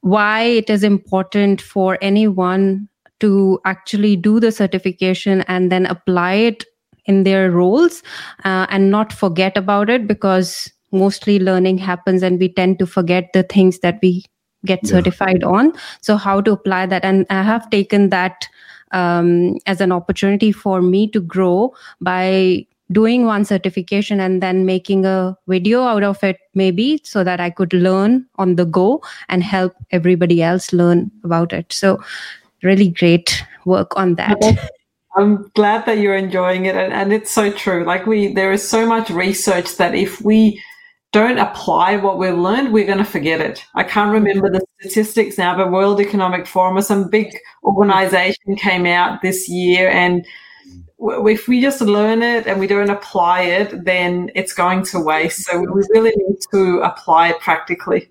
why 0.01 0.41
it 0.43 0.69
is 0.69 0.83
important 0.83 1.61
for 1.61 1.97
anyone 2.01 2.87
to 3.19 3.59
actually 3.65 4.15
do 4.15 4.39
the 4.39 4.51
certification 4.51 5.41
and 5.41 5.71
then 5.71 5.85
apply 5.85 6.33
it 6.33 6.65
in 7.05 7.23
their 7.23 7.51
roles 7.51 8.01
uh, 8.45 8.65
and 8.69 8.91
not 8.91 9.11
forget 9.11 9.57
about 9.57 9.89
it 9.89 10.07
because 10.07 10.71
mostly 10.91 11.39
learning 11.39 11.77
happens 11.77 12.23
and 12.23 12.39
we 12.39 12.51
tend 12.51 12.79
to 12.79 12.85
forget 12.85 13.29
the 13.33 13.43
things 13.43 13.79
that 13.79 13.99
we 14.01 14.23
get 14.65 14.79
yeah. 14.83 14.89
certified 14.89 15.43
on 15.43 15.73
so 16.01 16.17
how 16.17 16.41
to 16.41 16.51
apply 16.51 16.85
that 16.85 17.03
and 17.05 17.25
i 17.29 17.41
have 17.41 17.69
taken 17.69 18.09
that 18.09 18.47
um, 18.91 19.57
as 19.65 19.81
an 19.81 19.91
opportunity 19.91 20.51
for 20.51 20.81
me 20.81 21.07
to 21.07 21.21
grow 21.21 21.73
by 22.01 22.65
doing 22.91 23.25
one 23.25 23.45
certification 23.45 24.19
and 24.19 24.41
then 24.41 24.65
making 24.65 25.05
a 25.05 25.37
video 25.47 25.83
out 25.83 26.03
of 26.03 26.23
it 26.23 26.37
maybe 26.55 26.99
so 27.03 27.23
that 27.23 27.39
i 27.39 27.49
could 27.49 27.73
learn 27.73 28.25
on 28.37 28.55
the 28.55 28.65
go 28.65 29.01
and 29.27 29.43
help 29.43 29.73
everybody 29.91 30.41
else 30.41 30.73
learn 30.73 31.09
about 31.23 31.53
it 31.53 31.71
so 31.71 32.01
really 32.63 32.89
great 32.89 33.43
work 33.65 33.95
on 33.95 34.15
that 34.15 34.37
I'm 35.17 35.49
glad 35.55 35.85
that 35.85 35.97
you're 35.97 36.15
enjoying 36.15 36.65
it, 36.65 36.75
and, 36.75 36.93
and 36.93 37.11
it's 37.11 37.31
so 37.31 37.51
true. 37.51 37.83
Like 37.83 38.05
we, 38.05 38.31
there 38.31 38.51
is 38.51 38.65
so 38.65 38.85
much 38.85 39.09
research 39.09 39.75
that 39.77 39.95
if 39.95 40.21
we 40.21 40.61
don't 41.11 41.39
apply 41.39 41.95
what 41.97 42.19
we've 42.19 42.37
learned, 42.37 42.71
we're 42.71 42.85
going 42.85 42.99
to 42.99 43.03
forget 43.03 43.41
it. 43.41 43.65
I 43.73 43.83
can't 43.83 44.11
remember 44.11 44.49
the 44.49 44.63
statistics 44.79 45.37
now, 45.37 45.57
but 45.57 45.71
World 45.71 45.99
Economic 45.99 46.45
Forum 46.45 46.77
or 46.77 46.81
some 46.81 47.09
big 47.09 47.35
organization 47.63 48.55
came 48.57 48.85
out 48.85 49.21
this 49.21 49.49
year. 49.49 49.89
And 49.89 50.25
if 50.99 51.47
we 51.47 51.61
just 51.61 51.81
learn 51.81 52.21
it 52.21 52.45
and 52.45 52.59
we 52.59 52.67
don't 52.67 52.89
apply 52.89 53.41
it, 53.43 53.85
then 53.85 54.31
it's 54.35 54.53
going 54.53 54.83
to 54.85 54.99
waste. 54.99 55.45
So 55.45 55.59
we 55.59 55.83
really 55.89 56.13
need 56.15 56.37
to 56.51 56.81
apply 56.81 57.29
it 57.29 57.39
practically. 57.39 58.09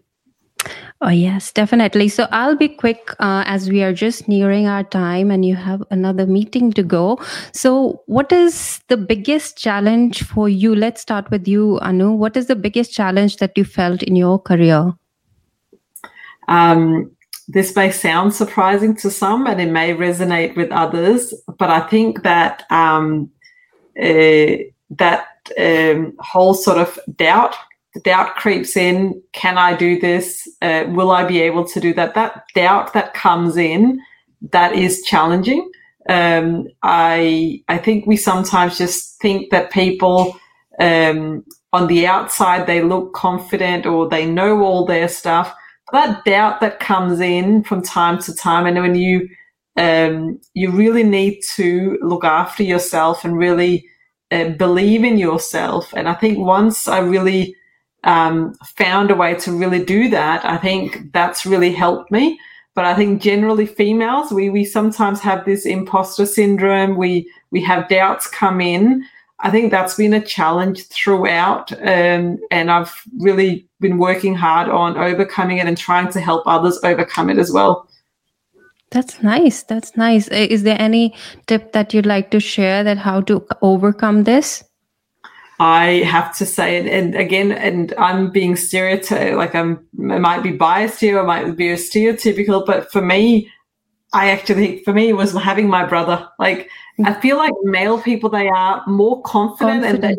Oh, 1.01 1.11
yes, 1.11 1.53
definitely. 1.53 2.09
So 2.09 2.27
I'll 2.33 2.57
be 2.57 2.69
quick 2.69 3.15
uh, 3.21 3.45
as 3.47 3.71
we 3.71 3.85
are 3.85 3.93
just 3.93 4.27
nearing 4.27 4.67
our 4.67 4.83
time 4.83 5.31
and 5.31 5.45
you 5.45 5.55
have 5.55 5.85
another 5.91 6.27
meeting 6.27 6.73
to 6.73 6.83
go. 6.83 7.21
So, 7.53 8.03
what 8.07 8.33
is 8.33 8.81
the 8.89 8.97
biggest 8.97 9.57
challenge 9.57 10.25
for 10.25 10.49
you? 10.49 10.75
Let's 10.75 11.01
start 11.01 11.31
with 11.31 11.47
you, 11.47 11.79
Anu. 11.83 12.11
What 12.11 12.37
is 12.37 12.47
the 12.47 12.57
biggest 12.57 12.93
challenge 12.93 13.37
that 13.37 13.57
you 13.57 13.65
felt 13.65 14.03
in 14.03 14.17
your 14.17 14.41
career? 14.41 14.93
Um, 16.49 17.13
this 17.49 17.75
may 17.75 17.91
sound 17.91 18.35
surprising 18.35 18.95
to 18.97 19.11
some 19.11 19.47
and 19.47 19.59
it 19.61 19.71
may 19.71 19.95
resonate 19.95 20.55
with 20.55 20.71
others, 20.71 21.33
but 21.59 21.71
I 21.71 21.81
think 21.81 22.23
that 22.23 22.65
um, 22.71 23.31
uh, 23.99 24.69
that 24.91 25.27
um, 25.59 26.15
whole 26.21 26.55
sort 26.55 26.79
of 26.79 26.99
doubt 27.17 27.57
the 27.95 28.01
doubt 28.01 28.37
creeps 28.37 28.77
in 28.77 29.21
can 29.33 29.57
i 29.57 29.75
do 29.75 29.99
this? 29.99 30.47
Uh, 30.61 30.85
will 30.89 31.11
i 31.11 31.25
be 31.25 31.41
able 31.41 31.65
to 31.65 31.81
do 31.81 31.95
that? 31.95 32.15
That 32.15 32.45
doubt 32.55 32.93
that 32.93 33.15
comes 33.15 33.57
in 33.57 34.01
that 34.53 34.75
is 34.75 35.03
challenging. 35.03 35.71
Um, 36.11 36.69
i 36.83 37.63
i 37.69 37.79
think 37.79 38.07
we 38.07 38.17
sometimes 38.17 38.79
just 38.79 39.21
think 39.21 39.51
that 39.51 39.71
people 39.71 40.39
um, 40.81 41.45
on 41.73 41.87
the 41.87 42.07
outside 42.07 42.67
they 42.67 42.83
look 42.83 43.15
confident 43.15 43.87
or 43.87 44.09
they 44.09 44.27
know 44.27 44.63
all 44.63 44.85
their 44.85 45.09
stuff 45.09 45.55
that 45.93 46.25
doubt 46.25 46.61
that 46.61 46.81
comes 46.81 47.21
in 47.21 47.65
from 47.65 47.83
time 47.83 48.19
to 48.23 48.35
time 48.35 48.67
and 48.67 48.77
when 48.77 48.95
you 48.95 49.29
um, 49.77 50.41
you 50.55 50.73
really 50.73 51.05
need 51.05 51.41
to 51.55 51.99
look 52.03 52.25
after 52.25 52.65
yourself 52.65 53.25
and 53.25 53.39
really 53.39 53.87
uh, 54.33 54.49
believe 54.51 55.05
in 55.05 55.19
yourself 55.19 55.93
and 55.95 56.09
i 56.09 56.15
think 56.15 56.39
once 56.39 56.89
i 56.89 56.99
really 56.99 57.55
um, 58.05 58.55
found 58.65 59.11
a 59.11 59.15
way 59.15 59.35
to 59.35 59.53
really 59.53 59.85
do 59.85 60.09
that, 60.11 60.45
I 60.45 60.57
think 60.57 61.13
that's 61.13 61.47
really 61.47 61.73
helped 61.73 62.11
me. 62.11 62.39
But 62.75 62.85
I 62.85 62.95
think 62.95 63.21
generally 63.21 63.67
females, 63.67 64.31
we 64.31 64.51
we 64.51 64.65
sometimes 64.65 65.21
have 65.21 65.45
this 65.45 65.67
imposter 65.67 66.27
syndrome. 66.27 66.97
We 66.97 67.29
we 67.51 67.61
have 67.63 67.89
doubts 67.89 68.29
come 68.29 68.61
in. 68.61 69.05
I 69.41 69.51
think 69.51 69.71
that's 69.71 69.95
been 69.95 70.15
a 70.15 70.21
challenge 70.21 70.87
throughout, 70.89 71.73
um, 71.81 72.39
and 72.51 72.71
I've 72.71 73.03
really 73.19 73.69
been 73.81 73.99
working 73.99 74.35
hard 74.35 74.69
on 74.69 74.97
overcoming 74.97 75.59
it 75.59 75.67
and 75.67 75.79
trying 75.79 76.11
to 76.13 76.21
help 76.21 76.43
others 76.47 76.79
overcome 76.83 77.31
it 77.31 77.39
as 77.39 77.53
well. 77.53 77.89
That's 78.91 79.23
nice. 79.23 79.63
That's 79.63 79.97
nice. 79.97 80.29
Is 80.29 80.63
there 80.63 80.81
any 80.81 81.15
tip 81.47 81.73
that 81.73 81.95
you'd 81.95 82.07
like 82.07 82.31
to 82.31 82.41
share 82.41 82.83
that 82.85 82.99
how 82.99 83.21
to 83.23 83.47
overcome 83.63 84.25
this? 84.25 84.65
I 85.61 86.05
have 86.07 86.37
to 86.39 86.47
say, 86.47 86.79
and, 86.79 86.89
and 86.89 87.15
again, 87.17 87.53
and 87.53 87.93
I'm 87.99 88.31
being 88.31 88.55
stereotypical, 88.55 89.37
like 89.37 89.55
I'm, 89.55 89.85
I 90.11 90.19
might 90.19 90.43
be 90.43 90.53
biased 90.53 91.01
here, 91.01 91.19
I 91.21 91.25
might 91.25 91.57
be 91.57 91.71
a 91.71 91.77
stereotypical, 91.77 92.65
but 92.65 92.93
for 92.93 93.03
me, 93.03 93.51
I 94.13 94.31
actually, 94.31 94.83
for 94.85 94.93
me, 94.93 95.13
was 95.13 95.33
having 95.33 95.69
my 95.69 95.85
brother. 95.85 96.29
Like, 96.39 96.71
I 97.05 97.15
feel 97.21 97.37
like 97.37 97.53
male 97.63 98.01
people, 98.01 98.31
they 98.31 98.49
are 98.49 98.83
more 98.87 99.23
confident, 99.23 99.83
confident. 99.83 100.05
and 100.05 100.19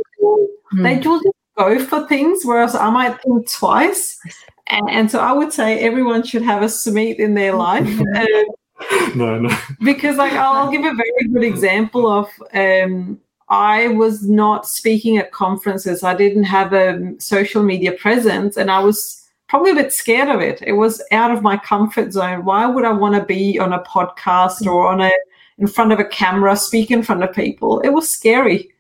they, 0.74 0.78
mm. 0.78 0.84
they 0.84 1.00
just 1.00 1.26
go 1.58 1.84
for 1.84 2.08
things, 2.08 2.42
whereas 2.44 2.76
I 2.76 2.90
might 2.90 3.20
think 3.22 3.52
twice. 3.52 4.20
And, 4.68 4.90
and, 4.90 5.12
so 5.12 5.20
I 5.20 5.32
would 5.32 5.52
say 5.52 5.80
everyone 5.80 6.24
should 6.24 6.44
have 6.44 6.62
a 6.62 6.66
Sumit 6.66 7.16
in 7.16 7.34
their 7.34 7.54
life. 7.56 7.88
no, 9.16 9.40
no. 9.40 9.58
Because, 9.84 10.18
like, 10.18 10.34
I'll, 10.34 10.54
I'll 10.54 10.72
give 10.72 10.86
a 10.86 10.94
very 10.94 11.34
good 11.34 11.44
example 11.44 12.08
of, 12.08 12.30
um, 12.54 13.20
I 13.50 13.88
was 13.88 14.30
not 14.30 14.68
speaking 14.68 15.18
at 15.18 15.32
conferences. 15.32 16.04
I 16.04 16.14
didn't 16.14 16.44
have 16.44 16.74
a 16.74 17.16
social 17.18 17.64
media 17.64 17.94
presence, 17.94 18.58
and 18.58 18.70
I 18.70 18.80
was 18.80 19.19
probably 19.50 19.72
a 19.72 19.76
bit 19.76 19.92
scared 19.92 20.30
of 20.30 20.40
it. 20.42 20.62
It 20.62 20.74
was 20.74 21.04
out 21.12 21.32
of 21.32 21.42
my 21.42 21.58
comfort 21.58 22.14
zone. 22.14 22.46
Why 22.46 22.68
would 22.68 22.86
I 22.86 22.94
want 22.94 23.16
to 23.16 23.26
be 23.26 23.60
on 23.60 23.74
a 23.74 23.84
podcast 23.84 24.66
or 24.66 24.88
on 24.88 25.02
a 25.02 25.12
in 25.58 25.68
front 25.68 25.92
of 25.92 26.00
a 26.00 26.06
camera, 26.06 26.56
speak 26.56 26.92
in 26.92 27.04
front 27.04 27.24
of 27.24 27.34
people? 27.34 27.82
It 27.82 27.90
was 27.90 28.10
scary. 28.10 28.72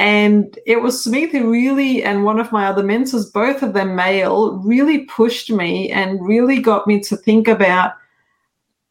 And 0.00 0.58
it 0.64 0.80
was 0.80 1.04
Sumit 1.04 1.30
who 1.30 1.50
really, 1.50 2.02
and 2.02 2.24
one 2.24 2.40
of 2.40 2.52
my 2.52 2.66
other 2.66 2.82
mentors, 2.82 3.30
both 3.30 3.62
of 3.62 3.72
them 3.74 3.94
male, 3.94 4.56
really 4.58 5.00
pushed 5.06 5.50
me 5.50 5.90
and 5.90 6.24
really 6.26 6.60
got 6.60 6.86
me 6.86 7.00
to 7.00 7.16
think 7.16 7.46
about 7.46 7.94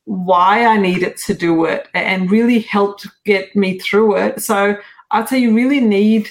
why 0.03 0.65
I 0.65 0.77
needed 0.77 1.17
to 1.17 1.33
do 1.33 1.65
it 1.65 1.87
and 1.93 2.29
really 2.29 2.59
helped 2.59 3.07
get 3.25 3.55
me 3.55 3.79
through 3.79 4.17
it. 4.17 4.41
So 4.41 4.77
I'd 5.11 5.27
say 5.27 5.39
you 5.39 5.55
really 5.55 5.79
need 5.79 6.29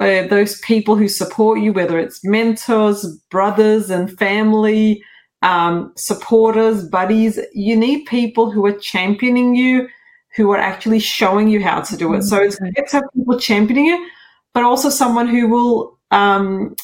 uh, 0.00 0.26
those 0.28 0.60
people 0.60 0.96
who 0.96 1.08
support 1.08 1.60
you, 1.60 1.72
whether 1.72 1.98
it's 1.98 2.24
mentors, 2.24 3.06
brothers 3.30 3.90
and 3.90 4.16
family, 4.18 5.02
um, 5.42 5.92
supporters, 5.96 6.88
buddies. 6.88 7.38
You 7.52 7.76
need 7.76 8.06
people 8.06 8.50
who 8.50 8.64
are 8.66 8.78
championing 8.78 9.54
you, 9.54 9.88
who 10.34 10.50
are 10.50 10.58
actually 10.58 10.98
showing 10.98 11.48
you 11.48 11.62
how 11.62 11.80
to 11.82 11.96
do 11.96 12.14
it. 12.14 12.22
So 12.22 12.42
it's 12.42 12.58
good 12.58 12.74
to 12.88 12.96
have 12.96 13.04
people 13.14 13.38
championing 13.38 13.86
you, 13.86 14.08
but 14.52 14.64
also 14.64 14.90
someone 14.90 15.28
who 15.28 15.48
will 15.48 15.98
um, 16.10 16.74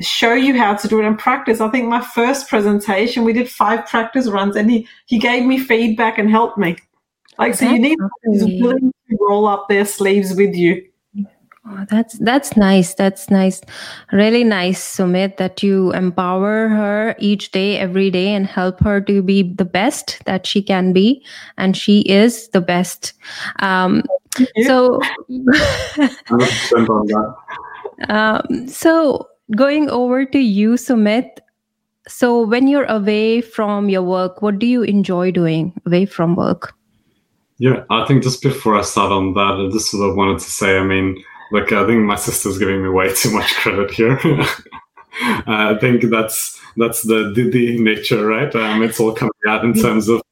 show 0.00 0.34
you 0.34 0.58
how 0.58 0.74
to 0.74 0.88
do 0.88 1.00
it 1.00 1.04
in 1.04 1.16
practice. 1.16 1.60
I 1.60 1.68
think 1.68 1.88
my 1.88 2.00
first 2.00 2.48
presentation, 2.48 3.24
we 3.24 3.32
did 3.32 3.48
five 3.48 3.86
practice 3.86 4.26
runs, 4.28 4.56
and 4.56 4.70
he 4.70 4.86
he 5.06 5.18
gave 5.18 5.46
me 5.46 5.58
feedback 5.58 6.18
and 6.18 6.30
helped 6.30 6.58
me. 6.58 6.76
Like, 7.38 7.54
so 7.54 7.70
you 7.70 7.78
need 7.78 7.98
who's 8.24 8.44
willing 8.44 8.92
to 9.08 9.18
roll 9.18 9.46
up 9.46 9.66
their 9.68 9.86
sleeves 9.86 10.34
with 10.34 10.54
you. 10.54 10.84
Oh, 11.72 11.86
that's 11.88 12.18
that's 12.18 12.56
nice. 12.56 12.94
That's 12.94 13.30
nice. 13.30 13.60
Really 14.12 14.42
nice, 14.42 14.82
Sumit, 14.82 15.36
that 15.36 15.62
you 15.62 15.92
empower 15.92 16.68
her 16.68 17.14
each 17.18 17.52
day, 17.52 17.78
every 17.78 18.10
day, 18.10 18.34
and 18.34 18.44
help 18.44 18.80
her 18.80 19.00
to 19.02 19.22
be 19.22 19.42
the 19.42 19.64
best 19.64 20.20
that 20.24 20.46
she 20.46 20.62
can 20.62 20.92
be, 20.92 21.24
and 21.58 21.76
she 21.76 22.00
is 22.00 22.48
the 22.48 22.60
best. 22.60 23.12
Um, 23.60 24.02
so, 24.64 25.00
um, 28.08 28.66
so 28.66 29.28
going 29.54 29.88
over 29.90 30.24
to 30.24 30.38
you, 30.38 30.72
Sumit. 30.72 31.38
So, 32.08 32.46
when 32.46 32.66
you're 32.66 32.90
away 32.90 33.42
from 33.42 33.88
your 33.88 34.02
work, 34.02 34.42
what 34.42 34.58
do 34.58 34.66
you 34.66 34.82
enjoy 34.82 35.30
doing 35.30 35.72
away 35.86 36.06
from 36.06 36.34
work? 36.34 36.74
Yeah, 37.58 37.84
I 37.90 38.06
think 38.06 38.24
just 38.24 38.42
before 38.42 38.74
I 38.74 38.82
start 38.82 39.12
on 39.12 39.34
that, 39.34 39.68
I 39.68 39.70
just 39.70 39.90
sort 39.90 40.08
of 40.08 40.16
wanted 40.16 40.40
to 40.40 40.50
say, 40.50 40.78
I 40.78 40.82
mean, 40.82 41.22
look, 41.50 41.72
I 41.72 41.86
think 41.86 42.02
my 42.02 42.16
sister's 42.16 42.58
giving 42.58 42.82
me 42.82 42.88
way 42.88 43.12
too 43.14 43.32
much 43.32 43.54
credit 43.56 43.90
here. 43.90 44.18
I 45.22 45.76
think 45.80 46.04
that's 46.04 46.58
that's 46.76 47.02
the 47.02 47.32
the 47.34 47.78
nature, 47.78 48.26
right? 48.26 48.54
Um, 48.54 48.82
it's 48.82 49.00
all 49.00 49.12
coming 49.12 49.32
out 49.46 49.64
in 49.64 49.74
terms 49.74 50.08
of 50.08 50.22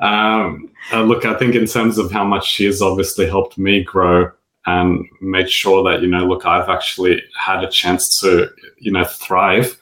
um, 0.00 0.70
uh, 0.92 1.02
look. 1.02 1.24
I 1.24 1.34
think 1.34 1.54
in 1.54 1.66
terms 1.66 1.98
of 1.98 2.10
how 2.10 2.24
much 2.24 2.46
she 2.46 2.64
has 2.64 2.82
obviously 2.82 3.26
helped 3.26 3.56
me 3.58 3.82
grow 3.82 4.30
and 4.66 5.06
made 5.20 5.50
sure 5.50 5.82
that 5.84 6.02
you 6.02 6.08
know, 6.08 6.26
look, 6.26 6.46
I've 6.46 6.68
actually 6.68 7.22
had 7.38 7.62
a 7.62 7.68
chance 7.68 8.20
to 8.20 8.50
you 8.78 8.92
know 8.92 9.04
thrive. 9.04 9.78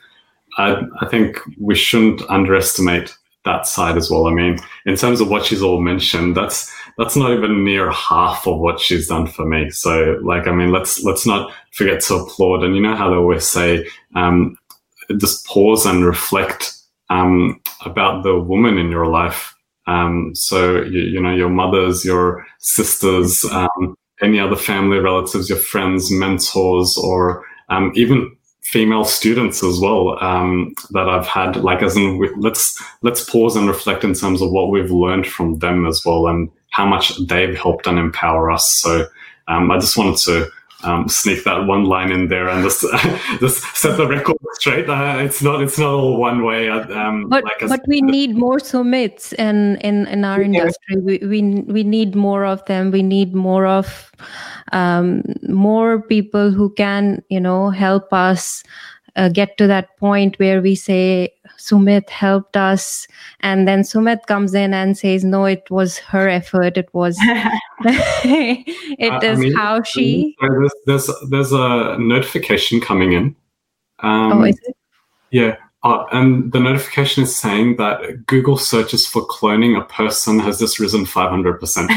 I, 0.58 0.82
I 1.00 1.06
think 1.08 1.40
we 1.58 1.74
shouldn't 1.74 2.22
underestimate 2.28 3.16
that 3.44 3.66
side 3.66 3.96
as 3.96 4.10
well. 4.10 4.26
I 4.26 4.34
mean, 4.34 4.58
in 4.86 4.96
terms 4.96 5.20
of 5.20 5.30
what 5.30 5.46
she's 5.46 5.62
all 5.62 5.80
mentioned, 5.80 6.36
that's 6.36 6.70
that's 6.98 7.16
not 7.16 7.32
even 7.32 7.64
near 7.64 7.90
half 7.90 8.46
of 8.46 8.58
what 8.58 8.80
she's 8.80 9.08
done 9.08 9.26
for 9.26 9.46
me. 9.46 9.70
So, 9.70 10.18
like, 10.22 10.46
I 10.46 10.52
mean, 10.52 10.72
let's 10.72 11.02
let's 11.04 11.26
not 11.26 11.52
forget 11.72 12.00
to 12.02 12.16
applaud. 12.16 12.64
And 12.64 12.76
you 12.76 12.82
know 12.82 12.96
how 12.96 13.10
they 13.10 13.16
always 13.16 13.46
say, 13.46 13.86
um, 14.14 14.56
just 15.18 15.46
pause 15.46 15.86
and 15.86 16.04
reflect 16.04 16.74
um, 17.10 17.60
about 17.84 18.22
the 18.22 18.38
woman 18.38 18.78
in 18.78 18.90
your 18.90 19.06
life. 19.06 19.54
Um, 19.86 20.34
so, 20.34 20.82
you, 20.82 21.00
you, 21.00 21.20
know, 21.20 21.34
your 21.34 21.50
mothers, 21.50 22.04
your 22.04 22.46
sisters, 22.60 23.44
um, 23.46 23.96
any 24.22 24.38
other 24.38 24.56
family 24.56 24.98
relatives, 24.98 25.48
your 25.48 25.58
friends, 25.58 26.10
mentors, 26.12 26.96
or 26.96 27.44
um, 27.68 27.92
even 27.96 28.36
female 28.62 29.04
students 29.04 29.62
as 29.64 29.80
well 29.80 30.22
um, 30.22 30.72
that 30.90 31.08
I've 31.08 31.26
had. 31.26 31.56
Like, 31.56 31.82
as 31.82 31.96
in, 31.96 32.20
let's 32.38 32.80
let's 33.02 33.28
pause 33.28 33.56
and 33.56 33.68
reflect 33.68 34.04
in 34.04 34.14
terms 34.14 34.40
of 34.40 34.50
what 34.50 34.70
we've 34.70 34.90
learned 34.90 35.26
from 35.26 35.58
them 35.58 35.86
as 35.86 36.02
well, 36.04 36.28
and 36.28 36.48
how 36.72 36.86
much 36.86 37.12
they've 37.28 37.56
helped 37.56 37.86
and 37.86 37.98
empower 37.98 38.50
us. 38.50 38.80
So 38.80 39.06
um, 39.46 39.70
I 39.70 39.78
just 39.78 39.96
wanted 39.96 40.16
to 40.24 40.50
um, 40.84 41.08
sneak 41.08 41.44
that 41.44 41.66
one 41.66 41.84
line 41.84 42.10
in 42.10 42.28
there 42.28 42.48
and 42.48 42.64
just 42.64 42.80
just 43.40 43.76
set 43.76 43.96
the 43.96 44.06
record 44.06 44.36
straight. 44.54 44.88
Uh, 44.88 45.18
it's 45.20 45.42
not 45.42 45.62
it's 45.62 45.78
not 45.78 45.92
all 45.92 46.16
one 46.16 46.44
way. 46.44 46.68
Uh, 46.68 46.80
um, 46.98 47.28
but 47.28 47.44
like 47.44 47.68
but 47.68 47.80
we 47.86 48.00
need 48.00 48.36
more 48.36 48.58
Sumits 48.58 49.32
in 49.34 49.76
in 49.76 50.06
in 50.06 50.24
our 50.24 50.42
industry. 50.42 50.96
We 50.96 51.18
we 51.18 51.42
we 51.68 51.84
need 51.84 52.14
more 52.14 52.44
of 52.44 52.64
them. 52.64 52.90
We 52.90 53.02
need 53.02 53.34
more 53.34 53.66
of 53.66 54.10
um, 54.72 55.22
more 55.48 56.02
people 56.02 56.50
who 56.50 56.70
can 56.70 57.22
you 57.28 57.40
know 57.40 57.70
help 57.70 58.12
us 58.12 58.64
uh, 59.16 59.28
get 59.28 59.58
to 59.58 59.66
that 59.66 59.96
point 59.98 60.38
where 60.38 60.60
we 60.62 60.74
say 60.74 61.32
Sumit 61.58 62.08
helped 62.10 62.56
us. 62.56 63.06
And 63.40 63.66
then 63.66 63.82
Sumit 63.82 64.26
comes 64.26 64.54
in 64.54 64.74
and 64.74 64.96
says, 64.96 65.24
no, 65.24 65.44
it 65.44 65.70
was 65.70 65.98
her 65.98 66.28
effort. 66.28 66.76
It 66.76 66.88
was, 66.92 67.16
it 67.84 69.12
uh, 69.12 69.20
is 69.22 69.38
I 69.38 69.40
mean, 69.40 69.54
how 69.54 69.82
she. 69.82 70.36
There's, 70.40 70.72
there's, 70.86 71.10
there's 71.30 71.52
a 71.52 71.96
notification 71.98 72.80
coming 72.80 73.12
in. 73.12 73.36
Um, 74.00 74.32
oh, 74.32 74.44
is 74.44 74.58
it? 74.64 74.76
Yeah. 75.30 75.56
Uh, 75.84 76.04
and 76.12 76.52
the 76.52 76.60
notification 76.60 77.24
is 77.24 77.36
saying 77.36 77.76
that 77.76 78.24
Google 78.26 78.56
searches 78.56 79.04
for 79.04 79.26
cloning 79.26 79.76
a 79.76 79.84
person 79.84 80.38
has 80.38 80.60
just 80.60 80.78
risen 80.78 81.04
500%. 81.04 81.88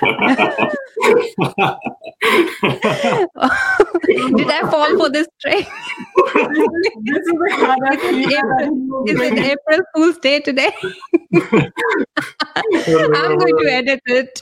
Did 4.36 4.50
I 4.50 4.68
fall 4.70 4.96
for 4.98 5.10
this 5.10 5.26
trick? 5.40 5.66
this 7.02 7.18
is, 7.18 7.32
April, 7.52 9.04
is 9.06 9.20
it 9.20 9.38
April 9.38 9.80
Fool's 9.94 10.18
Day 10.18 10.40
today? 10.40 10.72
I'm 12.54 13.38
going 13.38 13.56
to 13.58 13.66
edit 13.70 14.00
it. 14.06 14.40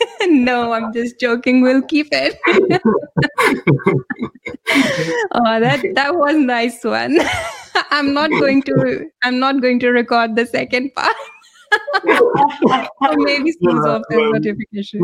no, 0.28 0.72
I'm 0.72 0.92
just 0.92 1.20
joking. 1.20 1.62
We'll 1.62 1.82
keep 1.82 2.08
it. 2.12 2.38
oh, 5.32 5.60
that 5.60 5.82
that 5.94 6.14
was 6.14 6.36
nice 6.36 6.82
one. 6.84 7.18
I'm 7.90 8.12
not 8.12 8.30
going 8.30 8.62
to. 8.64 9.10
I'm 9.22 9.38
not 9.38 9.60
going 9.60 9.78
to 9.80 9.90
record 9.90 10.36
the 10.36 10.46
second 10.46 10.94
part 10.94 11.14
or 13.00 13.16
maybe 13.16 13.52
snooze 13.52 13.84
off 13.86 14.02
the 14.08 14.16
notifications. 14.32 15.02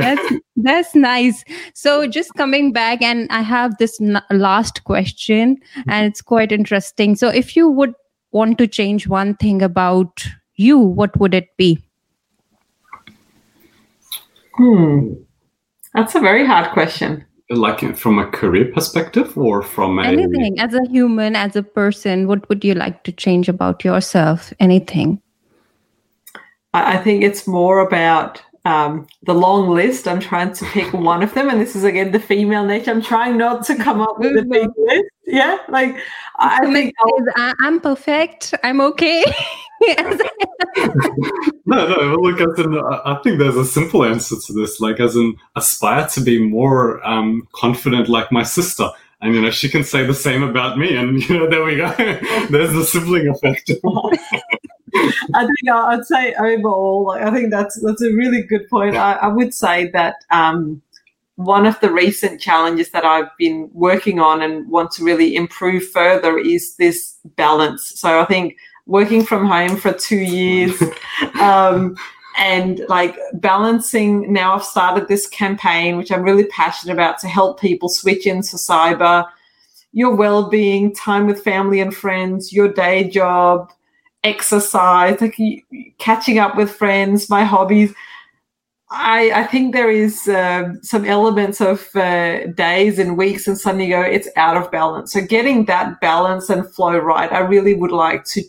That's, 0.00 0.34
that's 0.56 0.94
nice. 0.94 1.44
So 1.74 2.06
just 2.06 2.34
coming 2.34 2.72
back, 2.72 3.02
and 3.02 3.28
I 3.30 3.42
have 3.42 3.76
this 3.78 4.00
n- 4.00 4.22
last 4.30 4.84
question, 4.84 5.58
and 5.88 6.06
it's 6.06 6.20
quite 6.22 6.52
interesting. 6.52 7.16
So 7.16 7.28
if 7.28 7.56
you 7.56 7.68
would 7.68 7.94
want 8.32 8.58
to 8.58 8.66
change 8.66 9.06
one 9.06 9.36
thing 9.36 9.62
about 9.62 10.24
you, 10.56 10.78
what 10.78 11.18
would 11.20 11.34
it 11.34 11.56
be? 11.56 11.78
Hmm. 14.56 15.14
That's 15.94 16.14
a 16.14 16.20
very 16.20 16.46
hard 16.46 16.72
question. 16.72 17.24
Like 17.50 17.96
from 17.96 18.18
a 18.18 18.26
career 18.26 18.72
perspective 18.72 19.36
or 19.36 19.62
from 19.62 19.98
a... 19.98 20.04
anything 20.04 20.58
as 20.58 20.72
a 20.72 20.80
human, 20.88 21.36
as 21.36 21.54
a 21.56 21.62
person, 21.62 22.26
what 22.26 22.48
would 22.48 22.64
you 22.64 22.74
like 22.74 23.04
to 23.04 23.12
change 23.12 23.48
about 23.48 23.84
yourself? 23.84 24.52
Anything? 24.60 25.20
I 26.72 26.96
think 26.96 27.22
it's 27.22 27.46
more 27.46 27.78
about 27.78 28.42
um, 28.64 29.06
the 29.22 29.34
long 29.34 29.68
list. 29.68 30.08
I'm 30.08 30.20
trying 30.20 30.52
to 30.54 30.64
pick 30.66 30.92
one 30.92 31.22
of 31.22 31.34
them, 31.34 31.48
and 31.48 31.60
this 31.60 31.76
is 31.76 31.84
again 31.84 32.12
the 32.12 32.20
female 32.20 32.64
nature. 32.64 32.90
I'm 32.90 33.02
trying 33.02 33.36
not 33.36 33.64
to 33.66 33.76
come 33.76 34.00
up 34.00 34.18
with 34.18 34.36
a 34.36 34.42
big 34.42 34.68
list. 34.76 35.04
Yeah, 35.26 35.58
like 35.68 35.96
I 36.38 36.64
think 36.72 36.94
I'm 37.36 37.80
perfect. 37.80 38.54
I'm 38.62 38.80
okay. 38.80 39.24
no, 41.66 41.86
no. 41.86 42.16
Look, 42.20 42.40
as 42.40 42.58
in, 42.64 42.78
I 42.78 43.18
think 43.22 43.38
there's 43.38 43.56
a 43.56 43.64
simple 43.64 44.04
answer 44.04 44.36
to 44.46 44.52
this. 44.52 44.80
Like, 44.80 45.00
as 45.00 45.16
in, 45.16 45.36
aspire 45.56 46.06
to 46.08 46.20
be 46.20 46.38
more 46.38 47.06
um, 47.06 47.48
confident, 47.52 48.08
like 48.08 48.30
my 48.32 48.42
sister. 48.42 48.88
And 49.20 49.34
you 49.34 49.40
know, 49.40 49.50
she 49.50 49.68
can 49.68 49.84
say 49.84 50.06
the 50.06 50.14
same 50.14 50.42
about 50.42 50.78
me, 50.78 50.96
and 50.96 51.22
you 51.28 51.38
know, 51.38 51.48
there 51.48 51.64
we 51.64 51.76
go. 51.76 51.88
there's 52.50 52.72
the 52.72 52.84
sibling 52.84 53.28
effect. 53.28 53.70
I 55.34 55.40
think 55.40 55.70
I'd 55.70 56.04
say 56.04 56.34
overall, 56.34 57.06
like, 57.06 57.22
I 57.22 57.30
think 57.30 57.50
that's 57.50 57.80
that's 57.80 58.02
a 58.02 58.12
really 58.12 58.42
good 58.42 58.68
point. 58.68 58.96
I, 58.96 59.14
I 59.14 59.28
would 59.28 59.52
say 59.54 59.90
that 59.90 60.16
um, 60.30 60.82
one 61.36 61.66
of 61.66 61.78
the 61.80 61.90
recent 61.90 62.40
challenges 62.40 62.90
that 62.90 63.04
I've 63.04 63.36
been 63.38 63.68
working 63.72 64.20
on 64.20 64.40
and 64.42 64.68
want 64.68 64.92
to 64.92 65.04
really 65.04 65.34
improve 65.34 65.88
further 65.88 66.38
is 66.38 66.76
this 66.76 67.16
balance. 67.36 67.92
So 67.96 68.20
I 68.20 68.24
think 68.24 68.56
working 68.86 69.24
from 69.24 69.46
home 69.46 69.76
for 69.76 69.92
two 69.92 70.16
years. 70.16 70.82
um, 71.40 71.96
and 72.36 72.80
like 72.88 73.16
balancing 73.34 74.32
now 74.32 74.54
i've 74.54 74.64
started 74.64 75.06
this 75.06 75.28
campaign 75.28 75.96
which 75.96 76.10
i'm 76.10 76.24
really 76.24 76.46
passionate 76.46 76.92
about 76.92 77.16
to 77.16 77.28
help 77.28 77.60
people 77.60 77.88
switch 77.88 78.26
into 78.26 78.56
cyber 78.56 79.24
your 79.92 80.16
well-being 80.16 80.92
time 80.92 81.28
with 81.28 81.44
family 81.44 81.78
and 81.78 81.94
friends 81.94 82.52
your 82.52 82.66
day 82.66 83.08
job 83.08 83.70
exercise, 84.24 85.20
like 85.20 85.38
catching 85.98 86.38
up 86.38 86.56
with 86.56 86.70
friends, 86.70 87.30
my 87.30 87.44
hobbies. 87.44 87.94
I, 88.90 89.30
I 89.32 89.44
think 89.44 89.72
there 89.74 89.90
is 89.90 90.28
uh, 90.28 90.72
some 90.82 91.04
elements 91.04 91.60
of 91.60 91.94
uh, 91.94 92.46
days 92.48 92.98
and 92.98 93.16
weeks 93.16 93.46
and 93.46 93.58
suddenly 93.58 93.88
go, 93.88 94.00
it's 94.00 94.28
out 94.36 94.56
of 94.56 94.70
balance. 94.70 95.12
So 95.12 95.20
getting 95.20 95.66
that 95.66 96.00
balance 96.00 96.48
and 96.48 96.66
flow 96.74 96.96
right, 96.96 97.30
I 97.32 97.40
really 97.40 97.74
would 97.74 97.92
like 97.92 98.24
to 98.26 98.42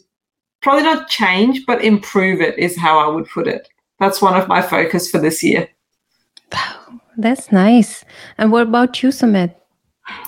probably 0.66 0.82
not 0.82 1.08
change, 1.08 1.64
but 1.68 1.84
improve 1.84 2.42
it 2.42 2.58
is 2.58 2.76
how 2.76 2.98
I 2.98 3.08
would 3.08 3.30
put 3.30 3.48
it. 3.48 3.70
That's 4.00 4.20
one 4.20 4.34
of 4.34 4.48
my 4.48 4.64
focus 4.64 5.12
for 5.12 5.20
this 5.20 5.44
year. 5.44 5.70
Wow, 6.52 7.02
that's 7.18 7.52
nice. 7.52 8.04
And 8.40 8.52
what 8.52 8.64
about 8.64 9.04
you, 9.04 9.10
Sumit? 9.10 9.54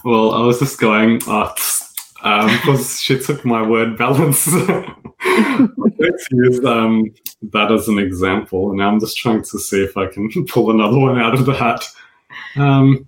Well, 0.06 0.36
I 0.36 0.42
was 0.42 0.60
just 0.60 0.80
going, 0.80 1.22
oh, 1.26 1.56
um, 2.22 2.46
because 2.58 3.02
she 3.02 3.18
took 3.18 3.46
my 3.46 3.68
word 3.68 3.98
balance. 3.98 4.48
Let's 5.98 6.28
use 6.32 6.64
um, 6.64 7.12
that 7.52 7.72
as 7.72 7.88
an 7.88 7.98
example. 7.98 8.70
And 8.70 8.84
I'm 8.84 9.00
just 9.00 9.18
trying 9.18 9.42
to 9.42 9.58
see 9.58 9.84
if 9.84 9.98
I 9.98 10.06
can 10.06 10.30
pull 10.48 10.70
another 10.70 11.00
one 11.00 11.20
out 11.20 11.34
of 11.34 11.48
the 11.48 11.56
hat. 11.56 11.84
Um, 12.56 13.08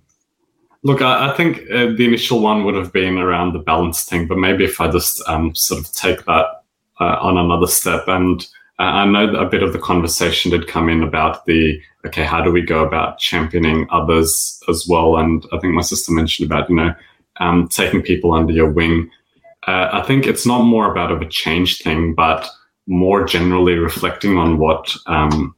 look, 0.82 1.00
I, 1.00 1.30
I 1.30 1.36
think 1.36 1.58
uh, 1.70 1.92
the 1.96 2.06
initial 2.06 2.40
one 2.40 2.64
would 2.64 2.74
have 2.74 2.92
been 2.92 3.18
around 3.18 3.52
the 3.52 3.60
balance 3.60 4.02
thing, 4.02 4.26
but 4.26 4.38
maybe 4.38 4.64
if 4.64 4.80
I 4.80 4.90
just 4.90 5.22
um, 5.28 5.54
sort 5.54 5.80
of 5.80 5.92
take 5.92 6.24
that 6.24 6.59
uh, 7.00 7.18
on 7.20 7.36
another 7.36 7.66
step 7.66 8.04
and 8.06 8.46
uh, 8.80 8.84
I 8.84 9.04
know 9.04 9.34
a 9.34 9.44
bit 9.44 9.62
of 9.62 9.74
the 9.74 9.78
conversation 9.78 10.50
did 10.50 10.66
come 10.66 10.88
in 10.88 11.02
about 11.02 11.44
the 11.44 11.78
okay, 12.06 12.24
how 12.24 12.42
do 12.42 12.50
we 12.50 12.62
go 12.62 12.82
about 12.82 13.18
championing 13.18 13.86
others 13.90 14.58
as 14.70 14.86
well? 14.88 15.18
And 15.18 15.44
I 15.52 15.58
think 15.58 15.74
my 15.74 15.82
sister 15.82 16.12
mentioned 16.12 16.50
about 16.50 16.70
you 16.70 16.76
know 16.76 16.94
um, 17.40 17.68
taking 17.68 18.00
people 18.00 18.32
under 18.32 18.54
your 18.54 18.70
wing. 18.70 19.10
Uh, 19.66 19.90
I 19.92 20.02
think 20.06 20.26
it's 20.26 20.46
not 20.46 20.62
more 20.62 20.90
about 20.90 21.12
of 21.12 21.20
a 21.20 21.28
change 21.28 21.82
thing, 21.82 22.14
but 22.14 22.48
more 22.86 23.26
generally 23.26 23.74
reflecting 23.74 24.38
on 24.38 24.56
what, 24.56 24.96
um, 25.06 25.54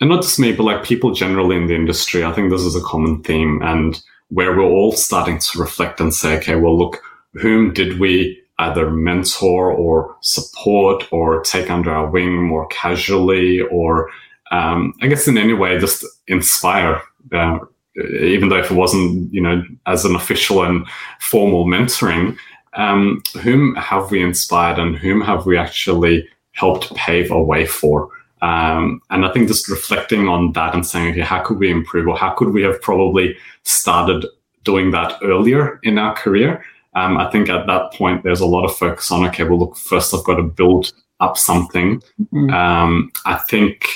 and 0.00 0.08
not 0.08 0.22
just 0.22 0.38
me, 0.38 0.52
but 0.52 0.64
like 0.64 0.82
people 0.82 1.12
generally 1.12 1.56
in 1.56 1.66
the 1.66 1.74
industry. 1.74 2.24
I 2.24 2.32
think 2.32 2.50
this 2.50 2.62
is 2.62 2.74
a 2.74 2.80
common 2.80 3.22
theme, 3.22 3.60
and 3.62 4.02
where 4.28 4.56
we're 4.56 4.62
all 4.62 4.92
starting 4.92 5.38
to 5.38 5.58
reflect 5.58 6.00
and 6.00 6.14
say, 6.14 6.38
okay, 6.38 6.56
well, 6.56 6.78
look, 6.78 7.02
whom 7.34 7.74
did 7.74 8.00
we 8.00 8.39
either 8.60 8.90
mentor 8.90 9.72
or 9.72 10.16
support 10.20 11.10
or 11.12 11.42
take 11.42 11.70
under 11.70 11.90
our 11.90 12.08
wing 12.08 12.42
more 12.42 12.66
casually 12.68 13.60
or 13.62 14.10
um, 14.50 14.94
I 15.00 15.06
guess 15.06 15.28
in 15.28 15.38
any 15.38 15.54
way, 15.54 15.78
just 15.78 16.04
inspire. 16.26 17.02
Uh, 17.32 17.60
even 17.96 18.48
though 18.48 18.58
if 18.58 18.70
it 18.70 18.74
wasn't, 18.74 19.32
you 19.32 19.40
know, 19.40 19.62
as 19.86 20.04
an 20.04 20.14
official 20.14 20.62
and 20.62 20.86
formal 21.20 21.66
mentoring, 21.66 22.36
um, 22.74 23.22
whom 23.42 23.74
have 23.74 24.10
we 24.10 24.22
inspired 24.22 24.78
and 24.78 24.96
whom 24.96 25.20
have 25.20 25.46
we 25.46 25.56
actually 25.56 26.28
helped 26.52 26.94
pave 26.94 27.30
a 27.30 27.42
way 27.42 27.66
for? 27.66 28.10
Um, 28.42 29.02
and 29.10 29.26
I 29.26 29.32
think 29.32 29.48
just 29.48 29.68
reflecting 29.68 30.28
on 30.28 30.52
that 30.52 30.74
and 30.74 30.86
saying, 30.86 31.12
okay, 31.12 31.20
how 31.20 31.42
could 31.42 31.58
we 31.58 31.70
improve 31.70 32.08
or 32.08 32.16
how 32.16 32.30
could 32.30 32.50
we 32.50 32.62
have 32.62 32.80
probably 32.80 33.36
started 33.64 34.24
doing 34.64 34.92
that 34.92 35.18
earlier 35.22 35.78
in 35.82 35.98
our 35.98 36.14
career? 36.14 36.64
Um, 36.94 37.18
I 37.18 37.30
think 37.30 37.48
at 37.48 37.66
that 37.66 37.92
point, 37.92 38.24
there's 38.24 38.40
a 38.40 38.46
lot 38.46 38.64
of 38.64 38.76
focus 38.76 39.10
on, 39.12 39.24
okay, 39.28 39.44
well, 39.44 39.58
look, 39.58 39.76
first 39.76 40.12
I've 40.12 40.24
got 40.24 40.36
to 40.36 40.42
build 40.42 40.92
up 41.20 41.36
something. 41.38 42.02
Mm-hmm. 42.20 42.50
Um, 42.50 43.12
I 43.26 43.36
think 43.36 43.86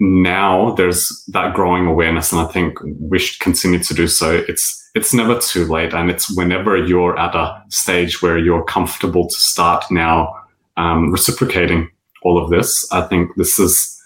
now 0.00 0.72
there's 0.74 1.24
that 1.28 1.54
growing 1.54 1.86
awareness, 1.86 2.32
and 2.32 2.40
I 2.40 2.46
think 2.46 2.78
we 3.00 3.18
should 3.18 3.40
continue 3.40 3.80
to 3.80 3.94
do 3.94 4.06
so. 4.06 4.44
It's 4.48 4.90
it's 4.94 5.12
never 5.12 5.38
too 5.38 5.64
late, 5.66 5.92
and 5.92 6.10
it's 6.10 6.34
whenever 6.36 6.76
you're 6.76 7.18
at 7.18 7.34
a 7.34 7.62
stage 7.68 8.22
where 8.22 8.38
you're 8.38 8.64
comfortable 8.64 9.28
to 9.28 9.34
start 9.34 9.84
now 9.90 10.34
um, 10.76 11.10
reciprocating 11.10 11.90
all 12.22 12.42
of 12.42 12.50
this. 12.50 12.86
I 12.92 13.02
think 13.02 13.34
this 13.36 13.58
is 13.58 14.00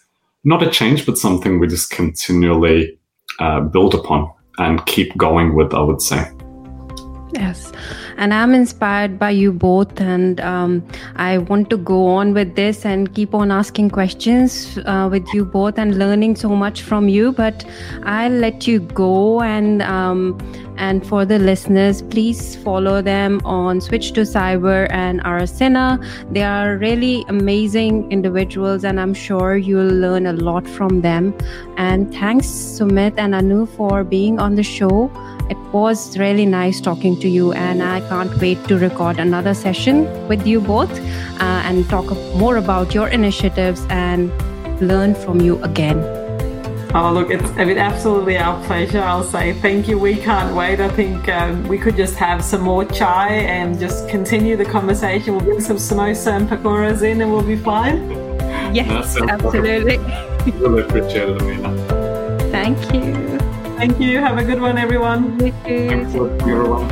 not 0.44 0.62
a 0.62 0.70
change, 0.70 1.04
but 1.04 1.18
something 1.18 1.58
we 1.58 1.66
just 1.66 1.90
continually 1.90 2.98
uh, 3.38 3.60
build 3.60 3.94
upon 3.94 4.32
and 4.58 4.84
keep 4.86 5.16
going 5.16 5.54
with. 5.54 5.74
I 5.74 5.80
would 5.80 6.00
say. 6.00 6.30
Yes, 7.34 7.72
and 8.18 8.34
I'm 8.34 8.52
inspired 8.52 9.18
by 9.18 9.30
you 9.30 9.52
both, 9.52 10.00
and 10.00 10.38
um, 10.40 10.86
I 11.16 11.38
want 11.38 11.70
to 11.70 11.78
go 11.78 12.06
on 12.06 12.34
with 12.34 12.54
this 12.56 12.84
and 12.84 13.12
keep 13.14 13.34
on 13.34 13.50
asking 13.50 13.90
questions 13.90 14.78
uh, 14.84 15.08
with 15.10 15.26
you 15.32 15.46
both 15.46 15.78
and 15.78 15.98
learning 15.98 16.36
so 16.36 16.50
much 16.50 16.82
from 16.82 17.08
you. 17.08 17.32
But 17.32 17.64
I'll 18.02 18.32
let 18.32 18.66
you 18.66 18.80
go, 18.80 19.40
and 19.40 19.80
um, 19.80 20.38
and 20.76 21.06
for 21.06 21.24
the 21.24 21.38
listeners, 21.38 22.02
please 22.02 22.56
follow 22.56 23.00
them 23.00 23.40
on 23.44 23.80
Switch 23.80 24.12
to 24.12 24.22
Cyber 24.22 24.90
and 24.90 25.22
Arasena. 25.22 25.98
They 26.32 26.42
are 26.42 26.76
really 26.76 27.24
amazing 27.28 28.12
individuals, 28.12 28.84
and 28.84 29.00
I'm 29.00 29.14
sure 29.14 29.56
you'll 29.56 29.94
learn 30.06 30.26
a 30.26 30.32
lot 30.34 30.68
from 30.68 31.00
them. 31.00 31.34
And 31.78 32.12
thanks, 32.12 32.46
Sumit 32.46 33.14
and 33.16 33.34
Anu, 33.34 33.66
for 33.66 34.04
being 34.04 34.38
on 34.38 34.54
the 34.54 34.62
show. 34.62 35.10
It 35.52 35.58
was 35.74 36.16
really 36.16 36.46
nice 36.46 36.80
talking 36.80 37.14
to 37.20 37.28
you, 37.28 37.52
and 37.52 37.82
I 37.82 38.00
can't 38.08 38.34
wait 38.40 38.64
to 38.68 38.78
record 38.78 39.18
another 39.18 39.52
session 39.52 40.06
with 40.26 40.46
you 40.46 40.62
both 40.62 40.90
uh, 40.98 41.68
and 41.68 41.86
talk 41.90 42.06
more 42.36 42.56
about 42.56 42.94
your 42.94 43.08
initiatives 43.08 43.84
and 43.90 44.32
learn 44.80 45.14
from 45.14 45.42
you 45.42 45.62
again. 45.62 45.98
Oh, 46.94 47.12
look, 47.12 47.28
it's 47.30 47.50
I 47.60 47.66
mean, 47.66 47.76
absolutely 47.76 48.38
our 48.38 48.64
pleasure. 48.64 49.02
I'll 49.02 49.24
say 49.24 49.52
thank 49.52 49.88
you. 49.88 49.98
We 49.98 50.16
can't 50.16 50.56
wait. 50.56 50.80
I 50.80 50.88
think 50.88 51.28
um, 51.28 51.68
we 51.68 51.76
could 51.76 51.96
just 51.96 52.16
have 52.16 52.42
some 52.42 52.62
more 52.62 52.86
chai 52.86 53.28
and 53.56 53.78
just 53.78 54.08
continue 54.08 54.56
the 54.56 54.64
conversation. 54.64 55.34
We'll 55.34 55.44
bring 55.44 55.60
some 55.60 55.76
samosa 55.76 56.32
and 56.32 56.48
pakoras 56.48 57.02
in 57.02 57.20
and 57.20 57.30
we'll 57.30 57.42
be 57.42 57.56
fine. 57.56 58.10
Yes, 58.74 59.18
absolutely. 59.20 59.98
really 60.52 60.82
appreciate 60.82 61.28
it, 61.28 61.42
Amina. 61.42 61.70
Thank 62.50 62.94
you. 62.94 63.51
Thank 63.82 63.98
you. 63.98 64.20
Have 64.20 64.38
a 64.38 64.44
good 64.44 64.60
one, 64.60 64.78
everyone. 64.78 65.44
You 65.44 65.50
too. 66.12 66.30
everyone. 66.40 66.86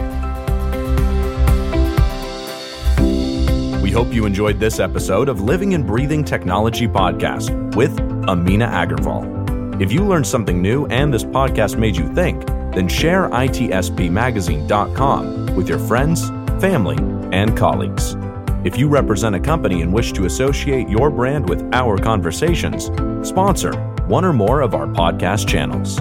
We 3.81 3.93
hope 3.93 4.13
you 4.13 4.27
enjoyed 4.27 4.59
this 4.59 4.81
episode 4.81 5.29
of 5.29 5.41
Living 5.41 5.75
and 5.75 5.87
Breathing 5.87 6.25
Technology 6.25 6.89
Podcast 6.89 7.77
with 7.77 7.97
Amina 8.29 8.67
Agarwal. 8.67 9.81
If 9.81 9.93
you 9.93 10.01
learned 10.01 10.27
something 10.27 10.61
new 10.61 10.87
and 10.87 11.15
this 11.15 11.23
podcast 11.23 11.79
made 11.79 11.97
you 11.97 12.13
think, 12.13 12.45
then 12.75 12.89
share 12.89 13.29
itspmagazine.com 13.29 15.55
with 15.55 15.69
your 15.69 15.79
friends, 15.79 16.29
family, 16.61 16.97
and 17.31 17.57
colleagues. 17.57 18.17
If 18.65 18.77
you 18.77 18.89
represent 18.89 19.37
a 19.37 19.41
company 19.41 19.83
and 19.83 19.93
wish 19.93 20.11
to 20.15 20.25
associate 20.25 20.89
your 20.89 21.09
brand 21.09 21.49
with 21.49 21.73
our 21.73 21.99
conversations, 21.99 22.91
sponsor 23.23 23.81
one 24.09 24.25
or 24.25 24.33
more 24.33 24.61
of 24.61 24.75
our 24.75 24.89
podcast 24.89 25.47
channels. 25.47 26.01